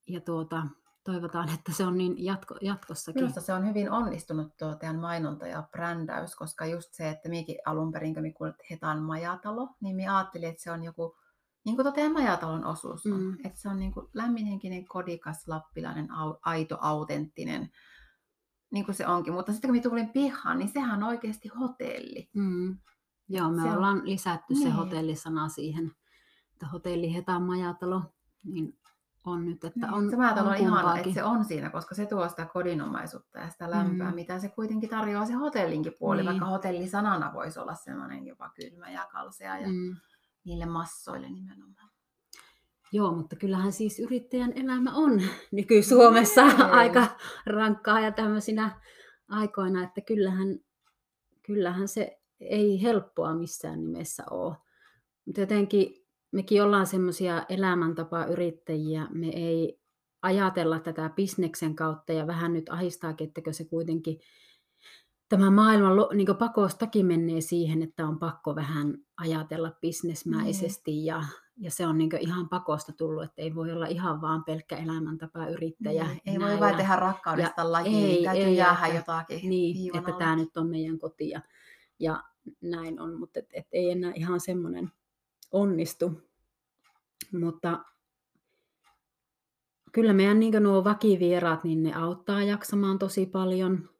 ja 0.07 0.21
tuota, 0.21 0.67
toivotaan, 1.05 1.49
että 1.49 1.73
se 1.73 1.85
on 1.85 1.99
niin 1.99 2.25
jatko, 2.25 2.57
jatkossakin. 2.61 3.23
Minusta 3.23 3.41
se 3.41 3.55
on 3.55 3.69
hyvin 3.69 3.91
onnistunut 3.91 4.57
tuo 4.57 4.75
teidän 4.75 4.99
mainonta 4.99 5.47
ja 5.47 5.63
brändäys, 5.71 6.37
koska 6.37 6.67
just 6.67 6.95
se, 6.95 7.11
että 7.11 7.29
minäkin 7.29 7.59
alun 7.65 7.93
perin, 7.93 8.15
kun 8.15 8.23
minä 8.23 8.55
Hetan 8.71 9.03
majatalo, 9.03 9.69
niin 9.81 9.97
minä 9.97 10.17
ajattelin, 10.17 10.49
että 10.49 10.63
se 10.63 10.71
on 10.71 10.85
joku, 10.85 11.17
niin 11.65 11.77
kuin 11.77 11.93
teidän 11.93 12.13
majatalon 12.13 12.65
osuus 12.65 13.07
on. 13.07 13.23
Mm. 13.23 13.37
Että 13.45 13.61
se 13.61 13.69
on 13.69 13.79
niin 13.79 13.93
kuin 13.93 14.07
lämminhenkinen, 14.15 14.85
kodikas, 14.85 15.49
lappilainen, 15.49 16.09
aito, 16.45 16.79
autenttinen, 16.81 17.71
niin 18.71 18.85
kuin 18.85 18.95
se 18.95 19.07
onkin. 19.07 19.33
Mutta 19.33 19.53
sitten 19.53 19.69
kun 19.69 19.75
minä 19.75 19.83
tulin 19.83 20.09
pihaan, 20.09 20.59
niin 20.59 20.69
sehän 20.69 21.03
on 21.03 21.09
oikeasti 21.09 21.49
hotelli. 21.49 22.31
Mm. 22.35 22.79
Joo, 23.29 23.51
me 23.51 23.63
se 23.63 23.71
ollaan 23.71 23.99
on... 23.99 24.09
lisätty 24.09 24.55
niin. 24.55 24.63
se 24.63 24.71
hotellisana 24.71 25.49
siihen, 25.49 25.93
että 26.53 26.67
hotelli 26.67 27.15
Hetan 27.15 27.43
majatalo, 27.43 28.03
niin 28.45 28.79
on 29.25 29.45
nyt, 29.45 29.65
että 29.65 29.81
niin, 29.81 29.95
on, 29.95 30.11
se 30.11 30.17
on, 30.17 30.49
on 30.49 30.57
ihana, 30.57 30.99
että 30.99 31.13
se 31.13 31.25
on 31.25 31.45
siinä, 31.45 31.71
koska 31.71 31.95
se 31.95 32.07
tuo 32.07 32.29
sitä 32.29 32.47
kodinomaisuutta 32.47 33.39
ja 33.39 33.51
sitä 33.51 33.71
lämpöä, 33.71 34.09
mm. 34.09 34.15
mitä 34.15 34.39
se 34.39 34.49
kuitenkin 34.49 34.91
tarjoaa 34.91 35.27
se 35.27 35.33
hotellinkin 35.33 35.95
puoli, 35.99 36.21
niin. 36.21 36.27
vaikka 36.27 36.47
hotellisanana 36.47 37.33
voisi 37.33 37.59
olla 37.59 37.75
sellainen 37.75 38.27
jopa 38.27 38.51
kylmä 38.51 38.91
ja 38.91 39.09
kalsea 39.13 39.59
ja 39.59 39.69
mm. 39.69 39.97
Niille 40.45 40.67
massoille 40.67 41.31
nimenomaan. 41.31 41.91
Joo, 42.93 43.15
mutta 43.15 43.37
kyllähän 43.37 43.73
siis 43.73 44.01
yrittäjän 44.01 44.53
elämä 44.57 44.95
on 44.95 45.23
nyky-Suomessa 45.53 46.45
Hei. 46.45 46.71
aika 46.71 47.07
rankkaa 47.47 48.01
ja 48.01 48.13
tämmöisinä 48.13 48.81
aikoina, 49.29 49.85
että 49.85 50.01
kyllähän, 50.01 50.59
kyllähän 51.43 51.89
se 51.89 52.19
ei 52.41 52.83
helppoa 52.83 53.35
missään 53.35 53.81
nimessä 53.81 54.25
ole. 54.31 54.57
Mutta 55.25 55.41
jotenkin 55.41 56.07
mekin 56.33 56.63
ollaan 56.63 56.87
semmoisia 56.87 57.47
elämäntapa-yrittäjiä, 57.49 59.09
me 59.11 59.29
ei 59.29 59.81
ajatella 60.23 60.81
tätä 60.81 61.11
bisneksen 61.17 61.77
kautta 61.77 62.13
ja 62.13 62.27
vähän 62.27 62.53
nyt 62.53 62.69
ahistaakin, 62.69 63.29
että 63.29 63.53
se 63.53 63.65
kuitenkin 63.65 64.21
tämä 65.33 65.51
maailma 65.51 65.89
niin 66.15 66.37
pakostakin 66.39 67.07
menee 67.07 67.41
siihen, 67.41 67.83
että 67.83 68.07
on 68.07 68.19
pakko 68.19 68.55
vähän 68.55 68.99
ajatella 69.17 69.73
bisnesmäisesti 69.81 70.91
mm. 70.91 71.05
ja, 71.05 71.25
ja 71.57 71.71
se 71.71 71.87
on 71.87 71.99
niin 71.99 72.11
ihan 72.21 72.49
pakosta 72.49 72.93
tullut, 72.93 73.25
että 73.25 73.43
ei 73.43 73.55
voi 73.55 73.73
olla 73.73 73.87
ihan 73.87 74.21
vaan 74.21 74.45
pelkkä 74.45 74.77
elämäntapa-yrittäjä. 74.77 76.05
Niin, 76.05 76.21
ei 76.27 76.41
voi 76.41 76.61
vain 76.61 76.77
tehdä 76.77 76.97
rakkaudesta 76.97 77.73
lajiin, 77.73 78.11
ei, 78.11 78.25
täytyy 78.25 78.45
ei, 78.45 78.57
jäädä 78.57 78.87
että, 78.87 78.97
jotakin. 78.97 79.51
Niin, 79.51 79.97
että 79.97 80.13
tämä 80.13 80.37
nyt 80.37 80.57
on 80.57 80.69
meidän 80.69 80.99
koti 80.99 81.31
ja, 81.31 81.41
ja 81.99 82.25
näin 82.61 83.01
on, 83.01 83.19
mutta 83.19 83.39
et, 83.39 83.49
et 83.53 83.67
ei 83.73 83.91
enää 83.91 84.13
ihan 84.15 84.41
semmoinen 84.41 84.93
onnistu. 85.53 86.23
Mutta 87.41 87.85
kyllä 89.93 90.13
meidän 90.13 90.41
niin 90.41 90.63
nuo 90.63 90.85
vakivieraat, 90.85 91.65
niin 91.65 91.83
ne 91.83 91.95
auttaa 91.95 92.43
jaksamaan 92.43 92.99
tosi 92.99 93.27
paljon. 93.27 93.93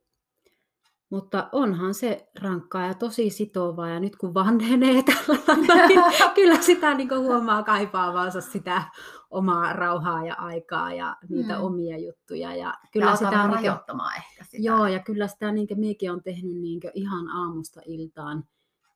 Mutta 1.13 1.49
onhan 1.53 1.95
se 1.95 2.29
rankkaa 2.41 2.87
ja 2.87 2.95
tosi 2.95 3.31
sitovaa. 3.31 3.89
Ja 3.89 4.01
nyt 4.01 4.17
kun 4.17 4.35
vanhenee 4.35 5.03
tällä 5.13 5.89
niin 5.89 6.01
kyllä 6.35 6.63
sitä 6.63 6.95
niin 6.95 7.19
huomaa 7.19 7.63
kaipaavansa 7.63 8.41
sitä 8.41 8.83
omaa 9.31 9.73
rauhaa 9.73 10.27
ja 10.27 10.35
aikaa 10.35 10.95
ja 10.95 11.17
niitä 11.29 11.59
mm. 11.59 11.65
omia 11.65 11.99
juttuja. 11.99 12.55
Ja 12.55 12.75
kyllä 12.93 13.07
ja 13.07 13.17
sitä 13.17 13.31
niin 13.31 13.57
rajoittamaan 13.57 14.17
ehkä 14.17 14.45
sitä. 14.45 14.63
Joo, 14.63 14.87
ja 14.87 14.99
kyllä 14.99 15.29
sitä 15.29 15.53
niin 15.53 15.69
miekin 15.75 16.13
on 16.13 16.23
tehnyt 16.23 16.57
niin 16.57 16.81
ihan 16.95 17.29
aamusta 17.29 17.81
iltaan 17.87 18.45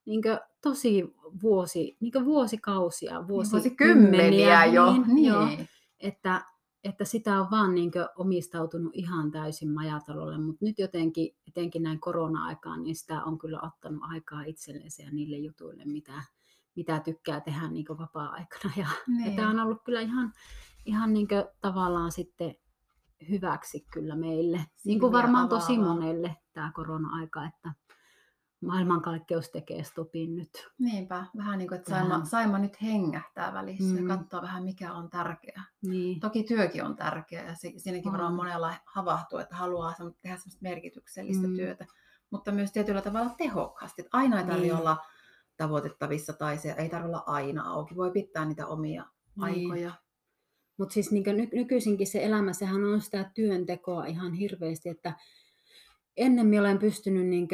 niin 0.07 0.23
tosi 0.62 1.14
vuosi, 1.43 1.97
niin 2.01 2.25
vuosikausia, 2.25 3.29
vuosikymmeniä 3.29 4.64
jo. 4.64 4.93
Niin, 4.93 5.05
niin. 5.07 5.27
Jo, 5.27 5.49
että, 6.01 6.43
että 6.89 7.05
sitä 7.05 7.41
on 7.41 7.51
vaan 7.51 7.74
niin 7.74 7.93
omistautunut 8.16 8.93
ihan 8.95 9.30
täysin 9.30 9.70
majatalolle, 9.70 10.39
mutta 10.39 10.64
nyt 10.64 10.78
jotenkin, 10.78 11.37
etenkin 11.49 11.82
näin 11.82 12.01
korona-aikaan, 12.01 12.82
niin 12.82 12.97
sitä 12.97 13.24
on 13.24 13.39
kyllä 13.39 13.61
ottanut 13.62 14.03
aikaa 14.03 14.43
itsellensä 14.43 15.03
ja 15.03 15.11
niille 15.11 15.37
jutuille, 15.37 15.84
mitä, 15.84 16.22
mitä 16.76 17.01
tykkää 17.01 17.41
tehdä 17.41 17.68
niin 17.68 17.87
vapaa-aikana. 17.99 18.72
Ja, 18.76 18.89
niin. 19.07 19.30
ja 19.30 19.37
tämä 19.37 19.51
on 19.51 19.61
ollut 19.61 19.82
kyllä 19.84 20.01
ihan, 20.01 20.32
ihan 20.84 21.12
niin 21.12 21.28
tavallaan 21.61 22.12
sitten 22.12 22.55
hyväksi 23.30 23.87
kyllä 23.93 24.16
meille, 24.16 24.66
niin 24.84 25.01
kuin 25.01 25.12
varmaan 25.12 25.49
tosi 25.49 25.78
monelle 25.78 26.37
tämä 26.53 26.72
korona-aika, 26.74 27.47
että 27.47 27.72
maailmankaikkeus 28.61 29.51
tekee 29.51 29.83
stopin 29.83 30.37
nyt. 30.37 30.69
Niinpä, 30.79 31.27
vähän 31.37 31.59
niin 31.59 31.69
kuin, 31.69 31.79
että 31.79 31.91
saima, 31.91 32.25
saima 32.25 32.59
nyt 32.59 32.83
hengähtää 32.83 33.55
välissä 33.55 34.01
mm. 34.01 34.09
ja 34.09 34.17
katsoa 34.17 34.43
vähän 34.43 34.65
mikä 34.65 34.93
on 34.93 35.11
tärkeää. 35.11 35.65
Niin. 35.83 36.21
Toki 36.21 36.43
työkin 36.45 36.85
on 36.85 36.97
tärkeää 36.97 37.45
ja 37.45 37.55
siinäkin 37.77 38.13
varmaan 38.13 38.35
monella 38.35 38.75
havahtuu, 38.87 39.39
että 39.39 39.57
haluaa 39.57 39.95
tehdä 40.23 40.37
semmoista 40.37 40.63
merkityksellistä 40.63 41.47
mm. 41.47 41.57
työtä, 41.57 41.87
mutta 42.31 42.53
myös 42.53 42.73
tietyllä 42.73 43.03
tavalla 43.03 43.35
tehokkaasti. 43.39 44.03
Että 44.03 44.17
aina 44.19 44.41
ei 44.41 44.47
tarvitse 44.47 44.67
niin. 44.67 44.81
olla 44.81 44.97
tavoitettavissa 45.57 46.33
tai 46.33 46.59
se 46.59 46.75
ei 46.79 46.89
tarvitse 46.89 47.09
olla 47.09 47.25
aina 47.27 47.71
auki. 47.71 47.97
Voi 47.97 48.11
pitää 48.11 48.45
niitä 48.45 48.67
omia 48.67 49.05
niin. 49.37 49.45
aikoja. 49.45 49.93
Mutta 50.79 50.93
siis 50.93 51.11
niin 51.11 51.37
ny- 51.37 51.49
nykyisinkin 51.53 52.07
se 52.07 52.25
elämä, 52.25 52.53
sehän 52.53 52.85
on 52.85 53.01
sitä 53.01 53.31
työntekoa 53.35 54.07
ihan 54.07 54.33
hirveästi, 54.33 54.89
että 54.89 55.13
ennen 56.17 56.47
minä 56.47 56.61
olen 56.61 56.79
pystynyt 56.79 57.27
niin 57.27 57.49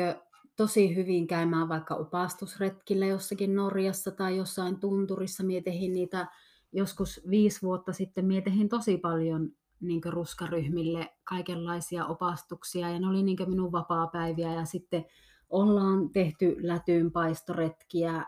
tosi 0.56 0.96
hyvin 0.96 1.26
käymään 1.26 1.68
vaikka 1.68 1.94
opastusretkillä 1.94 3.06
jossakin 3.06 3.54
Norjassa 3.54 4.10
tai 4.10 4.36
jossain 4.36 4.80
tunturissa. 4.80 5.42
Mietehin 5.42 5.92
niitä 5.92 6.26
joskus 6.72 7.20
viisi 7.30 7.62
vuotta 7.62 7.92
sitten, 7.92 8.24
mietehin 8.24 8.68
tosi 8.68 8.98
paljon 8.98 9.50
niin 9.80 10.00
ruskaryhmille 10.04 11.10
kaikenlaisia 11.24 12.06
opastuksia 12.06 12.90
ja 12.90 12.98
ne 12.98 13.08
oli 13.08 13.22
niin 13.22 13.38
minun 13.46 13.72
vapaa-päiviä 13.72 14.54
ja 14.54 14.64
sitten 14.64 15.04
ollaan 15.50 16.10
tehty 16.10 16.56
lätyynpaistoretkiä 16.58 18.24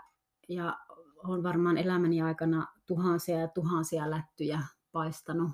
ja 0.49 0.79
on 1.25 1.43
varmaan 1.43 1.77
elämäni 1.77 2.22
aikana 2.22 2.66
tuhansia 2.87 3.39
ja 3.39 3.49
tuhansia 3.49 4.11
lättyjä 4.11 4.61
paistanut. 4.93 5.51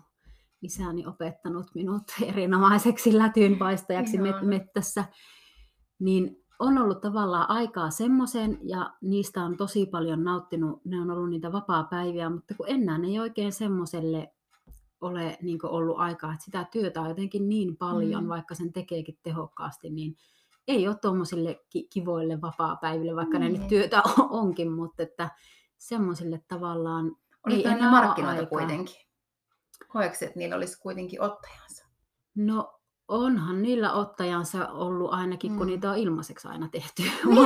Isäni 0.63 1.07
opettanut 1.07 1.67
minut 1.75 2.03
erinomaiseksi 2.29 3.19
lätyynpaistajaksi 3.19 4.17
met- 4.17 4.45
mettässä. 4.45 5.05
Niin 5.99 6.40
on 6.61 6.79
ollut 6.79 7.01
tavallaan 7.01 7.51
aikaa 7.51 7.91
semmoisen 7.91 8.59
ja 8.63 8.91
niistä 9.01 9.45
on 9.45 9.57
tosi 9.57 9.87
paljon 9.87 10.25
nauttinut, 10.25 10.85
ne 10.85 11.01
on 11.01 11.11
ollut 11.11 11.31
niitä 11.31 11.53
vapaa-päiviä, 11.53 12.31
mutta 12.31 12.55
kun 12.55 12.67
enää 12.69 12.99
ei 13.07 13.21
oikein 13.21 13.53
semmoiselle 13.53 14.33
ole 15.01 15.39
niin 15.43 15.59
ollut 15.67 15.99
aikaa, 15.99 16.33
että 16.33 16.45
sitä 16.45 16.67
työtä 16.73 17.01
on 17.01 17.09
jotenkin 17.09 17.49
niin 17.49 17.77
paljon, 17.77 18.25
mm. 18.25 18.29
vaikka 18.29 18.55
sen 18.55 18.73
tekeekin 18.73 19.19
tehokkaasti, 19.23 19.91
niin 19.91 20.17
ei 20.69 20.89
ole 20.89 20.97
tuommoisille 20.97 21.61
kivoille 21.91 22.41
vapaa-päiville, 22.41 23.17
vaikka 23.17 23.39
mm. 23.39 23.45
ne 23.45 23.49
nyt 23.49 23.61
niin. 23.61 23.69
työtä 23.69 24.03
onkin, 24.31 24.73
mutta 24.73 25.03
että 25.03 25.31
semmoisille 25.79 26.43
tavallaan 26.49 27.17
Oli 27.47 27.55
ei 27.55 27.67
enää 27.67 27.91
markkinoita 27.91 28.41
aikaa. 28.41 28.59
kuitenkin. 28.59 28.97
Koetko 29.89 30.17
että 30.21 30.39
niillä 30.39 30.57
olisi 30.57 30.81
kuitenkin 30.81 31.21
ottajansa? 31.21 31.87
No 32.35 32.80
onhan 33.11 33.63
niillä 33.63 33.93
ottajansa 33.93 34.69
ollut 34.69 35.13
ainakin, 35.13 35.57
kun 35.57 35.67
mm. 35.67 35.71
niitä 35.71 35.91
on 35.91 35.99
ilmaiseksi 35.99 36.49
aina 36.49 36.69
tehty. 36.69 37.03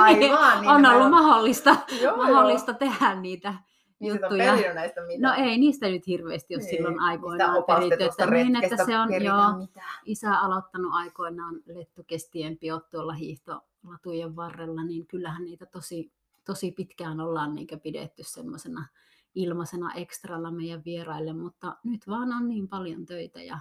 Aivan. 0.00 0.60
Niin 0.60 0.70
on 0.74 0.86
ollut 0.86 1.10
mahdollista, 1.10 1.76
joo, 2.00 2.16
mahdollista 2.16 2.70
joo. 2.70 2.78
tehdä 2.78 3.14
niitä 3.14 3.54
niin 3.98 4.08
juttuja. 4.14 4.74
näistä 4.74 5.00
No 5.18 5.34
ei 5.36 5.58
niistä 5.58 5.88
nyt 5.88 6.06
hirveästi 6.06 6.54
ole 6.54 6.62
niin, 6.62 6.76
silloin 6.76 7.00
aikoinaan 7.00 7.64
peritty. 7.64 8.04
Että, 8.04 8.26
niin, 8.26 8.56
että 8.56 8.84
se 8.86 8.98
on 8.98 9.24
joo, 9.24 9.68
isä 10.04 10.38
aloittanut 10.38 10.92
aikoinaan 10.94 11.54
lettokestien 11.66 12.58
piot 12.58 12.90
tuolla 12.90 13.12
hiihtolatujen 13.12 14.36
varrella, 14.36 14.84
niin 14.84 15.06
kyllähän 15.06 15.44
niitä 15.44 15.66
tosi, 15.66 16.12
tosi 16.44 16.72
pitkään 16.72 17.20
ollaan 17.20 17.54
niin 17.54 17.80
pidetty 17.82 18.22
semmoisena 18.22 18.86
ilmaisena 19.34 19.94
ekstralla 19.94 20.50
meidän 20.50 20.82
vieraille, 20.84 21.32
mutta 21.32 21.76
nyt 21.84 22.08
vaan 22.08 22.32
on 22.32 22.48
niin 22.48 22.68
paljon 22.68 23.06
töitä 23.06 23.42
ja, 23.42 23.58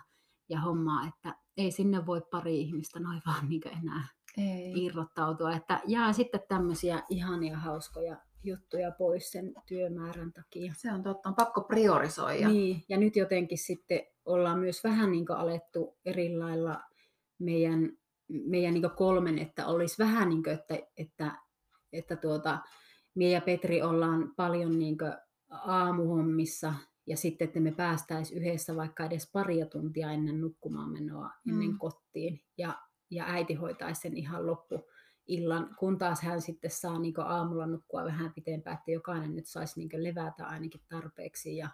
ja 0.52 0.62
hommaa, 0.62 1.08
että 1.08 1.36
ei 1.58 1.72
sinne 1.72 2.06
voi 2.06 2.22
pari 2.32 2.62
ihmistä 2.62 2.99
noin 2.99 3.22
vaan 3.28 3.49
niin 3.49 3.62
enää 3.68 4.08
ei. 4.38 4.86
irrottautua. 4.86 5.54
Että 5.54 5.82
jää 5.88 6.14
sitten 6.14 6.41
tämmöisiä 6.47 7.04
ihania 7.10 7.58
hauskoja 7.58 8.18
juttuja 8.43 8.91
pois 8.91 9.32
sen 9.32 9.54
työmäärän 9.66 10.34
takia. 10.34 10.74
Se 10.78 10.91
on 10.91 11.04
totta, 11.04 11.30
on 11.30 11.36
pakko 11.36 11.62
priorisoida. 11.62 12.47
Niin, 12.47 12.84
ja 12.89 12.97
nyt 12.97 13.16
jotenkin 13.16 13.58
sitten 13.58 14.02
ollaan 14.26 14.60
myös 14.60 14.84
vähän 14.84 15.12
niin 15.12 15.32
alettu 15.32 15.97
eri 16.06 16.38
lailla 16.38 16.82
meidän, 17.39 17.91
meidän 18.28 18.74
niin 18.74 18.91
kolmen, 18.95 19.39
että 19.39 19.68
olisi 19.68 20.04
vähän 20.04 20.30
niin 20.30 20.43
kuin, 20.43 20.54
että, 20.54 20.78
että, 20.97 21.32
että 21.93 22.16
tuota, 22.16 22.60
Mie 23.16 23.30
ja 23.30 23.41
Petri 23.41 23.82
ollaan 23.82 24.34
paljon 24.36 24.80
niin 24.80 24.97
aamuhommissa 25.49 26.74
ja 27.08 27.18
sitten, 27.18 27.47
että 27.47 27.60
me 27.60 27.72
päästäisiin 27.72 28.41
yhdessä 28.41 28.76
vaikka 28.76 29.06
edes 29.06 29.32
paria 29.32 29.66
tuntia 29.66 30.12
ennen 30.12 30.41
nukkumaan 30.41 30.91
menoa, 30.91 31.30
ennen 31.49 31.70
mm. 31.70 31.78
kotiin 31.78 32.41
ja, 32.58 32.80
ja 33.10 33.26
äiti 33.28 33.54
hoitaisi 33.54 34.02
sen 34.02 34.18
ihan 34.18 34.45
loppu 34.45 34.89
illan, 35.28 35.76
kun 35.80 35.97
taas 35.97 36.22
hän 36.22 36.41
sitten 36.41 36.72
saa 36.72 36.99
niin 36.99 37.14
aamulla 37.20 37.68
nukkua 37.68 38.06
vähän 38.06 38.34
pitempään, 38.34 38.78
että 38.78 38.91
jokainen 38.91 39.36
nyt 39.36 39.47
saisi 39.47 39.80
niin 39.80 40.04
levätä 40.04 40.45
ainakin 40.45 40.82
tarpeeksi. 40.89 41.58
Ja, 41.58 41.70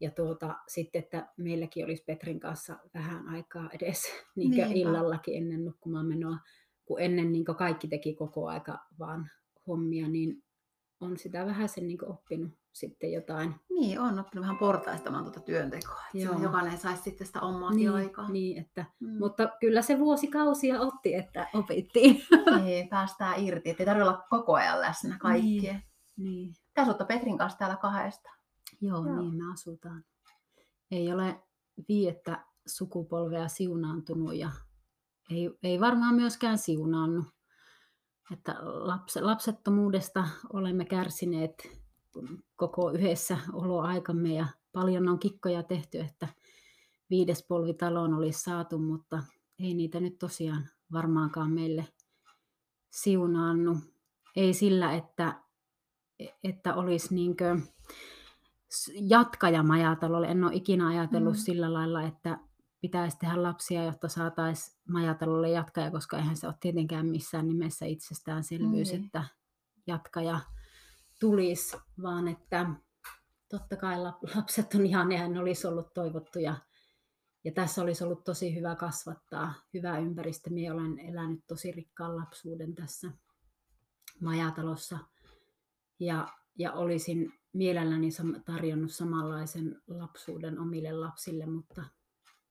ja 0.00 0.10
tuota, 0.10 0.54
sitten, 0.68 0.98
että 1.02 1.28
meilläkin 1.36 1.84
olisi 1.84 2.04
Petrin 2.06 2.40
kanssa 2.40 2.78
vähän 2.94 3.28
aikaa 3.28 3.70
edes 3.72 4.02
niin 4.36 4.76
illallakin 4.76 5.36
ennen 5.36 5.64
nukkumaan 5.64 6.06
menoa, 6.06 6.38
kun 6.84 7.00
ennen 7.00 7.32
niin 7.32 7.44
kaikki 7.44 7.88
teki 7.88 8.14
koko 8.14 8.48
aika 8.48 8.78
vaan 8.98 9.30
hommia, 9.66 10.08
niin 10.08 10.42
on 11.00 11.16
sitä 11.16 11.46
vähän 11.46 11.68
sen 11.68 11.88
niin 11.88 12.10
oppinut 12.10 12.52
sitten 12.76 13.12
jotain. 13.12 13.54
Niin, 13.70 14.00
on 14.00 14.18
oppinut 14.18 14.42
vähän 14.42 14.58
portaistamaan 14.58 15.24
tuota 15.24 15.40
työntekoa. 15.40 16.02
Että 16.14 16.36
se 16.36 16.42
jokainen 16.42 16.78
saisi 16.78 17.02
sitten 17.02 17.26
sitä 17.26 17.40
omaa 17.40 17.72
niin, 17.72 17.90
aikaa. 17.90 18.30
Niin, 18.30 18.58
että, 18.58 18.84
mm. 19.00 19.18
Mutta 19.18 19.48
kyllä 19.60 19.82
se 19.82 19.98
vuosikausia 19.98 20.80
otti, 20.80 21.14
että 21.14 21.46
opittiin. 21.54 22.22
Niin, 22.64 22.88
päästään 22.88 23.40
irti. 23.40 23.70
Että 23.70 23.82
ei 23.82 23.86
tarvitse 23.86 24.08
olla 24.08 24.26
koko 24.30 24.54
ajan 24.54 24.80
läsnä 24.80 25.18
kaikkien. 25.20 25.82
Niin. 26.16 26.34
niin. 26.34 26.54
Te 26.74 26.80
asutte 26.80 27.04
Petrin 27.04 27.38
kanssa 27.38 27.58
täällä 27.58 27.76
kahdesta. 27.76 28.30
Joo, 28.80 29.06
Joo, 29.06 29.20
niin 29.20 29.34
me 29.34 29.52
asutaan. 29.52 30.04
Ei 30.90 31.12
ole 31.12 31.42
viettä 31.88 32.44
sukupolvea 32.66 33.48
siunaantunut 33.48 34.34
ja 34.34 34.50
ei, 35.30 35.50
ei 35.62 35.80
varmaan 35.80 36.14
myöskään 36.14 36.58
siunaannut. 36.58 37.26
Että 38.32 38.54
laps, 38.60 39.16
lapsettomuudesta 39.16 40.28
olemme 40.52 40.84
kärsineet 40.84 41.85
koko 42.56 42.90
yhdessä 42.90 43.38
oloaikamme 43.52 44.34
ja 44.34 44.46
paljon 44.72 45.08
on 45.08 45.18
kikkoja 45.18 45.62
tehty, 45.62 46.00
että 46.00 46.28
viides 47.10 47.46
polvi 47.48 47.74
taloon 47.74 48.14
olisi 48.14 48.42
saatu, 48.42 48.78
mutta 48.78 49.22
ei 49.58 49.74
niitä 49.74 50.00
nyt 50.00 50.18
tosiaan 50.18 50.68
varmaankaan 50.92 51.52
meille 51.52 51.88
siunaannu. 52.90 53.76
Ei 54.36 54.54
sillä, 54.54 54.94
että, 54.94 55.42
että 56.44 56.74
olisi 56.74 57.14
niinkö 57.14 57.60
jatkaja 58.94 59.62
majatalolle. 59.62 60.26
En 60.26 60.44
ole 60.44 60.54
ikinä 60.54 60.88
ajatellut 60.88 61.34
mm. 61.34 61.40
sillä 61.40 61.72
lailla, 61.72 62.02
että 62.02 62.38
pitäisi 62.80 63.18
tehdä 63.18 63.42
lapsia, 63.42 63.84
jotta 63.84 64.08
saataisiin 64.08 64.76
majatalolle 64.88 65.50
jatkaja, 65.50 65.90
koska 65.90 66.18
eihän 66.18 66.36
se 66.36 66.46
ole 66.46 66.54
tietenkään 66.60 67.06
missään 67.06 67.48
nimessä 67.48 67.86
itsestäänselvyys, 67.86 68.92
mm. 68.92 69.04
että 69.04 69.24
jatkaja 69.86 70.40
tulisi, 71.20 71.76
vaan 72.02 72.28
että 72.28 72.66
totta 73.48 73.76
kai 73.76 73.96
lapset 74.36 74.74
on 74.74 74.86
ihan, 74.86 75.08
nehän 75.08 75.36
olisi 75.36 75.66
ollut 75.66 75.94
toivottu 75.94 76.38
ja, 76.38 76.56
tässä 77.54 77.82
olisi 77.82 78.04
ollut 78.04 78.24
tosi 78.24 78.54
hyvä 78.54 78.74
kasvattaa, 78.74 79.54
hyvä 79.74 79.98
ympäristö. 79.98 80.50
Minä 80.50 80.74
olen 80.74 80.98
elänyt 80.98 81.40
tosi 81.46 81.72
rikkaan 81.72 82.16
lapsuuden 82.16 82.74
tässä 82.74 83.10
majatalossa 84.20 84.98
ja, 86.00 86.28
ja 86.58 86.72
olisin 86.72 87.32
mielelläni 87.52 88.08
tarjonnut 88.44 88.92
samanlaisen 88.92 89.82
lapsuuden 89.86 90.58
omille 90.58 90.92
lapsille, 90.92 91.46
mutta, 91.46 91.84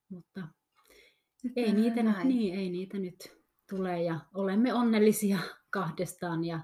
mutta 0.08 0.48
ei, 1.56 1.72
niitä 1.72 2.02
nyt, 2.02 2.24
niin, 2.24 2.58
ei 2.58 2.70
niitä 2.70 2.98
nyt 2.98 3.36
tule 3.70 4.02
ja 4.02 4.20
olemme 4.34 4.74
onnellisia 4.74 5.38
kahdestaan 5.70 6.44
ja. 6.44 6.60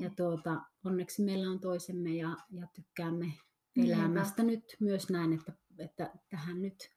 Ja 0.00 0.10
tuota, 0.10 0.60
onneksi 0.84 1.22
meillä 1.22 1.50
on 1.50 1.60
toisemme 1.60 2.10
ja, 2.10 2.36
ja 2.50 2.66
tykkäämme 2.74 3.32
elämästä 3.76 4.42
Niinpä. 4.42 4.62
nyt 4.62 4.76
myös 4.80 5.10
näin, 5.10 5.32
että, 5.32 5.52
että 5.78 6.12
tähän 6.30 6.62
nyt 6.62 6.90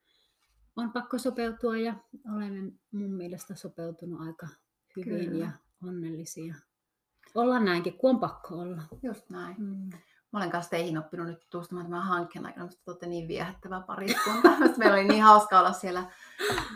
on 0.75 0.91
pakko 0.91 1.17
sopeutua 1.17 1.77
ja 1.77 1.95
olemme 2.35 2.71
mun 2.91 3.13
mielestä 3.13 3.55
sopeutunut 3.55 4.21
aika 4.21 4.47
hyvin 4.95 5.29
Kyllä. 5.29 5.45
ja 5.45 5.51
onnellisia. 5.87 6.55
Olla 7.35 7.59
näinkin, 7.59 7.97
kun 7.97 8.09
on 8.09 8.19
pakko 8.19 8.55
olla. 8.55 8.83
Just 9.03 9.29
näin. 9.29 9.55
Mm. 9.59 9.89
Mä 10.31 10.39
olen 10.39 10.51
kanssa 10.51 10.69
teihin 10.69 10.97
oppinut 10.97 11.27
nyt 11.27 11.39
tutustumaan 11.39 11.85
tämän 11.85 12.03
hankkeen 12.03 12.45
aikana. 12.45 12.65
Minusta 12.65 12.91
olette 12.91 13.05
niin 13.05 13.27
viehättävä 13.27 13.81
pariskunta. 13.87 14.49
Meillä 14.77 14.95
oli 14.95 15.07
niin 15.07 15.23
hauska 15.23 15.59
olla 15.59 15.73
siellä, 15.73 16.11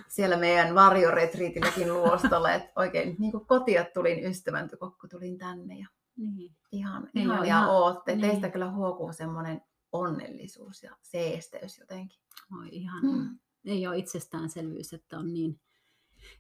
siellä 0.07 0.37
meidän 0.37 0.75
varjoretriitilläkin 0.75 1.93
luostolla. 1.93 2.51
Että 2.51 2.71
oikein 2.75 3.15
niin 3.19 3.31
kuin 3.31 3.45
kotia 3.45 3.85
tulin 3.93 4.25
ystävän 4.25 4.69
kun 4.79 5.09
tulin 5.09 5.37
tänne. 5.37 5.75
Ja 5.75 5.87
niin. 6.17 6.55
Ihan, 6.71 7.09
niin 7.13 7.25
ihan 7.25 7.47
ja 7.47 7.67
ootte. 7.67 8.15
Niin. 8.15 8.21
Teistä 8.21 8.49
kyllä 8.49 8.71
huokuu 8.71 9.13
semmoinen 9.13 9.61
onnellisuus 9.91 10.83
ja 10.83 10.97
seesteys 11.01 11.79
jotenkin. 11.79 12.19
Oi 12.59 12.67
ihan. 12.71 13.01
Hmm. 13.01 13.39
Ei 13.65 13.87
ole 13.87 13.97
itsestäänselvyys, 13.97 14.93
että 14.93 15.17
on 15.17 15.33
niin 15.33 15.59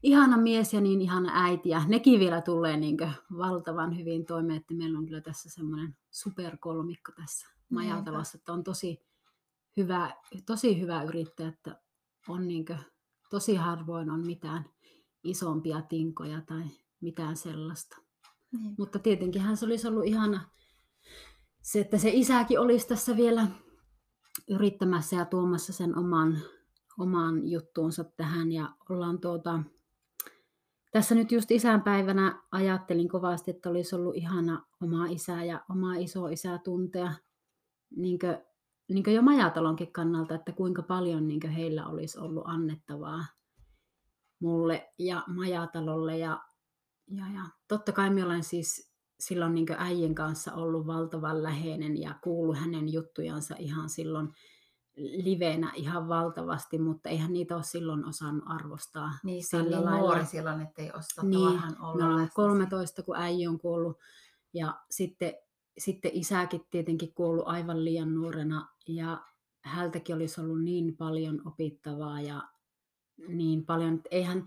ihana 0.03 0.37
mies 0.37 0.73
ja 0.73 0.81
niin 0.81 1.01
ihana 1.01 1.43
äiti. 1.43 1.69
Ja 1.69 1.81
nekin 1.87 2.19
vielä 2.19 2.41
tulee 2.41 2.77
niin 2.77 2.97
valtavan 3.37 3.97
hyvin 3.97 4.25
toimeen, 4.25 4.57
että 4.57 4.73
meillä 4.73 4.99
on 4.99 5.05
kyllä 5.05 5.21
tässä 5.21 5.49
semmoinen 5.49 5.97
superkolmikko 6.11 7.11
tässä 7.11 7.47
majatalossa, 7.69 8.37
että 8.37 8.53
on 8.53 8.63
tosi 8.63 9.05
hyvä, 9.77 10.15
tosi 10.45 10.81
hyvä 10.81 11.03
yrittäjä, 11.03 11.49
että 11.49 11.81
on 12.27 12.47
niin 12.47 12.65
kuin, 12.65 12.79
tosi 13.29 13.55
harvoin 13.55 14.09
on 14.09 14.25
mitään 14.25 14.65
isompia 15.23 15.81
tinkoja 15.81 16.41
tai 16.41 16.63
mitään 17.01 17.37
sellaista. 17.37 17.97
Niin. 18.51 18.75
Mutta 18.77 18.99
tietenkin 18.99 19.57
se 19.57 19.65
olisi 19.65 19.87
ollut 19.87 20.05
ihana 20.05 20.49
se, 21.61 21.79
että 21.79 21.97
se 21.97 22.09
isäkin 22.13 22.59
olisi 22.59 22.87
tässä 22.87 23.17
vielä 23.17 23.47
yrittämässä 24.49 25.15
ja 25.15 25.25
tuomassa 25.25 25.73
sen 25.73 25.97
oman, 25.97 26.37
oman 26.99 27.47
juttuunsa 27.47 28.03
tähän. 28.03 28.51
Ja 28.51 28.75
ollaan 28.89 29.19
tuota, 29.19 29.63
tässä 30.91 31.15
nyt 31.15 31.31
just 31.31 31.51
isänpäivänä 31.51 32.41
ajattelin 32.51 33.09
kovasti, 33.09 33.51
että 33.51 33.69
olisi 33.69 33.95
ollut 33.95 34.15
ihana 34.15 34.65
oma 34.81 35.05
isä 35.05 35.43
ja 35.43 35.65
oma 35.69 35.95
iso 35.95 36.27
isä 36.27 36.59
tuntea 36.63 37.13
niin 37.95 38.19
kuin, 38.19 38.37
niin 38.89 39.03
kuin 39.03 39.15
jo 39.15 39.21
majatalonkin 39.21 39.91
kannalta, 39.91 40.35
että 40.35 40.51
kuinka 40.51 40.81
paljon 40.81 41.27
niin 41.27 41.49
heillä 41.49 41.87
olisi 41.87 42.19
ollut 42.19 42.43
annettavaa 42.47 43.25
mulle 44.39 44.93
ja 44.99 45.23
majatalolle. 45.27 46.17
Ja 46.17 46.41
ja, 47.07 47.23
ja 47.33 47.41
totta 47.67 47.91
kai 47.91 48.09
minä 48.09 48.25
olen 48.25 48.43
siis 48.43 48.91
silloin 49.19 49.53
niin 49.53 49.65
äijän 49.77 50.15
kanssa 50.15 50.53
ollut 50.53 50.87
valtavan 50.87 51.43
läheinen 51.43 52.01
ja 52.01 52.15
kuullut 52.23 52.57
hänen 52.57 52.93
juttujansa 52.93 53.55
ihan 53.59 53.89
silloin 53.89 54.29
livenä 54.97 55.71
ihan 55.75 56.07
valtavasti, 56.07 56.79
mutta 56.79 57.09
eihän 57.09 57.33
niitä 57.33 57.55
ole 57.55 57.63
silloin 57.63 58.05
osannut 58.05 58.43
arvostaa. 58.47 59.11
Niin, 59.23 59.43
sillä 59.43 59.63
niin 59.63 59.85
lailla. 59.85 59.99
nuori 59.99 60.25
silloin, 60.25 60.61
ettei 60.61 60.91
osaa 60.91 61.25
niin, 61.25 61.81
olla 61.81 62.05
olen 62.05 62.29
13, 62.33 63.03
kun 63.03 63.15
äijä 63.15 63.49
on 63.49 63.59
kuollut 63.59 63.97
ja 64.53 64.79
sitten, 64.89 65.33
sitten 65.77 66.11
isäkin 66.13 66.65
tietenkin 66.71 67.13
kuollut 67.13 67.47
aivan 67.47 67.85
liian 67.85 68.15
nuorena 68.15 68.67
ja 68.87 69.21
hältäkin 69.63 70.15
olisi 70.15 70.41
ollut 70.41 70.63
niin 70.63 70.97
paljon 70.97 71.41
opittavaa 71.45 72.21
ja 72.21 72.41
niin 73.27 73.65
paljon, 73.65 74.01
eihän, 74.11 74.45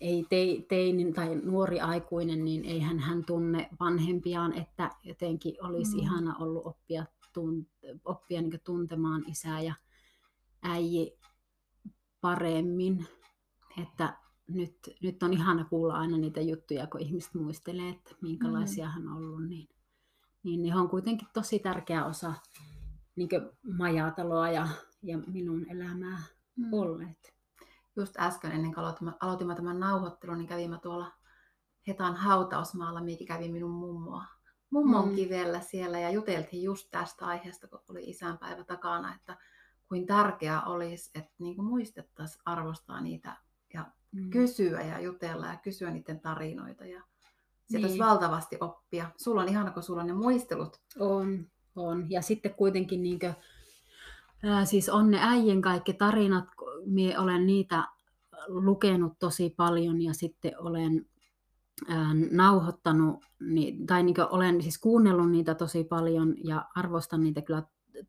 ei 0.00 0.26
teini 0.68 1.12
tai 1.12 1.36
nuori 1.36 1.80
aikuinen, 1.80 2.44
niin 2.44 2.64
eihän 2.64 2.98
hän 2.98 3.24
tunne 3.24 3.68
vanhempiaan, 3.80 4.52
että 4.52 4.90
jotenkin 5.04 5.64
olisi 5.64 5.96
mm. 5.96 6.02
ihana 6.02 6.36
ollut 6.36 6.66
oppia, 6.66 7.06
tunt, 7.32 7.68
oppia 8.04 8.42
niin 8.42 8.60
tuntemaan 8.64 9.24
isää 9.28 9.60
ja 9.60 9.74
äiji 10.64 11.18
paremmin. 12.20 13.06
Että 13.82 14.16
nyt, 14.48 14.78
nyt 15.02 15.22
on 15.22 15.32
ihana 15.32 15.64
kuulla 15.64 15.94
aina 15.94 16.18
niitä 16.18 16.40
juttuja, 16.40 16.86
kun 16.86 17.00
ihmiset 17.00 17.34
muistelee, 17.34 17.88
että 17.88 18.14
minkälaisia 18.20 18.86
mm. 18.86 18.90
hän 18.90 19.08
on 19.08 19.16
ollut. 19.16 19.48
Niin, 19.48 19.68
niin 20.42 20.62
ne 20.62 20.76
on 20.76 20.88
kuitenkin 20.88 21.28
tosi 21.32 21.58
tärkeä 21.58 22.04
osa 22.04 22.34
niin 23.16 23.28
majataloa 23.78 24.50
ja, 24.50 24.68
ja 25.02 25.18
minun 25.18 25.66
elämää 25.70 26.22
mm. 26.56 26.72
olleet. 26.72 27.34
Just 27.96 28.14
äsken 28.18 28.52
ennen 28.52 28.74
kuin 28.74 28.84
aloitimme, 28.84 29.12
aloitimme 29.20 29.54
tämän 29.54 29.80
nauhoittelun, 29.80 30.38
niin 30.38 30.48
kävimme 30.48 30.78
tuolla 30.82 31.12
Hetan 31.86 32.16
hautausmaalla, 32.16 33.02
mikä 33.02 33.24
kävi 33.24 33.48
minun 33.48 33.70
mummoa. 33.70 34.24
Mummon 34.70 35.08
mm. 35.08 35.14
kivellä 35.14 35.60
siellä 35.60 35.98
ja 35.98 36.10
juteltiin 36.10 36.62
just 36.62 36.88
tästä 36.90 37.26
aiheesta, 37.26 37.68
kun 37.68 37.80
oli 37.88 38.10
isänpäivä 38.10 38.64
takana, 38.64 39.14
että 39.14 39.36
kuin 39.88 40.06
tärkeää 40.06 40.62
olisi, 40.62 41.10
että 41.14 41.32
niin 41.38 41.56
kuin 41.56 41.66
muistettaisiin 41.66 42.42
arvostaa 42.44 43.00
niitä 43.00 43.36
ja 43.74 43.86
mm. 44.12 44.30
kysyä 44.30 44.82
ja 44.82 45.00
jutella 45.00 45.46
ja 45.46 45.56
kysyä 45.56 45.90
niiden 45.90 46.20
tarinoita. 46.20 46.84
Ja 46.86 47.02
sieltä 47.70 47.72
niin. 47.72 47.84
olisi 47.84 47.98
valtavasti 47.98 48.56
oppia. 48.60 49.10
Sulla 49.16 49.42
on 49.42 49.48
ihana, 49.48 49.70
kun 49.70 49.82
sulla 49.82 50.00
on 50.00 50.06
ne 50.06 50.12
muistelut. 50.12 50.80
On, 50.98 51.46
on. 51.76 52.10
Ja 52.10 52.22
sitten 52.22 52.54
kuitenkin 52.54 53.02
niin 53.02 53.18
kuin, 53.18 53.34
ää, 54.42 54.64
siis 54.64 54.88
on 54.88 55.10
ne 55.10 55.18
äijän 55.20 55.62
kaikki 55.62 55.92
tarinat, 55.92 56.44
minä 56.84 57.20
olen 57.20 57.46
niitä 57.46 57.88
lukenut 58.48 59.18
tosi 59.18 59.54
paljon 59.56 60.02
ja 60.02 60.14
sitten 60.14 60.52
olen 60.58 61.06
ää, 61.88 62.10
nauhoittanut, 62.30 63.24
tai 63.86 64.02
niin 64.02 64.16
olen 64.30 64.62
siis 64.62 64.78
kuunnellut 64.78 65.30
niitä 65.30 65.54
tosi 65.54 65.84
paljon 65.84 66.34
ja 66.44 66.64
arvostan 66.74 67.22
niitä 67.22 67.42
kyllä 67.42 67.62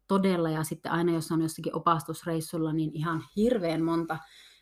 todella. 0.08 0.50
Ja 0.50 0.64
sitten 0.64 0.92
aina 0.92 1.14
jos 1.14 1.32
on 1.32 1.42
jossakin 1.42 1.76
opastusreissulla, 1.76 2.74
niin 2.74 2.92
ihan 2.94 3.24
hirveän 3.36 3.84
monta 3.84 4.18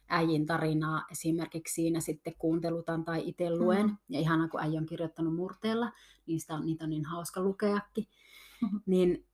äijin 0.10 0.46
tarinaa 0.46 1.06
esimerkiksi 1.12 1.74
siinä 1.74 2.00
sitten 2.00 2.36
kuuntelutan 2.38 3.06
tai 3.06 3.30
itse 3.30 3.50
luen. 3.50 3.86
Mm. 3.86 3.98
Ja 4.10 4.20
ihana, 4.20 4.48
kun 4.48 4.60
äijä 4.60 4.80
on 4.80 4.86
kirjoittanut 4.86 5.36
murteella, 5.36 5.92
niin 6.26 6.40
sitä 6.40 6.54
on, 6.54 6.66
niitä 6.66 6.84
on 6.84 6.90
niin 6.90 7.06
hauska 7.06 7.42
lukeakin. 7.42 8.08
Mm-hmm. 8.62 8.82
Niin 8.86 9.26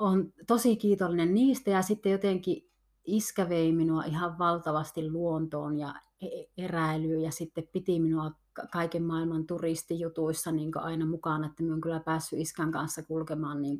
on 0.00 0.32
tosi 0.46 0.76
kiitollinen 0.76 1.34
niistä 1.34 1.70
ja 1.70 1.82
sitten 1.82 2.12
jotenkin 2.12 2.70
iskä 3.04 3.48
vei 3.48 3.72
minua 3.72 4.04
ihan 4.04 4.38
valtavasti 4.38 5.10
luontoon 5.10 5.78
ja 5.78 5.94
e-, 6.22 6.64
eräilyyn 6.64 7.22
ja 7.22 7.32
sitten 7.32 7.68
piti 7.72 8.00
minua 8.00 8.30
kaiken 8.72 9.02
maailman 9.02 9.46
turistijutuissa 9.46 10.52
niin 10.52 10.78
aina 10.78 11.06
mukaan, 11.06 11.44
että 11.44 11.62
minä 11.62 11.72
olen 11.72 11.80
kyllä 11.80 12.00
päässyt 12.00 12.38
iskän 12.38 12.72
kanssa 12.72 13.02
kulkemaan 13.02 13.62
niin 13.62 13.78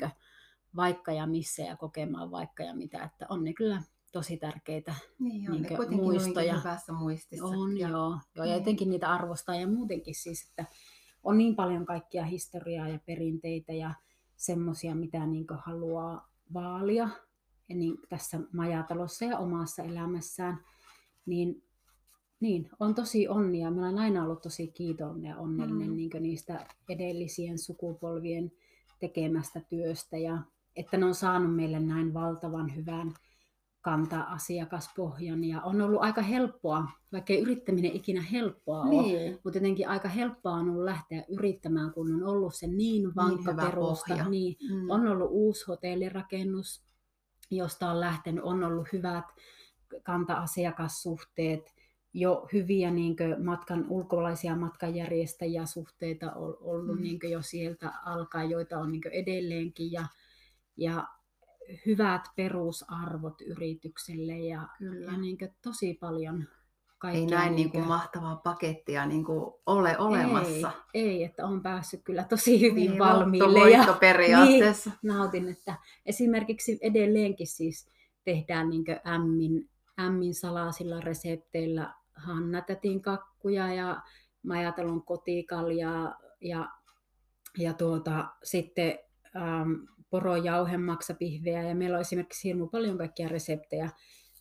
vaikka 0.76 1.12
ja 1.12 1.26
missä 1.26 1.62
ja 1.62 1.76
kokemaan 1.76 2.30
vaikka 2.30 2.62
ja 2.62 2.74
mitä, 2.74 3.04
että 3.04 3.26
on 3.28 3.44
ne 3.44 3.52
kyllä 3.52 3.82
tosi 4.12 4.36
tärkeitä 4.36 4.94
niin, 5.18 5.50
on 5.50 5.62
niin 5.62 5.90
ne 5.90 5.96
muistoja. 5.96 6.58
hyvässä 6.58 6.92
muistissa. 6.92 7.46
On 7.46 7.78
ja, 7.78 7.88
joo, 7.88 8.18
joo, 8.34 8.46
ja 8.46 8.54
jotenkin 8.54 8.86
niin. 8.86 8.90
niitä 8.90 9.12
arvostaa 9.12 9.54
ja 9.54 9.68
muutenkin 9.68 10.14
siis, 10.14 10.48
että 10.48 10.64
on 11.22 11.38
niin 11.38 11.56
paljon 11.56 11.86
kaikkia 11.86 12.24
historiaa 12.24 12.88
ja 12.88 12.98
perinteitä 13.06 13.72
ja 13.72 13.94
semmoisia, 14.36 14.94
mitä 14.94 15.26
niin 15.26 15.46
haluaa 15.64 16.28
vaalia 16.54 17.08
ja 17.68 17.76
niin 17.76 17.94
tässä 18.08 18.40
majatalossa 18.52 19.24
ja 19.24 19.38
omassa 19.38 19.82
elämässään, 19.82 20.64
niin, 21.26 21.62
niin 22.40 22.70
on 22.80 22.94
tosi 22.94 23.28
onnia. 23.28 23.70
Mä 23.70 23.82
olen 23.82 23.98
aina 23.98 24.24
ollut 24.24 24.42
tosi 24.42 24.66
kiitollinen 24.66 25.28
ja 25.28 25.36
onnellinen 25.36 25.90
mm. 25.90 25.96
niin 25.96 26.10
niistä 26.20 26.66
edellisien 26.88 27.58
sukupolvien 27.58 28.52
tekemästä 29.00 29.60
työstä 29.60 30.18
ja 30.18 30.42
että 30.80 30.96
ne 30.96 31.06
on 31.06 31.14
saanut 31.14 31.56
meille 31.56 31.80
näin 31.80 32.14
valtavan 32.14 32.76
hyvän 32.76 33.14
kantaa 33.80 34.32
asiakaspohjan 34.32 35.44
ja 35.44 35.60
on 35.62 35.80
ollut 35.80 36.02
aika 36.02 36.22
helppoa, 36.22 36.84
vaikka 37.12 37.32
ei 37.32 37.40
yrittäminen 37.40 37.92
ikinä 37.92 38.22
helppoa 38.22 38.88
niin. 38.88 39.00
ole, 39.00 39.40
mutta 39.44 39.58
jotenkin 39.58 39.88
aika 39.88 40.08
helppoa 40.08 40.52
on 40.52 40.70
ollut 40.70 40.84
lähteä 40.84 41.24
yrittämään, 41.28 41.92
kun 41.92 42.14
on 42.14 42.24
ollut 42.24 42.54
se 42.54 42.66
niin 42.66 43.14
vankka 43.16 43.52
niin 43.52 43.66
perusta. 43.66 44.28
Niin, 44.28 44.56
mm. 44.70 44.90
On 44.90 45.08
ollut 45.08 45.28
uusi 45.30 45.64
hotellirakennus, 45.68 46.84
josta 47.50 47.90
on 47.90 48.00
lähtenyt, 48.00 48.44
on 48.44 48.64
ollut 48.64 48.92
hyvät 48.92 49.24
kanta-asiakassuhteet, 50.02 51.74
jo 52.14 52.48
hyviä 52.52 52.90
niin 52.90 53.16
matkan, 53.44 53.86
ulkolaisia 53.88 54.56
matkanjärjestäjiä 54.56 55.66
suhteita 55.66 56.32
on 56.32 56.56
ollut 56.60 56.96
mm. 56.96 57.02
niin 57.02 57.18
jo 57.30 57.42
sieltä 57.42 57.92
alkaa, 58.04 58.44
joita 58.44 58.78
on 58.78 58.92
niin 58.92 59.02
edelleenkin. 59.12 59.92
Ja, 59.92 60.06
ja 60.80 61.08
hyvät 61.86 62.22
perusarvot 62.36 63.40
yritykselle 63.40 64.38
ja, 64.38 64.68
Kyllä. 64.78 65.12
ja 65.12 65.18
niin 65.18 65.38
tosi 65.62 65.94
paljon 65.94 66.48
kaikkea. 66.98 67.20
Ei 67.20 67.26
näin 67.26 67.56
niin 67.56 67.70
kuin 67.70 67.86
mahtavaa 67.86 68.36
pakettia 68.36 69.06
niin 69.06 69.24
kuin 69.24 69.54
ole 69.66 69.98
olemassa. 69.98 70.72
Ei, 70.94 71.08
ei, 71.08 71.24
että 71.24 71.46
on 71.46 71.62
päässyt 71.62 72.00
kyllä 72.04 72.24
tosi 72.24 72.60
hyvin 72.60 72.90
niin, 72.90 72.98
valmiille. 72.98 73.70
Ja, 73.70 73.96
periaatteessa. 74.00 74.90
Niin, 74.90 75.14
nautin, 75.14 75.48
että 75.48 75.76
esimerkiksi 76.06 76.78
edelleenkin 76.82 77.46
siis 77.46 77.88
tehdään 78.24 78.70
niin 78.70 78.84
ämmin, 79.06 79.70
ämmin 80.00 80.34
salasilla 80.34 81.00
resepteillä 81.00 81.94
Hanna-tätin 82.14 83.02
kakkuja 83.02 83.74
ja 83.74 84.02
Majatalon 84.42 85.02
kotikaljaa 85.02 86.18
ja, 86.40 86.68
ja 87.58 87.74
tuota, 87.74 88.28
sitten 88.42 88.98
ähm, 89.36 89.72
porojauhemaksapihveä 90.10 91.62
ja 91.62 91.74
meillä 91.74 91.96
on 91.96 92.00
esimerkiksi 92.00 92.48
hirmu 92.48 92.66
paljon 92.66 92.98
kaikkia 92.98 93.28
reseptejä, 93.28 93.90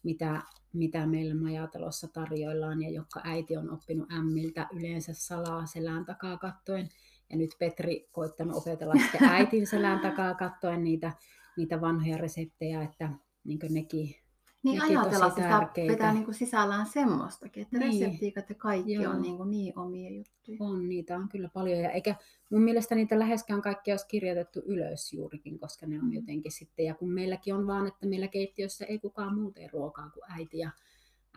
mitä, 0.04 0.42
mitä 0.74 1.08
meillä 1.08 1.36
majatalossa 1.36 2.08
tarjoillaan 2.08 2.82
ja 2.82 2.90
jotka 2.90 3.22
äiti 3.24 3.58
on 3.58 3.74
oppinut 3.74 4.12
ämmiltä 4.12 4.68
yleensä 4.74 5.14
salaa 5.14 5.66
selän 5.66 6.06
takaa 6.06 6.38
kattoen. 6.38 6.90
Ja 7.30 7.38
nyt 7.38 7.52
Petri 7.60 8.10
koittanut 8.12 8.56
opetella 8.56 8.94
sitten 9.02 9.30
äitin 9.30 9.68
selän 9.68 10.00
takaa 10.00 10.34
kattoen 10.34 10.84
niitä, 10.84 11.12
niitä 11.58 11.82
vanhoja 11.82 12.18
reseptejä, 12.18 12.82
että 12.84 13.10
niin 13.44 13.60
nekin 13.70 14.16
niin 14.64 14.82
ajatella, 14.82 15.28
että 15.28 15.42
sitä 15.42 15.88
pitää 15.88 16.14
niin 16.14 16.26
kuin 16.26 16.36
sisällään 16.36 16.86
semmoistakin, 16.86 17.64
että 17.64 17.78
niin. 17.78 18.02
reseptiikat 18.02 18.50
ja 18.50 18.56
kaikki 18.56 18.94
Joo. 18.94 19.14
on 19.14 19.22
niin, 19.22 19.38
kuin 19.38 19.52
niin 19.52 19.80
omia 19.80 20.10
juttuja. 20.12 20.58
On, 20.60 20.90
niitä 20.90 21.16
on 21.16 21.30
kyllä 21.30 21.50
paljon. 21.54 21.80
Ja 21.80 21.92
eikä 21.92 22.16
mun 22.52 22.62
mielestä 22.62 22.96
niitä 22.96 23.20
läheskään 23.20 23.62
kaikki 23.62 23.92
olisi 23.92 24.08
kirjoitettu 24.08 24.62
ylös 24.66 25.14
juurikin, 25.14 25.60
koska 25.60 25.86
ne 25.86 26.00
on 26.00 26.06
mm. 26.06 26.14
jotenkin 26.14 26.52
sitten. 26.52 26.86
Ja 26.86 26.96
kun 26.96 27.12
meilläkin 27.12 27.56
on 27.56 27.68
vaan, 27.68 27.88
että 27.88 28.08
meillä 28.08 28.28
keittiössä 28.28 28.86
ei 28.86 29.00
kukaan 29.00 29.36
muuten 29.36 29.70
ruokaa 29.74 30.10
kuin 30.10 30.32
äiti 30.32 30.58
ja, 30.58 30.72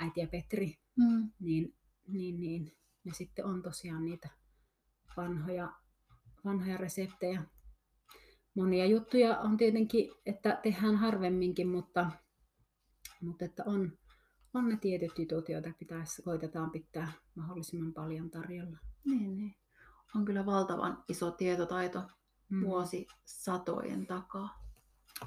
äiti 0.00 0.20
ja 0.20 0.26
Petri, 0.26 0.78
mm. 0.96 1.30
niin, 1.40 1.74
niin, 2.08 2.40
niin 2.40 2.72
ne 3.04 3.12
sitten 3.12 3.44
on 3.44 3.62
tosiaan 3.62 4.04
niitä 4.04 4.28
vanhoja, 5.16 5.72
vanhoja 6.44 6.76
reseptejä. 6.76 7.42
Monia 8.54 8.86
juttuja 8.86 9.38
on 9.38 9.56
tietenkin, 9.56 10.10
että 10.26 10.60
tehdään 10.62 10.96
harvemminkin, 10.96 11.68
mutta 11.68 12.10
mutta 13.22 13.44
että 13.44 13.62
on, 13.66 13.92
on 14.54 14.68
ne 14.68 14.76
tietyt 14.76 15.18
jutut, 15.18 15.48
joita 15.48 15.70
pitäisi, 15.78 16.22
koitetaan 16.22 16.70
pitää 16.70 17.12
mahdollisimman 17.34 17.92
paljon 17.92 18.30
tarjolla. 18.30 18.78
Niin, 19.04 19.36
niin. 19.36 19.54
On 20.16 20.24
kyllä 20.24 20.46
valtavan 20.46 21.04
iso 21.08 21.30
tietotaito 21.30 22.02
mm. 22.48 22.64
vuosisatojen 22.64 24.06
takaa. 24.06 24.62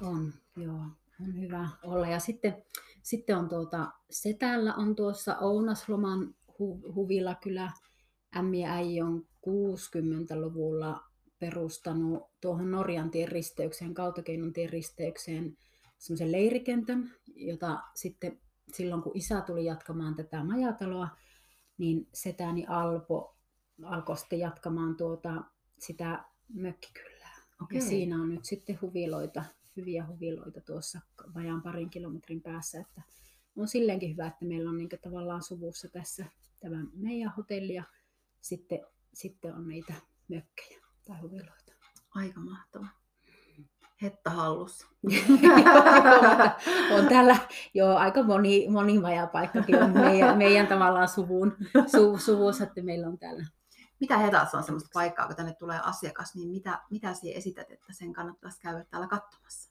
On, 0.02 0.32
joo. 0.56 0.80
On 1.20 1.40
hyvä 1.40 1.68
olla. 1.84 2.06
Ja 2.06 2.20
sitten, 2.20 2.62
sitten 3.02 3.38
on 3.38 3.48
tuota, 3.48 3.92
Setällä 4.10 4.74
on 4.74 4.96
tuossa 4.96 5.38
Ounasloman 5.38 6.34
hu, 6.58 6.94
huvila 6.94 7.34
kyllä. 7.34 7.72
Ämmi 8.36 8.60
ja 8.60 8.72
äi 8.72 9.00
on 9.00 9.26
60-luvulla 9.48 11.04
perustanut 11.38 12.22
tuohon 12.40 12.70
Norjan 12.70 13.10
tien 13.10 13.28
risteykseen, 13.28 13.94
Kautakeinon 13.94 14.52
tien 14.52 14.70
risteykseen 14.70 15.56
semmoisen 15.98 16.32
leirikentän, 16.32 17.10
jota 17.34 17.82
sitten 17.94 18.40
silloin 18.72 19.02
kun 19.02 19.16
isä 19.16 19.40
tuli 19.40 19.64
jatkamaan 19.64 20.14
tätä 20.14 20.44
majataloa, 20.44 21.08
niin 21.78 22.08
setäni 22.14 22.66
Alpo 22.68 23.36
alkoi 23.82 24.16
sitten 24.16 24.38
jatkamaan 24.38 24.96
tuota, 24.96 25.44
sitä 25.78 26.24
mökkikylää. 26.54 27.36
Okay. 27.62 27.78
Ja 27.78 27.84
siinä 27.84 28.22
on 28.22 28.28
nyt 28.28 28.44
sitten 28.44 28.78
huviloita, 28.82 29.44
hyviä 29.76 30.06
huviloita 30.06 30.60
tuossa 30.60 31.00
vajaan 31.34 31.62
parin 31.62 31.90
kilometrin 31.90 32.42
päässä, 32.42 32.80
että 32.80 33.02
on 33.56 33.68
silleenkin 33.68 34.10
hyvä, 34.10 34.26
että 34.26 34.44
meillä 34.44 34.70
on 34.70 34.78
niin 34.78 34.88
tavallaan 35.02 35.42
suvussa 35.42 35.88
tässä 35.88 36.26
tämä 36.60 36.84
meidän 36.94 37.32
hotelli 37.36 37.74
ja 37.74 37.84
sitten, 38.40 38.80
sitten 39.14 39.54
on 39.54 39.68
niitä 39.68 39.94
mökkejä 40.28 40.80
tai 41.04 41.20
huviloita. 41.20 41.72
Aika 42.14 42.40
mahtavaa 42.40 43.05
hetta 44.02 44.30
hallussa. 44.30 44.86
on 46.98 47.06
täällä 47.08 47.36
jo 47.74 47.96
aika 47.96 48.22
moni, 48.22 48.68
moni 48.68 48.98
majapaikkakin 48.98 49.82
on 49.82 49.90
meidän, 49.90 50.38
meidän 50.38 50.66
tavallaan 50.66 51.08
suvun, 51.08 51.56
su, 51.86 52.18
suvussa, 52.18 52.64
että 52.64 52.82
meillä 52.82 53.06
on 53.06 53.18
täällä. 53.18 53.44
Mitä 54.00 54.18
Hetassa 54.18 54.58
on 54.58 54.64
sellaista 54.64 54.90
paikkaa, 54.92 55.26
kun 55.26 55.36
tänne 55.36 55.54
tulee 55.58 55.80
asiakas, 55.82 56.34
niin 56.34 56.48
mitä, 56.48 56.78
mitä 56.90 57.14
siihen 57.14 57.38
esität, 57.38 57.70
että 57.70 57.92
sen 57.92 58.12
kannattaisi 58.12 58.60
käydä 58.60 58.84
täällä 58.90 59.08
katsomassa? 59.08 59.70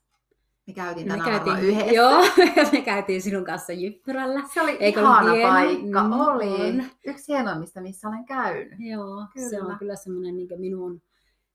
Me 0.66 0.72
käytiin 0.72 1.06
Me 1.08 1.10
tänään 1.18 1.30
käytiin, 1.30 1.58
yhdessä. 1.58 1.92
joo, 1.92 2.20
me 2.72 2.80
käytiin 2.80 3.22
sinun 3.22 3.44
kanssa 3.44 3.72
Jyppyrällä. 3.72 4.42
Se 4.54 4.62
oli 4.62 4.76
Eikö 4.80 5.00
ihana 5.00 5.32
hieno? 5.32 5.48
paikka. 5.52 6.02
Mm, 6.02 6.12
oli. 6.12 6.68
on. 6.80 6.84
Yksi 7.04 7.32
hienoimmista, 7.32 7.80
missä 7.80 8.08
olen 8.08 8.24
käynyt. 8.24 8.72
Joo, 8.78 9.26
kyllä. 9.34 9.50
se 9.50 9.62
on 9.62 9.78
kyllä 9.78 9.96
semmoinen 9.96 10.36
niin 10.36 10.48
minun, 10.56 11.02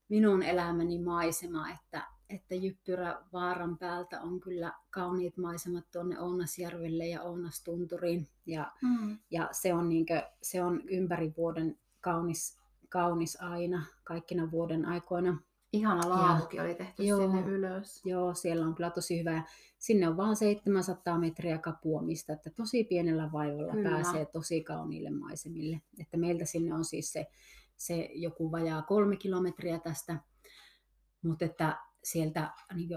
minun 0.10 0.44
elämäni 0.44 1.00
maisema, 1.00 1.70
että, 1.70 2.08
että 2.34 2.56
Jyppyrä 2.56 3.22
vaaran 3.34 3.78
päältä 3.78 4.22
on 4.22 4.40
kyllä 4.40 4.74
kauniit 4.90 5.38
maisemat 5.38 5.86
tuonne 5.92 6.20
Ounasjärvelle 6.20 7.08
ja 7.08 7.22
Ounastunturiin. 7.22 8.28
Ja, 8.46 8.72
Mm. 8.82 9.18
ja 9.32 9.50
se, 9.52 9.74
on 9.74 9.90
niin 9.90 10.06
kuin, 10.06 10.22
se 10.42 10.64
on 10.64 10.82
ympäri 10.90 11.34
vuoden 11.38 11.78
kaunis, 12.02 12.58
kaunis 12.90 13.38
aina, 13.42 13.86
kaikkina 14.04 14.52
vuoden 14.52 14.86
aikoina. 14.86 15.38
Ihana 15.74 16.10
laavukin 16.10 16.62
oli 16.62 16.76
tehty 16.76 17.04
Joo. 17.04 17.20
sinne 17.22 17.42
ylös. 17.42 18.02
Joo, 18.06 18.34
siellä 18.34 18.66
on 18.66 18.76
kyllä 18.76 18.90
tosi 18.90 19.20
hyvä. 19.20 19.32
ja 19.34 19.44
Sinne 19.80 20.08
on 20.08 20.18
vaan 20.18 20.36
700 20.36 21.20
metriä 21.20 21.58
kapuamista, 21.58 22.34
että 22.34 22.50
tosi 22.50 22.84
pienellä 22.84 23.30
vaivalla 23.32 23.72
Kyllä. 23.74 23.90
pääsee 23.90 24.26
tosi 24.26 24.64
kauniille 24.64 25.10
maisemille. 25.10 25.82
Että 26.00 26.18
meiltä 26.18 26.46
sinne 26.46 26.74
on 26.74 26.86
siis 26.86 27.14
se, 27.14 27.28
se 27.78 28.10
joku 28.14 28.52
vajaa 28.52 28.82
kolme 28.82 29.18
kilometriä 29.18 29.80
tästä, 29.80 30.20
mutta 31.22 31.46
että 31.46 31.78
sieltä 32.04 32.52
niin 32.76 32.90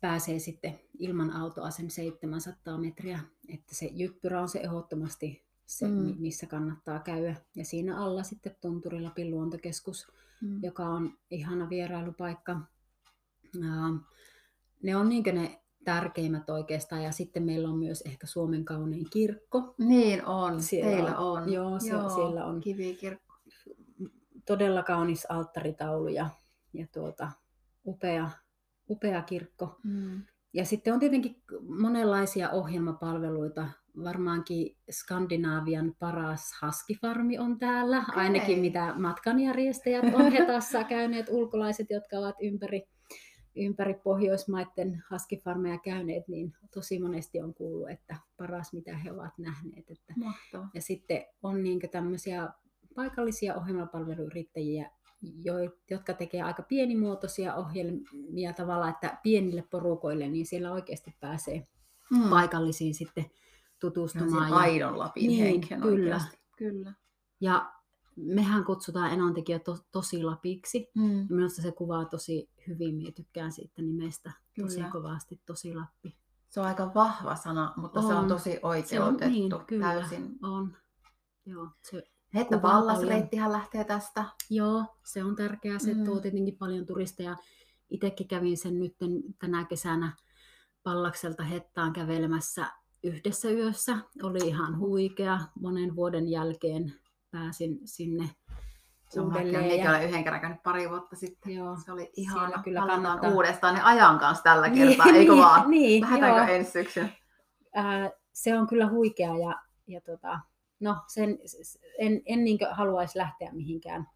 pääsee 0.00 0.38
sitten 0.38 0.80
ilman 0.98 1.30
autoa 1.30 1.70
sen 1.70 1.90
700 1.90 2.78
metriä. 2.78 3.20
Että 3.48 3.74
se 3.74 3.86
Jyppyrä 3.92 4.40
on 4.42 4.48
se 4.48 4.58
ehdottomasti 4.60 5.44
se, 5.66 5.88
Mm. 5.88 6.14
missä 6.18 6.46
kannattaa 6.46 6.98
käydä. 6.98 7.36
Ja 7.56 7.64
siinä 7.64 7.98
alla 8.04 8.22
sitten 8.22 8.56
Tunturi 8.60 9.00
Lapin 9.02 9.30
luontokeskus, 9.30 10.06
Mm. 10.40 10.62
joka 10.62 10.86
on 10.86 11.18
ihana 11.30 11.68
vierailupaikka. 11.70 12.52
Ää, 13.62 13.90
Ne 14.82 14.96
on 14.96 15.08
niin 15.08 15.24
ne 15.32 15.60
tärkeimmät 15.84 16.50
oikeastaan. 16.50 17.02
Ja 17.02 17.12
sitten 17.12 17.42
meillä 17.42 17.68
on 17.68 17.78
myös 17.78 18.02
ehkä 18.02 18.26
Suomen 18.26 18.64
kaunein 18.64 19.06
kirkko. 19.10 19.74
Niin 19.78 20.24
on, 20.26 20.62
Siellä 20.62 20.90
teillä 20.90 21.18
on- 21.18 21.42
on. 21.42 21.52
joo, 21.52 21.80
se- 21.80 21.86
siellä 22.14 22.44
on. 22.46 22.60
Kivikirkko. 22.60 23.34
Todella 24.46 24.82
kaunis 24.82 25.26
alttaritaulu 25.30 26.08
ja, 26.08 26.28
ja 26.72 26.86
tuota, 26.94 27.32
upea, 27.86 28.30
upea 28.90 29.22
kirkko. 29.22 29.76
Mm. 29.84 30.22
Ja 30.52 30.64
sitten 30.64 30.94
on 30.94 31.00
tietenkin 31.00 31.42
monenlaisia 31.68 32.50
ohjelmapalveluita. 32.50 33.68
Varmaankin 34.04 34.76
Skandinaavian 34.90 35.94
paras 35.98 36.52
haskifarmi 36.60 37.38
on 37.38 37.58
täällä, 37.58 38.04
Okei. 38.08 38.22
ainakin 38.22 38.58
mitä 38.58 38.94
matkanjärjestäjät 38.98 40.14
on 40.14 40.32
hetassa 40.32 40.84
käyneet, 40.84 41.26
ulkolaiset, 41.28 41.86
jotka 41.90 42.16
ovat 42.16 42.34
ympäri, 42.42 42.88
ympäri 43.56 43.94
Pohjoismaiden 43.94 45.02
haskifarmeja 45.08 45.78
käyneet, 45.78 46.28
niin 46.28 46.52
tosi 46.74 46.98
monesti 46.98 47.40
on 47.40 47.54
kuullut, 47.54 47.90
että 47.90 48.16
paras 48.36 48.72
mitä 48.72 48.96
he 48.96 49.12
ovat 49.12 49.38
nähneet. 49.38 49.90
Että 49.90 50.14
Mahtavaa. 50.16 50.70
ja 50.74 50.82
sitten 50.82 51.24
on 51.42 51.62
niin 51.62 51.80
tämmöisiä 51.90 52.48
paikallisia 52.94 53.54
ohjelmapalveluyrittäjiä, 53.54 54.90
jo- 55.22 55.76
jotka 55.90 56.14
tekee 56.14 56.42
aika 56.42 56.62
pienimuotoisia 56.62 57.54
ohjelmia 57.54 58.52
tavallaan, 58.52 58.90
että 58.90 59.18
pienille 59.22 59.64
porukoille, 59.70 60.28
niin 60.28 60.46
siellä 60.46 60.72
oikeasti 60.72 61.14
pääsee 61.20 61.66
Mm. 62.10 62.30
paikallisiin 62.30 62.94
sitten 62.94 63.30
tutustumaan. 63.80 64.50
Ja, 64.50 64.56
aidon 64.56 64.98
Lapin 64.98 65.28
Niin, 65.28 65.68
kyllä. 65.68 65.84
oikeasti. 65.86 66.38
Kyllä. 66.56 66.94
ja 67.40 67.72
mehän 68.16 68.64
kutsutaan 68.64 69.12
enontekijä 69.12 69.58
to, 69.58 69.78
tosi 69.92 70.22
lapiksi. 70.22 70.90
Mm. 70.94 71.26
Minusta 71.30 71.62
se 71.62 71.72
kuvaa 71.72 72.04
tosi 72.04 72.50
hyvin, 72.68 72.94
minä 72.94 73.10
tykkään 73.12 73.52
siitä 73.52 73.82
nimestä 73.82 74.32
tosi 74.62 74.76
Kyllä. 74.76 74.90
kovasti, 74.90 75.40
tosi 75.46 75.74
Lappi. 75.74 76.16
Se 76.48 76.60
on 76.60 76.66
aika 76.66 76.94
vahva 76.94 77.36
sana, 77.36 77.72
mutta 77.76 78.00
se 78.02 78.06
on 78.06 78.14
On. 78.16 78.28
tosi 78.28 78.50
Se 78.52 78.60
on 78.62 78.70
oikeutettu. 78.70 79.28
niin, 79.28 79.52
kyllä, 79.66 79.86
Täysin. 79.86 80.38
on. 80.42 80.76
Joo, 81.46 81.68
se 81.90 82.09
Hetta 82.34 82.56
kuvaa 82.56 82.72
Pallasreittihän 82.72 83.52
lähtee 83.52 83.84
tästä. 83.84 84.24
Joo, 84.50 84.84
se 85.04 85.24
on 85.24 85.36
tärkeää. 85.36 85.78
Se 85.78 85.94
Mm. 85.94 86.04
tuo 86.04 86.20
tietenkin 86.20 86.56
paljon 86.58 86.86
turisteja. 86.86 87.36
Itsekin 87.90 88.28
kävin 88.28 88.56
sen 88.58 88.78
nyt 88.78 88.96
tänä 89.38 89.64
kesänä 89.64 90.12
Pallakselta 90.82 91.42
Hettaan 91.42 91.92
kävelemässä 91.92 92.66
yhdessä 93.02 93.50
yössä. 93.50 93.98
Oli 94.22 94.38
ihan 94.48 94.78
huikea. 94.78 95.38
Monen 95.60 95.96
vuoden 95.96 96.28
jälkeen 96.28 96.92
pääsin 97.30 97.78
sinne 97.84 98.30
Se 99.08 99.20
on 99.20 99.26
uudelleen. 99.26 99.78
ja- 99.84 100.00
yhden 100.02 100.24
kerran 100.24 100.40
käynyt 100.40 100.62
pari 100.62 100.90
vuotta 100.90 101.16
sitten. 101.16 101.52
Joo. 101.54 101.76
Se 101.84 101.92
oli 101.92 102.10
Siellä 102.14 102.46
ihana. 102.46 102.62
kyllä 102.62 102.80
kannattaa- 102.86 103.30
uudestaan 103.30 103.74
ne 103.74 103.82
ajan 103.82 104.18
kanssa 104.18 104.44
tällä 104.44 104.70
kertaa, 104.70 105.06
eikö 105.06 105.32
niin, 105.32 105.42
vaan? 105.42 105.70
Niin, 105.70 106.02
Lähdetäänkö 106.02 106.40
joo. 106.40 106.48
ensi 106.58 106.70
syksyn? 106.70 107.12
Ää, 107.74 108.10
se 108.32 108.58
on 108.58 108.66
kyllä 108.66 108.88
huikea 108.88 109.36
ja, 109.38 109.54
ja 109.86 110.00
tota, 110.00 110.40
no, 110.80 110.96
sen, 111.06 111.38
en, 111.98 112.22
en 112.26 112.44
niin 112.44 112.58
haluaisi 112.70 113.18
lähteä 113.18 113.52
mihinkään 113.52 114.06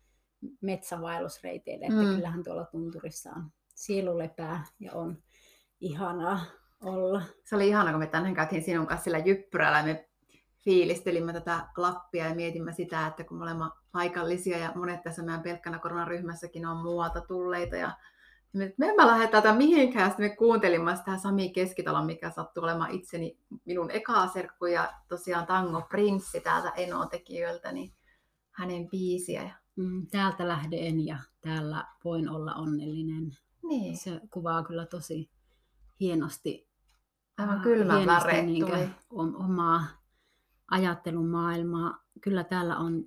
metsävaellusreiteille, 0.61 1.87
että 1.87 2.03
Mm. 2.03 2.15
kyllähän 2.15 2.45
tuolla 2.45 2.65
tunturissa 2.65 3.31
on 3.37 3.51
sielu 3.75 4.19
lepää 4.19 4.65
ja 4.81 4.93
on 4.93 5.19
ihanaa 5.81 6.41
olla. 6.85 7.23
Se 7.45 7.57
oli 7.57 7.69
ihana, 7.69 7.91
kun 7.91 8.01
me 8.01 8.07
tänään 8.07 8.35
käytiin 8.35 8.63
sinun 8.63 8.87
kanssa 8.87 9.05
sillä 9.05 9.19
jyppyrällä 9.19 9.83
me 9.83 10.09
fiilistelimme 10.65 11.33
tätä 11.33 11.69
Lappia 11.77 12.29
ja 12.29 12.35
mietimme 12.35 12.73
sitä, 12.73 13.07
että 13.07 13.25
kun 13.25 13.39
me 13.39 13.43
olemme 13.45 13.65
paikallisia 13.93 14.59
ja 14.59 14.73
monet 14.75 15.03
tässä 15.03 15.23
meidän 15.23 15.43
pelkkänä 15.43 15.79
koronaryhmässäkin 15.79 16.67
on 16.67 16.77
muualta 16.77 17.21
tulleita 17.21 17.77
ja 17.77 17.93
me, 18.55 18.75
me 18.79 18.89
emme 18.89 19.07
lähde 19.07 19.27
tätä 19.29 19.55
mihinkään. 19.55 20.11
Sitten 20.11 20.31
me 20.31 20.37
kuuntelimme 20.37 20.97
sitä 20.97 21.19
Sami 21.19 21.51
Keskitalon, 21.51 22.07
mikä 22.07 22.31
sattuu 22.31 22.65
olemaan 22.65 22.91
itseni 22.91 23.39
minun 23.65 23.91
eka 23.91 24.27
serkku 24.27 24.67
ja 24.67 24.93
tosiaan 25.09 25.47
Tango 25.47 25.83
Prinssi 25.89 26.41
täältä 26.41 26.71
Enoon 26.77 27.09
tekijöiltä, 27.09 27.73
niin 27.73 27.93
hänen 28.51 28.89
biisiä. 28.91 29.55
Mm, 29.77 30.07
täältä 30.07 30.49
lähden 30.49 31.07
ja 31.07 31.19
täällä 31.41 31.85
voin 32.05 32.29
olla 32.29 32.55
onnellinen. 32.55 33.37
Niin, 33.63 33.97
Se 33.97 34.21
kuvaa 34.31 34.63
kyllä 34.63 34.87
tosi 34.87 35.31
hienosti, 36.01 36.69
aivan 37.39 38.47
niinkö 38.47 38.71
tuli. 38.73 38.89
om- 39.11 39.35
omaa 39.45 39.85
ajattelun 40.71 41.29
maailmaa. 41.29 42.05
Kyllä 42.21 42.45
täällä 42.45 42.77
on 42.77 43.05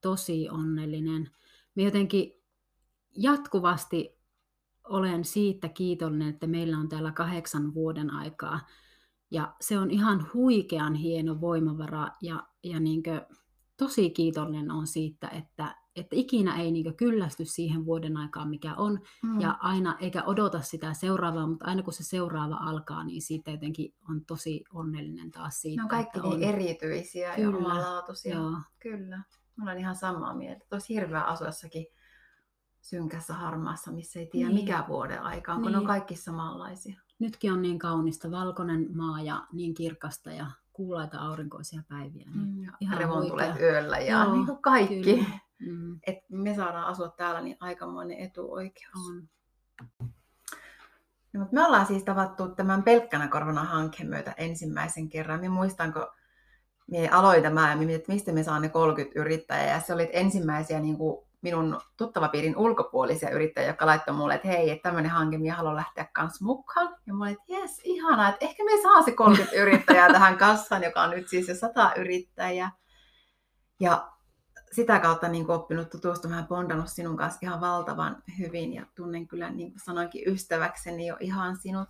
tosi 0.00 0.48
onnellinen. 0.50 1.30
Me 1.74 1.82
jotenkin 1.82 2.32
jatkuvasti 3.16 4.17
olen 4.88 5.24
siitä 5.24 5.68
kiitollinen, 5.68 6.28
että 6.28 6.46
meillä 6.46 6.78
on 6.78 6.88
täällä 6.88 7.12
kahdeksan 7.12 7.74
vuoden 7.74 8.10
aikaa. 8.10 8.60
Ja 9.30 9.54
se 9.60 9.78
on 9.78 9.90
ihan 9.90 10.26
huikean 10.34 10.94
hieno 10.94 11.40
voimavara 11.40 12.08
ja, 12.22 12.46
ja 12.62 12.80
niinkö, 12.80 13.26
tosi 13.76 14.10
kiitollinen 14.10 14.70
on 14.70 14.86
siitä, 14.86 15.28
että, 15.28 15.76
että 15.96 16.16
ikinä 16.16 16.56
ei 16.56 16.72
niinkö 16.72 16.92
kyllästy 16.92 17.44
siihen 17.44 17.84
vuoden 17.84 18.16
aikaan, 18.16 18.48
mikä 18.48 18.74
on. 18.74 19.00
Mm. 19.22 19.40
Ja 19.40 19.56
aina, 19.60 19.96
eikä 20.00 20.22
odota 20.22 20.60
sitä 20.60 20.94
seuraavaa, 20.94 21.46
mutta 21.46 21.64
aina 21.64 21.82
kun 21.82 21.92
se 21.92 22.04
seuraava 22.04 22.56
alkaa, 22.56 23.04
niin 23.04 23.22
siitä 23.22 23.50
jotenkin 23.50 23.94
on 24.08 24.24
tosi 24.24 24.64
onnellinen 24.72 25.30
taas 25.30 25.60
siitä. 25.60 25.76
ne 25.76 25.82
on 25.82 25.88
kaikki 25.88 26.20
niin 26.20 26.32
on, 26.32 26.42
erityisiä 26.42 27.28
ja 27.28 27.34
Kyllä, 27.34 27.56
omalaatuisia. 27.56 28.34
Joo, 28.34 28.52
Kyllä, 28.78 29.22
mä 29.56 29.64
olen 29.64 29.78
ihan 29.78 29.96
samaa 29.96 30.34
mieltä. 30.34 30.66
Tosi 30.68 30.94
hirveä 30.94 31.22
asua 31.22 31.46
jossakin 31.46 31.86
synkässä 32.80 33.34
harmaassa, 33.34 33.90
missä 33.92 34.18
ei 34.18 34.26
tiedä 34.26 34.50
Niin. 34.50 34.60
mikä 34.64 34.84
vuoden 34.88 35.22
aika 35.22 35.52
on, 35.54 35.62
kun 35.62 35.72
ne 35.72 35.78
on 35.78 35.82
Niin. 35.82 35.88
kaikki 35.88 36.16
samanlaisia. 36.16 37.00
nytkin 37.18 37.52
on 37.52 37.62
niin 37.62 37.78
kaunista, 37.78 38.30
valkoinen 38.30 38.96
maa 38.96 39.22
ja 39.22 39.46
niin 39.52 39.74
kirkasta 39.74 40.30
ja 40.30 40.46
kuulaita 40.72 41.18
aurinkoisia 41.18 41.82
päiviä. 41.88 42.30
Niin 42.34 42.46
Mm, 42.48 42.62
ja 42.64 42.72
ihan 42.80 42.98
revontulet 42.98 43.46
huikea. 43.50 43.66
yöllä 43.70 43.98
ja 43.98 44.22
Joo, 44.24 44.32
niin 44.32 44.46
kuin 44.46 44.62
kaikki. 44.62 45.02
kyllä. 45.02 45.24
Mm, 45.58 45.98
Et 46.06 46.18
me 46.28 46.54
saadaan 46.54 46.84
asua 46.86 47.08
täällä, 47.08 47.40
niin 47.40 47.56
aikamoinen 47.60 48.18
etuoikeus. 48.18 48.94
on. 49.08 49.28
No, 51.32 51.40
mutta 51.40 51.54
me 51.54 51.66
ollaan 51.66 51.86
siis 51.86 52.04
tavattu 52.04 52.48
tämän 52.48 52.82
pelkkänä 52.82 53.28
korvana 53.28 53.64
hankkeen 53.64 54.08
myötä 54.08 54.34
ensimmäisen 54.36 55.08
kerran. 55.08 55.40
Minä 55.40 55.54
muistan, 55.54 55.92
kun 55.92 56.06
me 56.90 57.08
aloin 57.08 57.42
tämä 57.42 57.70
ja 57.70 57.76
mietin, 57.76 57.96
että 57.96 58.12
mistä 58.12 58.32
me 58.32 58.42
saan 58.42 58.62
ne 58.62 58.68
30 58.68 59.20
yrittäjää. 59.20 59.74
Ja 59.74 59.80
se 59.80 59.94
oli 59.94 60.10
ensimmäisiä 60.12 60.80
niin 60.80 60.96
kuin 60.98 61.27
minun 61.42 61.80
tuttavapiirin 61.96 62.56
ulkopuolisia 62.56 63.30
yrittäjiä, 63.30 63.68
jotka 63.68 63.86
laittoi 63.86 64.14
mulle, 64.14 64.34
että 64.34 64.48
hei, 64.48 64.70
että 64.70 64.88
tämmöinen 64.88 65.10
hanke, 65.10 65.38
minä 65.38 65.54
haluan 65.54 65.76
lähteä 65.76 66.08
kanssa 66.12 66.44
mukaan. 66.44 66.96
Ja 67.06 67.14
mä 67.14 67.24
olin, 67.24 67.32
että 67.32 67.52
jes, 67.52 67.80
ihanaa, 67.84 68.28
että 68.28 68.44
ehkä 68.44 68.64
me 68.64 68.82
saa 68.82 69.02
se 69.02 69.12
30 69.12 69.56
yrittäjää 69.62 70.12
tähän 70.12 70.38
kassaan, 70.38 70.82
joka 70.82 71.02
on 71.02 71.10
nyt 71.10 71.28
siis 71.28 71.48
jo 71.48 71.54
100 71.54 71.92
yrittäjää. 71.96 72.72
Ja 73.80 74.12
sitä 74.72 75.00
kautta 75.00 75.28
niin 75.28 75.50
oppinut 75.50 75.90
tutustumaan 75.90 76.40
ja 76.40 76.46
bondannut 76.46 76.88
sinun 76.88 77.16
kanssa 77.16 77.38
ihan 77.42 77.60
valtavan 77.60 78.22
hyvin 78.38 78.74
ja 78.74 78.86
tunnen 78.94 79.28
kyllä, 79.28 79.50
niin 79.50 79.70
kuin 79.70 79.80
sanoinkin, 79.84 80.32
ystäväkseni 80.32 81.06
jo 81.06 81.16
ihan 81.20 81.56
sinut. 81.56 81.88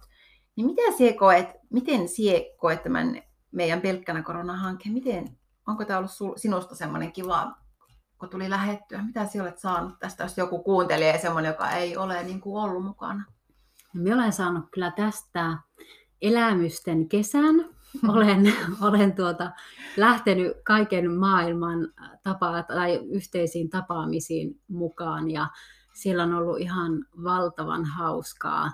Niin 0.57 0.67
miten 0.67 0.93
sie 0.97 1.13
koet, 1.13 1.49
miten 1.71 2.09
sie 2.09 2.55
koet 2.57 2.83
tämän 2.83 3.23
meidän 3.51 3.81
pelkkänä 3.81 4.23
koronahankkeen? 4.23 4.93
Miten, 4.93 5.39
onko 5.67 5.85
tämä 5.85 5.99
ollut 5.99 6.37
sinusta 6.37 6.75
semmoinen 6.75 7.13
kiva, 7.13 7.55
kun 8.19 8.29
tuli 8.29 8.51
lähettyä? 8.51 9.03
Mitä 9.03 9.27
sinä 9.27 9.45
olet 9.45 9.59
saanut 9.59 9.99
tästä, 9.99 10.25
jos 10.25 10.39
joku 10.39 10.63
kuuntelee 10.63 11.19
semmoinen, 11.19 11.49
joka 11.51 11.71
ei 11.71 11.97
ole 11.97 12.23
niin 12.23 12.41
kuin 12.41 12.63
ollut 12.63 12.85
mukana? 12.85 13.25
Minä 13.95 14.17
olen 14.17 14.33
saanut 14.33 14.65
kyllä 14.71 14.91
tästä 14.91 15.59
elämysten 16.23 17.09
kesän. 17.09 17.55
Olen, 18.09 18.53
olen 18.83 19.13
tuota, 19.13 19.51
lähtenyt 19.97 20.53
kaiken 20.65 21.11
maailman 21.15 21.93
tapa, 22.23 22.63
tai 22.63 22.97
yhteisiin 23.11 23.71
tapaamisiin 23.71 24.61
mukaan 24.69 25.31
ja 25.31 25.49
siellä 25.95 26.23
on 26.23 26.35
ollut 26.35 26.61
ihan 26.61 27.05
valtavan 27.25 27.85
hauskaa. 27.85 28.71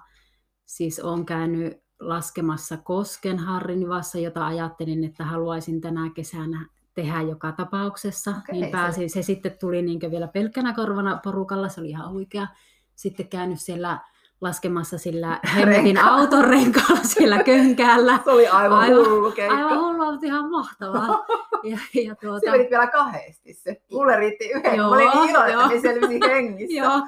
Siis 0.64 1.00
olen 1.00 1.26
käynyt 1.26 1.84
laskemassa 2.00 2.76
Kosken 2.76 3.38
Harrinivassa, 3.38 4.18
jota 4.18 4.46
ajattelin, 4.46 5.04
että 5.04 5.24
haluaisin 5.24 5.80
tänä 5.80 6.10
kesänä 6.14 6.66
tehdä 6.94 7.22
joka 7.22 7.52
tapauksessa. 7.52 8.30
Okay, 8.30 8.52
niin 8.52 8.70
pääsin, 8.70 9.10
se... 9.10 9.14
se 9.14 9.22
sitten 9.22 9.58
tuli 9.60 9.82
niin 9.82 10.00
vielä 10.10 10.28
pelkkänä 10.28 10.74
korvana 10.74 11.20
porukalla, 11.24 11.68
se 11.68 11.80
oli 11.80 11.88
ihan 11.88 12.12
huikea. 12.12 12.46
Sitten 12.94 13.28
käynyt 13.28 13.60
siellä 13.60 13.98
laskemassa 14.40 14.98
sillä 14.98 15.40
hemmetin 15.56 15.98
auton 15.98 16.44
renkaalla 16.44 17.04
siellä 17.04 17.42
könkäällä. 17.42 18.18
Se 18.24 18.30
oli 18.30 18.48
aivan, 18.48 18.78
aivan 18.78 19.10
hullu 19.10 19.32
keikka. 19.32 19.56
Aivan 19.56 19.78
hullu, 19.78 20.12
mutta 20.12 20.26
ihan 20.26 20.50
mahtavaa. 20.50 21.08
Ja, 21.64 21.78
ja 22.04 22.14
tuota... 22.14 22.40
Se 22.44 22.50
oli 22.50 22.68
vielä 22.70 22.86
kahdesti 22.86 23.54
se. 23.54 23.82
Mulle 23.92 24.16
riitti 24.16 24.50
yhden. 24.50 24.76
Joo, 24.76 24.90
Mä 24.90 24.96
olin 24.96 25.10
niin 25.10 25.30
iloinen, 25.30 25.60
että 25.60 25.80
selvisi 25.82 26.20
hengissä. 26.26 26.76
joo. 26.76 27.02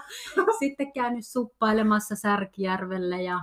Sitten 0.59 0.93
käynyt 0.93 1.27
suppailemassa 1.27 2.17
Särkijärvelle 2.17 3.23
ja, 3.23 3.41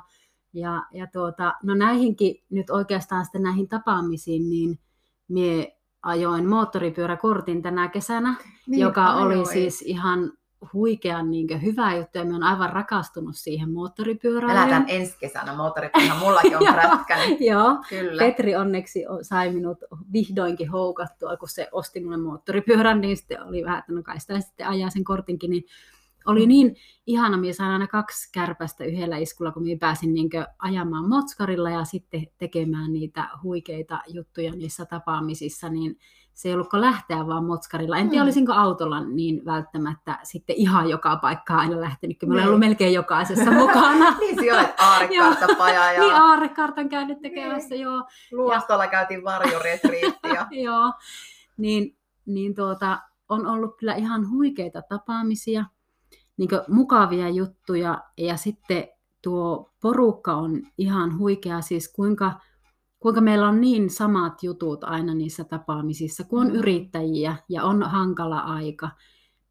ja, 0.53 0.83
ja 0.91 1.07
tuota, 1.13 1.53
no 1.63 1.75
näihinkin 1.75 2.43
nyt 2.49 2.69
oikeastaan 2.69 3.25
sitten 3.25 3.43
näihin 3.43 3.69
tapaamisiin, 3.69 4.49
niin 4.49 4.79
mie 5.27 5.72
ajoin 6.03 6.49
moottoripyöräkortin 6.49 7.61
tänä 7.61 7.87
kesänä, 7.87 8.35
niin, 8.67 8.81
joka 8.81 9.05
ajoin. 9.05 9.37
oli 9.37 9.45
siis 9.45 9.81
ihan 9.81 10.31
huikean 10.73 11.31
niin 11.31 11.61
hyvä 11.61 11.95
juttu 11.95 12.17
ja 12.17 12.25
mä 12.25 12.33
oon 12.33 12.43
aivan 12.43 12.69
rakastunut 12.69 13.35
siihen 13.35 13.71
moottoripyörään. 13.71 14.55
Lähdetään 14.55 14.85
ensi 14.87 15.17
kesänä 15.19 15.55
moottoripyörään, 15.55 16.19
mullakin 16.19 16.57
on 16.57 16.73
prätkäinen. 16.73 17.37
Joo, 17.39 17.77
Kyllä. 17.89 18.19
Petri 18.19 18.55
onneksi 18.55 19.05
sai 19.21 19.53
minut 19.53 19.77
vihdoinkin 20.13 20.69
houkattua, 20.69 21.37
kun 21.37 21.49
se 21.49 21.69
osti 21.71 22.03
mulle 22.03 22.17
moottoripyörän, 22.17 23.01
niin 23.01 23.17
sitten 23.17 23.43
oli 23.43 23.63
vähän, 23.63 23.79
että 23.79 23.93
no 23.93 24.03
kai 24.03 24.19
sitä 24.19 24.39
sitten 24.39 24.67
ajaa 24.67 24.89
sen 24.89 25.03
kortinkin, 25.03 25.49
niin 25.49 25.63
oli 26.25 26.47
niin 26.47 26.75
ihana, 27.07 27.37
minä 27.37 27.53
sain 27.53 27.71
aina 27.71 27.87
kaksi 27.87 28.29
kärpästä 28.31 28.83
yhdellä 28.83 29.17
iskulla, 29.17 29.51
kun 29.51 29.63
minä 29.63 29.77
pääsin 29.79 30.13
niin 30.13 30.29
ajamaan 30.59 31.09
motskarilla 31.09 31.69
ja 31.69 31.83
sitten 31.83 32.27
tekemään 32.37 32.93
niitä 32.93 33.29
huikeita 33.43 34.01
juttuja 34.07 34.51
niissä 34.51 34.85
tapaamisissa, 34.85 35.69
niin 35.69 35.97
se 36.33 36.49
ei 36.49 36.53
ollutko 36.53 36.81
lähteä 36.81 37.27
vaan 37.27 37.45
motskarilla. 37.45 37.97
En 37.97 38.09
tiedä, 38.09 38.23
mm. 38.23 38.25
olisinko 38.25 38.53
autolla 38.53 39.03
niin 39.03 39.45
välttämättä 39.45 40.19
sitten 40.23 40.55
ihan 40.55 40.89
joka 40.89 41.15
paikkaan 41.15 41.59
aina 41.59 41.81
lähtenyt, 41.81 42.19
kun 42.19 42.29
mä 42.29 42.33
olen 42.33 42.45
ollut 42.45 42.59
niin. 42.59 42.69
melkein 42.69 42.93
jokaisessa 42.93 43.51
mukana. 43.51 44.15
niin, 44.19 44.39
sinä 44.39 44.57
olet 44.57 44.79
aarekarttapaja. 44.79 45.91
ja... 45.93 45.99
niin, 45.99 46.15
aarekartan 46.15 46.89
käynyt 46.89 47.21
tekemässä, 47.21 47.69
niin. 47.69 47.81
joo. 47.81 48.07
Luostolla 48.31 48.83
ja... 48.83 48.89
käytiin 48.89 49.23
varjoretriittiä. 49.23 50.47
joo, 50.65 50.93
niin, 51.57 51.97
niin 52.25 52.55
tuota, 52.55 52.99
on 53.29 53.47
ollut 53.47 53.77
kyllä 53.77 53.95
ihan 53.95 54.29
huikeita 54.29 54.81
tapaamisia, 54.81 55.65
niin 56.37 56.49
mukavia 56.67 57.29
juttuja, 57.29 58.03
ja 58.17 58.37
sitten 58.37 58.87
tuo 59.21 59.71
porukka 59.81 60.35
on 60.35 60.61
ihan 60.77 61.17
huikea, 61.17 61.61
siis 61.61 61.93
kuinka 61.93 62.31
kuinka 63.03 63.21
meillä 63.21 63.47
on 63.47 63.61
niin 63.61 63.89
samat 63.89 64.43
jutut 64.43 64.83
aina 64.83 65.13
niissä 65.13 65.43
tapaamisissa, 65.43 66.23
kun 66.23 66.41
on 66.41 66.47
mm. 66.47 66.55
yrittäjiä 66.55 67.35
ja 67.49 67.63
on 67.63 67.83
hankala 67.83 68.39
aika, 68.39 68.89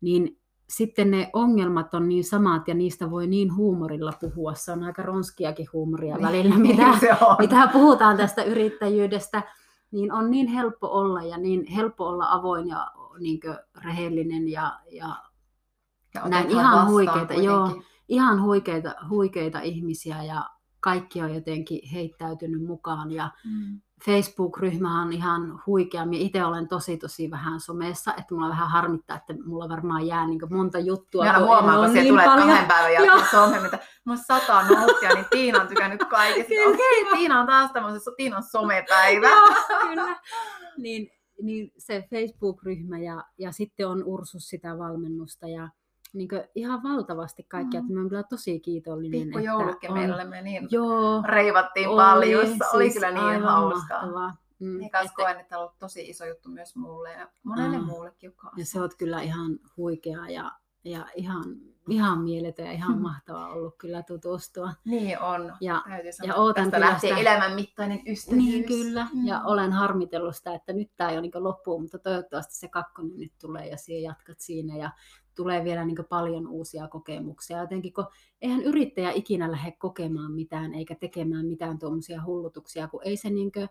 niin 0.00 0.38
sitten 0.68 1.10
ne 1.10 1.30
ongelmat 1.32 1.94
on 1.94 2.08
niin 2.08 2.24
samat 2.24 2.68
ja 2.68 2.74
niistä 2.74 3.10
voi 3.10 3.26
niin 3.26 3.56
huumorilla 3.56 4.12
puhua. 4.20 4.54
Se 4.54 4.72
on 4.72 4.82
aika 4.82 5.02
ronskiakin 5.02 5.66
huumoria 5.72 6.16
niin, 6.16 6.26
välillä, 6.26 6.58
mitä, 6.68 6.98
mitä 7.38 7.68
puhutaan 7.72 8.16
tästä 8.16 8.42
yrittäjyydestä. 8.42 9.42
Niin 9.90 10.12
on 10.12 10.30
niin 10.30 10.46
helppo 10.46 10.88
olla 10.88 11.22
ja 11.22 11.38
niin 11.38 11.66
helppo 11.66 12.08
olla 12.08 12.26
avoin 12.30 12.68
ja 12.68 12.90
niin 13.18 13.40
rehellinen 13.84 14.48
ja, 14.48 14.80
ja, 14.90 15.16
ja 16.14 16.28
näin 16.28 16.50
ihan 16.50 16.88
huikeita, 16.88 17.34
joo, 17.34 17.82
ihan 18.08 18.42
huikeita, 18.42 18.94
huikeita 19.08 19.60
ihmisiä 19.60 20.22
ja 20.22 20.44
kaikki 20.80 21.22
on 21.22 21.34
jotenkin 21.34 21.88
heittäytynyt 21.88 22.62
mukaan 22.62 23.12
ja 23.12 23.30
mm. 23.44 23.80
Facebook-ryhmä 24.04 25.02
on 25.02 25.12
ihan 25.12 25.62
huikea. 25.66 26.06
Minä 26.06 26.24
itse 26.24 26.44
olen 26.44 26.68
tosi 26.68 26.96
tosi 26.96 27.30
vähän 27.30 27.60
somessa, 27.60 28.14
että 28.18 28.34
mulla 28.34 28.48
vähän 28.48 28.70
harmittaa, 28.70 29.16
että 29.16 29.34
mulla 29.44 29.68
varmaan 29.68 30.06
jää 30.06 30.26
niin 30.26 30.40
monta 30.50 30.78
juttua. 30.78 31.24
Minä 31.24 31.38
huomaan, 31.38 31.84
kun, 31.84 31.94
niin 31.94 32.08
tulee 32.08 32.24
paljon. 32.24 32.48
kahden 32.48 32.68
päivän 32.68 32.92
jälkeen 32.92 33.30
some, 33.30 33.60
mitä 33.60 33.78
mulla 34.04 34.20
sata 34.22 34.62
nouttia, 34.62 35.14
niin 35.14 35.26
Tiina 35.30 35.60
on 35.60 35.68
tykännyt 35.68 36.04
kaikesta. 36.04 36.52
Okei, 36.52 37.02
okay, 37.02 37.16
Tiina 37.18 37.40
on 37.40 37.46
taas 37.46 37.72
tämmöinen, 37.72 38.00
Tiina 38.16 38.36
on 38.36 38.42
somepäivä. 38.42 39.28
Joo, 39.28 39.78
kyllä. 39.80 40.20
Niin, 40.78 41.10
niin 41.42 41.72
se 41.78 42.08
Facebook-ryhmä 42.10 42.98
ja, 42.98 43.24
ja 43.38 43.52
sitten 43.52 43.88
on 43.88 44.04
Ursus 44.04 44.48
sitä 44.48 44.78
valmennusta 44.78 45.48
ja 45.48 45.68
niin 46.12 46.28
ihan 46.54 46.82
valtavasti 46.82 47.42
kaikkia, 47.42 47.80
mm. 47.80 47.84
että 47.84 47.94
mä 47.94 48.00
oon 48.00 48.08
kyllä 48.08 48.22
tosi 48.22 48.60
kiitollinen. 48.60 49.20
Pikku 49.20 49.38
joulukin 49.38 49.90
on... 49.90 49.98
meillä 49.98 50.24
me 50.24 50.42
niin 50.42 50.68
joo, 50.70 51.22
reivattiin 51.26 51.88
oli, 51.88 51.96
paljon, 51.96 52.46
siis 52.46 52.62
oli 52.72 52.92
kyllä 52.92 53.10
niin 53.10 53.42
hauskaa. 53.42 54.00
Mahtavaa. 54.02 54.42
Mm, 54.58 54.78
niin 54.78 54.90
kanssa 54.90 55.12
että... 55.12 55.22
koen, 55.22 55.40
että 55.40 55.58
on 55.58 55.62
ollut 55.62 55.78
tosi 55.78 56.08
iso 56.08 56.26
juttu 56.26 56.48
myös 56.48 56.76
mulle 56.76 57.12
ja 57.12 57.28
monelle 57.42 57.78
mm. 57.78 57.84
muullekin, 57.84 58.28
joka 58.28 58.50
Ja 58.56 58.66
se 58.66 58.80
oot 58.80 58.94
kyllä 58.94 59.22
ihan 59.22 59.58
huikea 59.76 60.28
ja, 60.28 60.52
ja 60.84 61.06
ihan, 61.14 61.44
ihan 61.88 62.18
mieletön 62.18 62.66
ja 62.66 62.72
ihan 62.72 63.00
mahtavaa 63.08 63.48
ollut 63.48 63.76
kyllä 63.78 64.02
tutustua. 64.02 64.72
Niin 64.84 65.20
on, 65.20 65.52
ja, 65.60 65.82
täytyy 65.88 66.12
sanoa. 66.12 66.34
Ja 66.34 66.42
ootan 66.42 66.70
tästä 66.70 66.80
lähtee 66.80 67.10
sitä... 67.10 67.20
elämän 67.20 67.52
mittainen 67.52 68.00
ystävyys. 68.06 68.44
Niin 68.44 68.64
kyllä, 68.64 69.06
mm. 69.14 69.26
ja 69.26 69.42
olen 69.44 69.72
harmitellut 69.72 70.36
sitä, 70.36 70.54
että 70.54 70.72
nyt 70.72 70.90
tämä 70.96 71.10
ei 71.10 71.18
ole 71.18 71.22
niin 71.22 71.44
loppuun, 71.44 71.82
mutta 71.82 71.98
toivottavasti 71.98 72.54
se 72.54 72.68
kakkonen 72.68 73.18
nyt 73.18 73.32
tulee 73.40 73.66
ja 73.66 73.76
siihen 73.76 74.02
jatkat 74.02 74.40
siinä. 74.40 74.76
Ja 74.76 74.90
tulee 75.34 75.64
vielä 75.64 75.84
niin 75.84 75.96
paljon 76.08 76.48
uusia 76.48 76.88
kokemuksia. 76.88 77.60
Jotenkin, 77.60 77.92
kun 77.92 78.06
eihän 78.42 78.62
yrittäjä 78.62 79.10
ikinä 79.10 79.50
lähde 79.50 79.72
kokemaan 79.72 80.32
mitään 80.32 80.74
eikä 80.74 80.94
tekemään 80.94 81.46
mitään 81.46 81.78
tuommoisia 81.78 82.24
hullutuksia, 82.24 82.88
kun 82.88 83.00
ei 83.04 83.16
se 83.16 83.30
niin 83.30 83.52
kuin, 83.52 83.68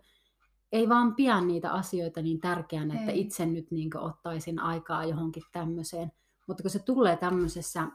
ei 0.72 0.90
vaan 0.90 1.16
pian 1.16 1.48
niitä 1.48 1.72
asioita 1.72 2.22
niin 2.22 2.40
tärkeänä, 2.40 3.00
että 3.00 3.12
itse 3.12 3.46
nyt 3.46 3.72
niin 3.72 3.98
ottaisin 3.98 4.60
aikaa 4.60 5.06
johonkin 5.06 5.44
tämmöiseen. 5.52 6.12
Mutta 6.48 6.64
kun 6.64 6.70
se 6.70 6.80
tulee 6.80 7.18
tämmöisessä, 7.18 7.88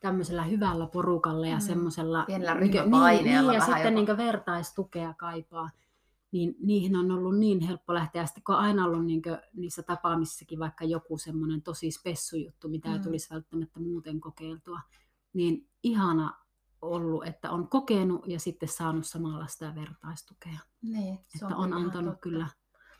tämmöisellä 0.00 0.42
hyvällä 0.44 0.86
porukalla 0.86 1.46
ja 1.46 1.56
mm. 1.56 1.60
semmoisella... 1.60 2.24
Pienellä 2.26 2.54
niin, 2.54 2.72
niin, 2.72 3.24
niin, 3.24 3.54
ja 3.54 3.60
sitten 3.60 3.94
niin 3.94 4.16
vertaistukea 4.16 5.14
kaipaa, 5.18 5.70
niin 6.34 6.54
niihin 6.58 6.96
on 6.96 7.10
ollut 7.10 7.38
niin 7.38 7.60
helppo 7.60 7.94
lähteä. 7.94 8.26
Sitten 8.26 8.42
kun 8.44 8.54
on 8.54 8.60
aina 8.60 8.84
ollut 8.84 9.06
niin 9.06 9.22
niissä 9.52 9.82
tapaamisissakin 9.82 10.58
vaikka 10.58 10.84
joku 10.84 11.18
semmoinen 11.18 11.62
tosi 11.62 11.90
spessujuttu, 11.90 12.68
mitä 12.68 12.88
mm. 12.88 12.94
ei 12.94 13.00
tulisi 13.00 13.34
välttämättä 13.34 13.80
muuten 13.80 14.20
kokeiltua, 14.20 14.80
niin 15.32 15.68
ihana 15.82 16.44
ollut, 16.82 17.26
että 17.26 17.50
on 17.50 17.68
kokenut 17.68 18.26
ja 18.26 18.40
sitten 18.40 18.68
saanut 18.68 19.06
samalla 19.06 19.46
sitä 19.46 19.74
vertaistukea. 19.74 20.58
Niin, 20.82 21.18
se 21.28 21.44
että 21.44 21.46
on, 21.46 21.54
on 21.54 21.72
antanut 21.72 22.12
totta. 22.12 22.20
kyllä 22.20 22.48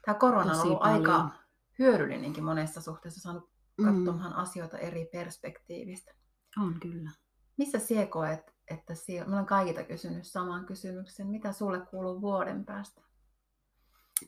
Tämä 0.04 0.18
korona 0.18 0.52
on 0.52 0.60
ollut 0.60 0.78
paljon. 0.78 0.96
aika 0.96 1.30
hyödyllinenkin 1.78 2.44
monessa 2.44 2.80
suhteessa, 2.80 3.20
saanut 3.20 3.50
mm. 3.78 3.84
katsomaan 3.84 4.32
mm. 4.32 4.38
asioita 4.38 4.78
eri 4.78 5.08
perspektiivistä. 5.12 6.14
On 6.62 6.80
kyllä. 6.80 7.10
Missä 7.56 7.78
sinä 7.78 8.06
koet, 8.06 8.54
että 8.70 8.94
siellä, 8.94 9.28
mä 9.28 9.34
olen 9.34 9.46
kaikilta 9.46 9.84
kysynyt 9.84 10.26
saman 10.26 10.66
kysymyksen, 10.66 11.26
mitä 11.26 11.52
sulle 11.52 11.80
kuuluu 11.80 12.20
vuoden 12.20 12.64
päästä? 12.64 13.02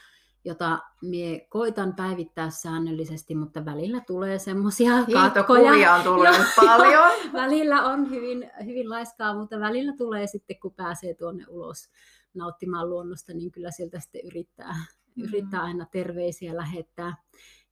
jota 0.46 0.80
mie 1.02 1.48
koitan 1.50 1.96
päivittää 1.96 2.50
säännöllisesti, 2.50 3.36
mutta 3.36 3.66
välillä 3.66 4.02
tulee 4.08 4.40
semmoisia 4.40 4.92
katkoja. 5.14 5.96
on 5.96 6.04
tullut 6.04 6.28
paljon. 6.66 7.12
välillä 7.34 7.84
on 7.84 8.10
hyvin, 8.10 8.52
hyvin 8.66 8.90
laiskaa, 8.90 9.34
mutta 9.34 9.60
välillä 9.60 9.94
tulee 9.98 10.28
sitten, 10.28 10.60
kun 10.60 10.74
pääsee 10.74 11.14
tuonne 11.14 11.46
ulos 11.48 11.90
nauttimaan 12.34 12.90
luonnosta, 12.90 13.34
niin 13.34 13.52
kyllä 13.52 13.72
sieltä 13.72 14.00
sitten 14.00 14.22
yrittää, 14.26 14.76
mm. 15.16 15.24
yrittää 15.24 15.62
aina 15.62 15.86
terveisiä 15.92 16.56
lähettää. 16.56 17.16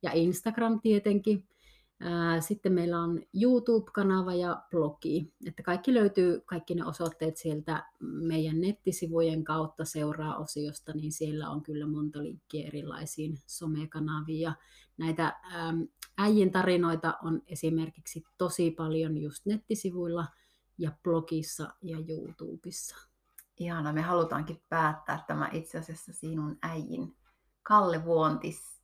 Ja 0.01 0.11
Instagram 0.13 0.80
tietenkin. 0.82 1.47
Sitten 2.39 2.74
meillä 2.74 3.00
on 3.00 3.22
YouTube-kanava 3.34 4.34
ja 4.34 4.64
blogi. 4.72 5.34
Että 5.45 5.64
kaikki 5.64 5.93
löytyy, 5.93 6.41
kaikki 6.45 6.76
ne 6.76 6.86
osoitteet 6.86 7.38
sieltä 7.38 7.86
meidän 8.00 8.62
nettisivujen 8.62 9.43
kautta 9.43 9.86
seuraa 9.86 10.38
osiosta, 10.38 10.93
niin 10.93 11.12
siellä 11.12 11.50
on 11.50 11.64
kyllä 11.64 11.88
monta 11.88 12.24
linkkiä 12.24 12.68
erilaisiin 12.68 13.39
somekanaviin. 13.45 14.41
Ja 14.41 14.54
näitä 14.98 15.39
äijin 16.18 16.52
tarinoita 16.52 17.18
on 17.24 17.41
esimerkiksi 17.48 18.24
tosi 18.38 18.72
paljon 18.72 19.18
just 19.18 19.45
nettisivuilla 19.45 20.26
ja 20.78 20.91
blogissa 21.04 21.74
ja 21.82 21.98
YouTubessa. 22.10 22.95
Ihana, 23.60 23.93
me 23.93 24.02
halutaankin 24.02 24.62
päättää 24.70 25.24
tämä 25.28 25.50
itse 25.54 25.78
asiassa 25.78 26.14
sinun 26.14 26.58
äijin 26.62 27.16
Kalle 27.64 28.06
Vuontis 28.06 28.76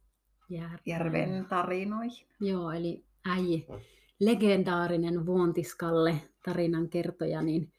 Järven, 0.53 0.81
Järven 0.85 1.45
tarinoihin. 1.45 2.27
Joo, 2.39 2.71
eli 2.71 3.03
äi, 3.25 3.65
legendaarinen 4.19 5.25
Vuontiskalle 5.25 6.21
tarinan 6.45 6.89
kertoja, 6.89 7.41
niin 7.41 7.73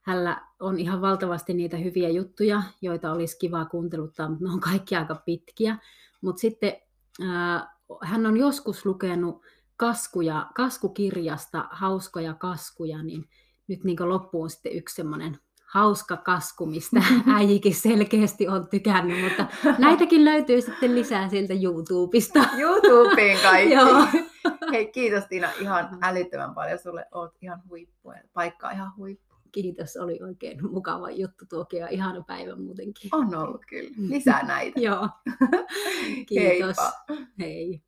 hänellä 0.00 0.40
on 0.60 0.78
ihan 0.78 1.00
valtavasti 1.00 1.54
niitä 1.54 1.76
hyviä 1.76 2.08
juttuja, 2.08 2.62
joita 2.82 3.12
olisi 3.12 3.38
kiva 3.38 3.64
kuunteluttaa, 3.64 4.28
mutta 4.28 4.44
ne 4.44 4.50
on 4.50 4.60
kaikki 4.60 4.96
aika 4.96 5.14
pitkiä. 5.14 5.78
Mutta 6.20 6.40
sitten 6.40 6.76
äh, 7.22 7.66
hän 8.02 8.26
on 8.26 8.36
joskus 8.36 8.86
lukenut 8.86 9.42
kaskuja, 9.76 10.50
kaskukirjasta 10.54 11.68
hauskoja 11.70 12.34
kaskuja, 12.34 13.02
niin 13.02 13.28
nyt 13.68 13.84
niin 13.84 14.08
loppuun 14.08 14.50
sitten 14.50 14.72
yksi 14.72 14.94
semmoinen 14.94 15.38
hauska 15.76 16.16
kasku, 16.16 16.66
mistä 16.66 17.00
äijikin 17.36 17.74
selkeästi 17.74 18.48
on 18.48 18.68
tykännyt, 18.68 19.24
mutta 19.24 19.46
näitäkin 19.78 20.24
löytyy 20.24 20.60
sitten 20.60 20.94
lisää 20.94 21.28
sieltä 21.28 21.54
YouTubesta. 21.62 22.38
YouTubeen 22.60 23.38
kaikki. 23.42 23.74
Joo. 23.74 24.06
Hei, 24.72 24.92
kiitos 24.92 25.24
Tiina 25.28 25.48
ihan 25.60 25.98
älyttömän 26.02 26.54
paljon 26.54 26.78
sulle. 26.78 27.06
Oot 27.14 27.34
ihan 27.42 27.62
huippu 27.68 28.10
ja 28.10 28.20
paikka 28.32 28.70
ihan 28.70 28.92
huippu. 28.96 29.26
Kiitos, 29.52 29.96
oli 29.96 30.18
oikein 30.22 30.70
mukava 30.72 31.10
juttu 31.10 31.44
tuokin 31.48 31.80
ja 31.80 31.88
ihana 31.88 32.24
päivä 32.26 32.56
muutenkin. 32.56 33.10
On 33.12 33.34
ollut 33.34 33.62
kyllä. 33.68 33.90
Lisää 34.08 34.46
näitä. 34.46 34.80
Joo. 34.80 35.08
Kiitos. 36.28 36.76
Heippa. 36.76 36.92
Hei. 37.40 37.82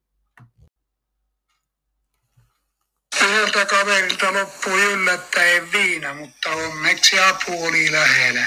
Yhdeltä 3.28 3.66
kaverilta 3.66 4.32
loppui 4.32 4.82
yllättäen 4.82 5.72
viina, 5.72 6.14
mutta 6.14 6.50
onneksi 6.50 7.20
apu 7.20 7.66
oli 7.66 7.92
lähellä. 7.92 8.46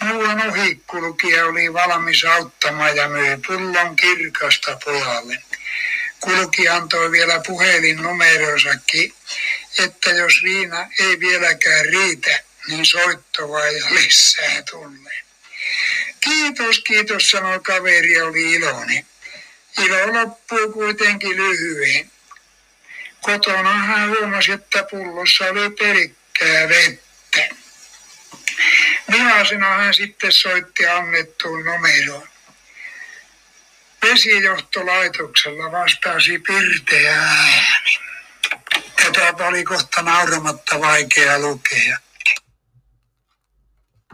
Muuan 0.00 0.48
ohikulkija 0.48 1.46
oli 1.46 1.72
valmis 1.72 2.24
auttamaan 2.24 2.96
ja 2.96 3.08
myi 3.08 3.38
pullon 3.46 3.96
kirkasta 3.96 4.78
pojalle. 4.84 5.42
Kulki 6.20 6.68
antoi 6.68 7.10
vielä 7.10 7.40
puhelinnumeronsakin, 7.46 9.14
että 9.78 10.10
jos 10.10 10.42
viina 10.42 10.88
ei 11.00 11.20
vieläkään 11.20 11.86
riitä, 11.86 12.40
niin 12.68 12.86
soittoa 12.86 13.66
ja 13.66 13.84
lisää 13.90 14.62
tulee. 14.70 15.22
Kiitos, 16.20 16.78
kiitos, 16.78 17.30
sanoi 17.30 17.60
kaveri 17.60 18.20
oli 18.20 18.52
iloni. 18.52 19.06
Ilo 19.84 20.12
loppuu 20.12 20.72
kuitenkin 20.72 21.36
lyhyen. 21.36 22.10
Kotona 23.20 23.72
hän 23.72 24.08
huomasi, 24.08 24.52
että 24.52 24.84
pullossa 24.90 25.44
oli 25.44 25.70
pelkkää 25.70 26.68
vettä. 26.68 27.54
Vihaisena 29.12 29.66
hän 29.66 29.94
sitten 29.94 30.32
soitti 30.32 30.86
annettuun 30.86 31.64
numeroon. 31.64 32.28
Vesijohtolaitoksella 34.02 35.72
vastasi 35.72 36.38
pirteä 36.38 37.22
ääni. 37.22 37.98
Tätä 39.02 39.46
oli 39.46 39.64
kohta 39.64 40.02
nauramatta 40.02 40.80
vaikea 40.80 41.38
lukea. 41.38 41.98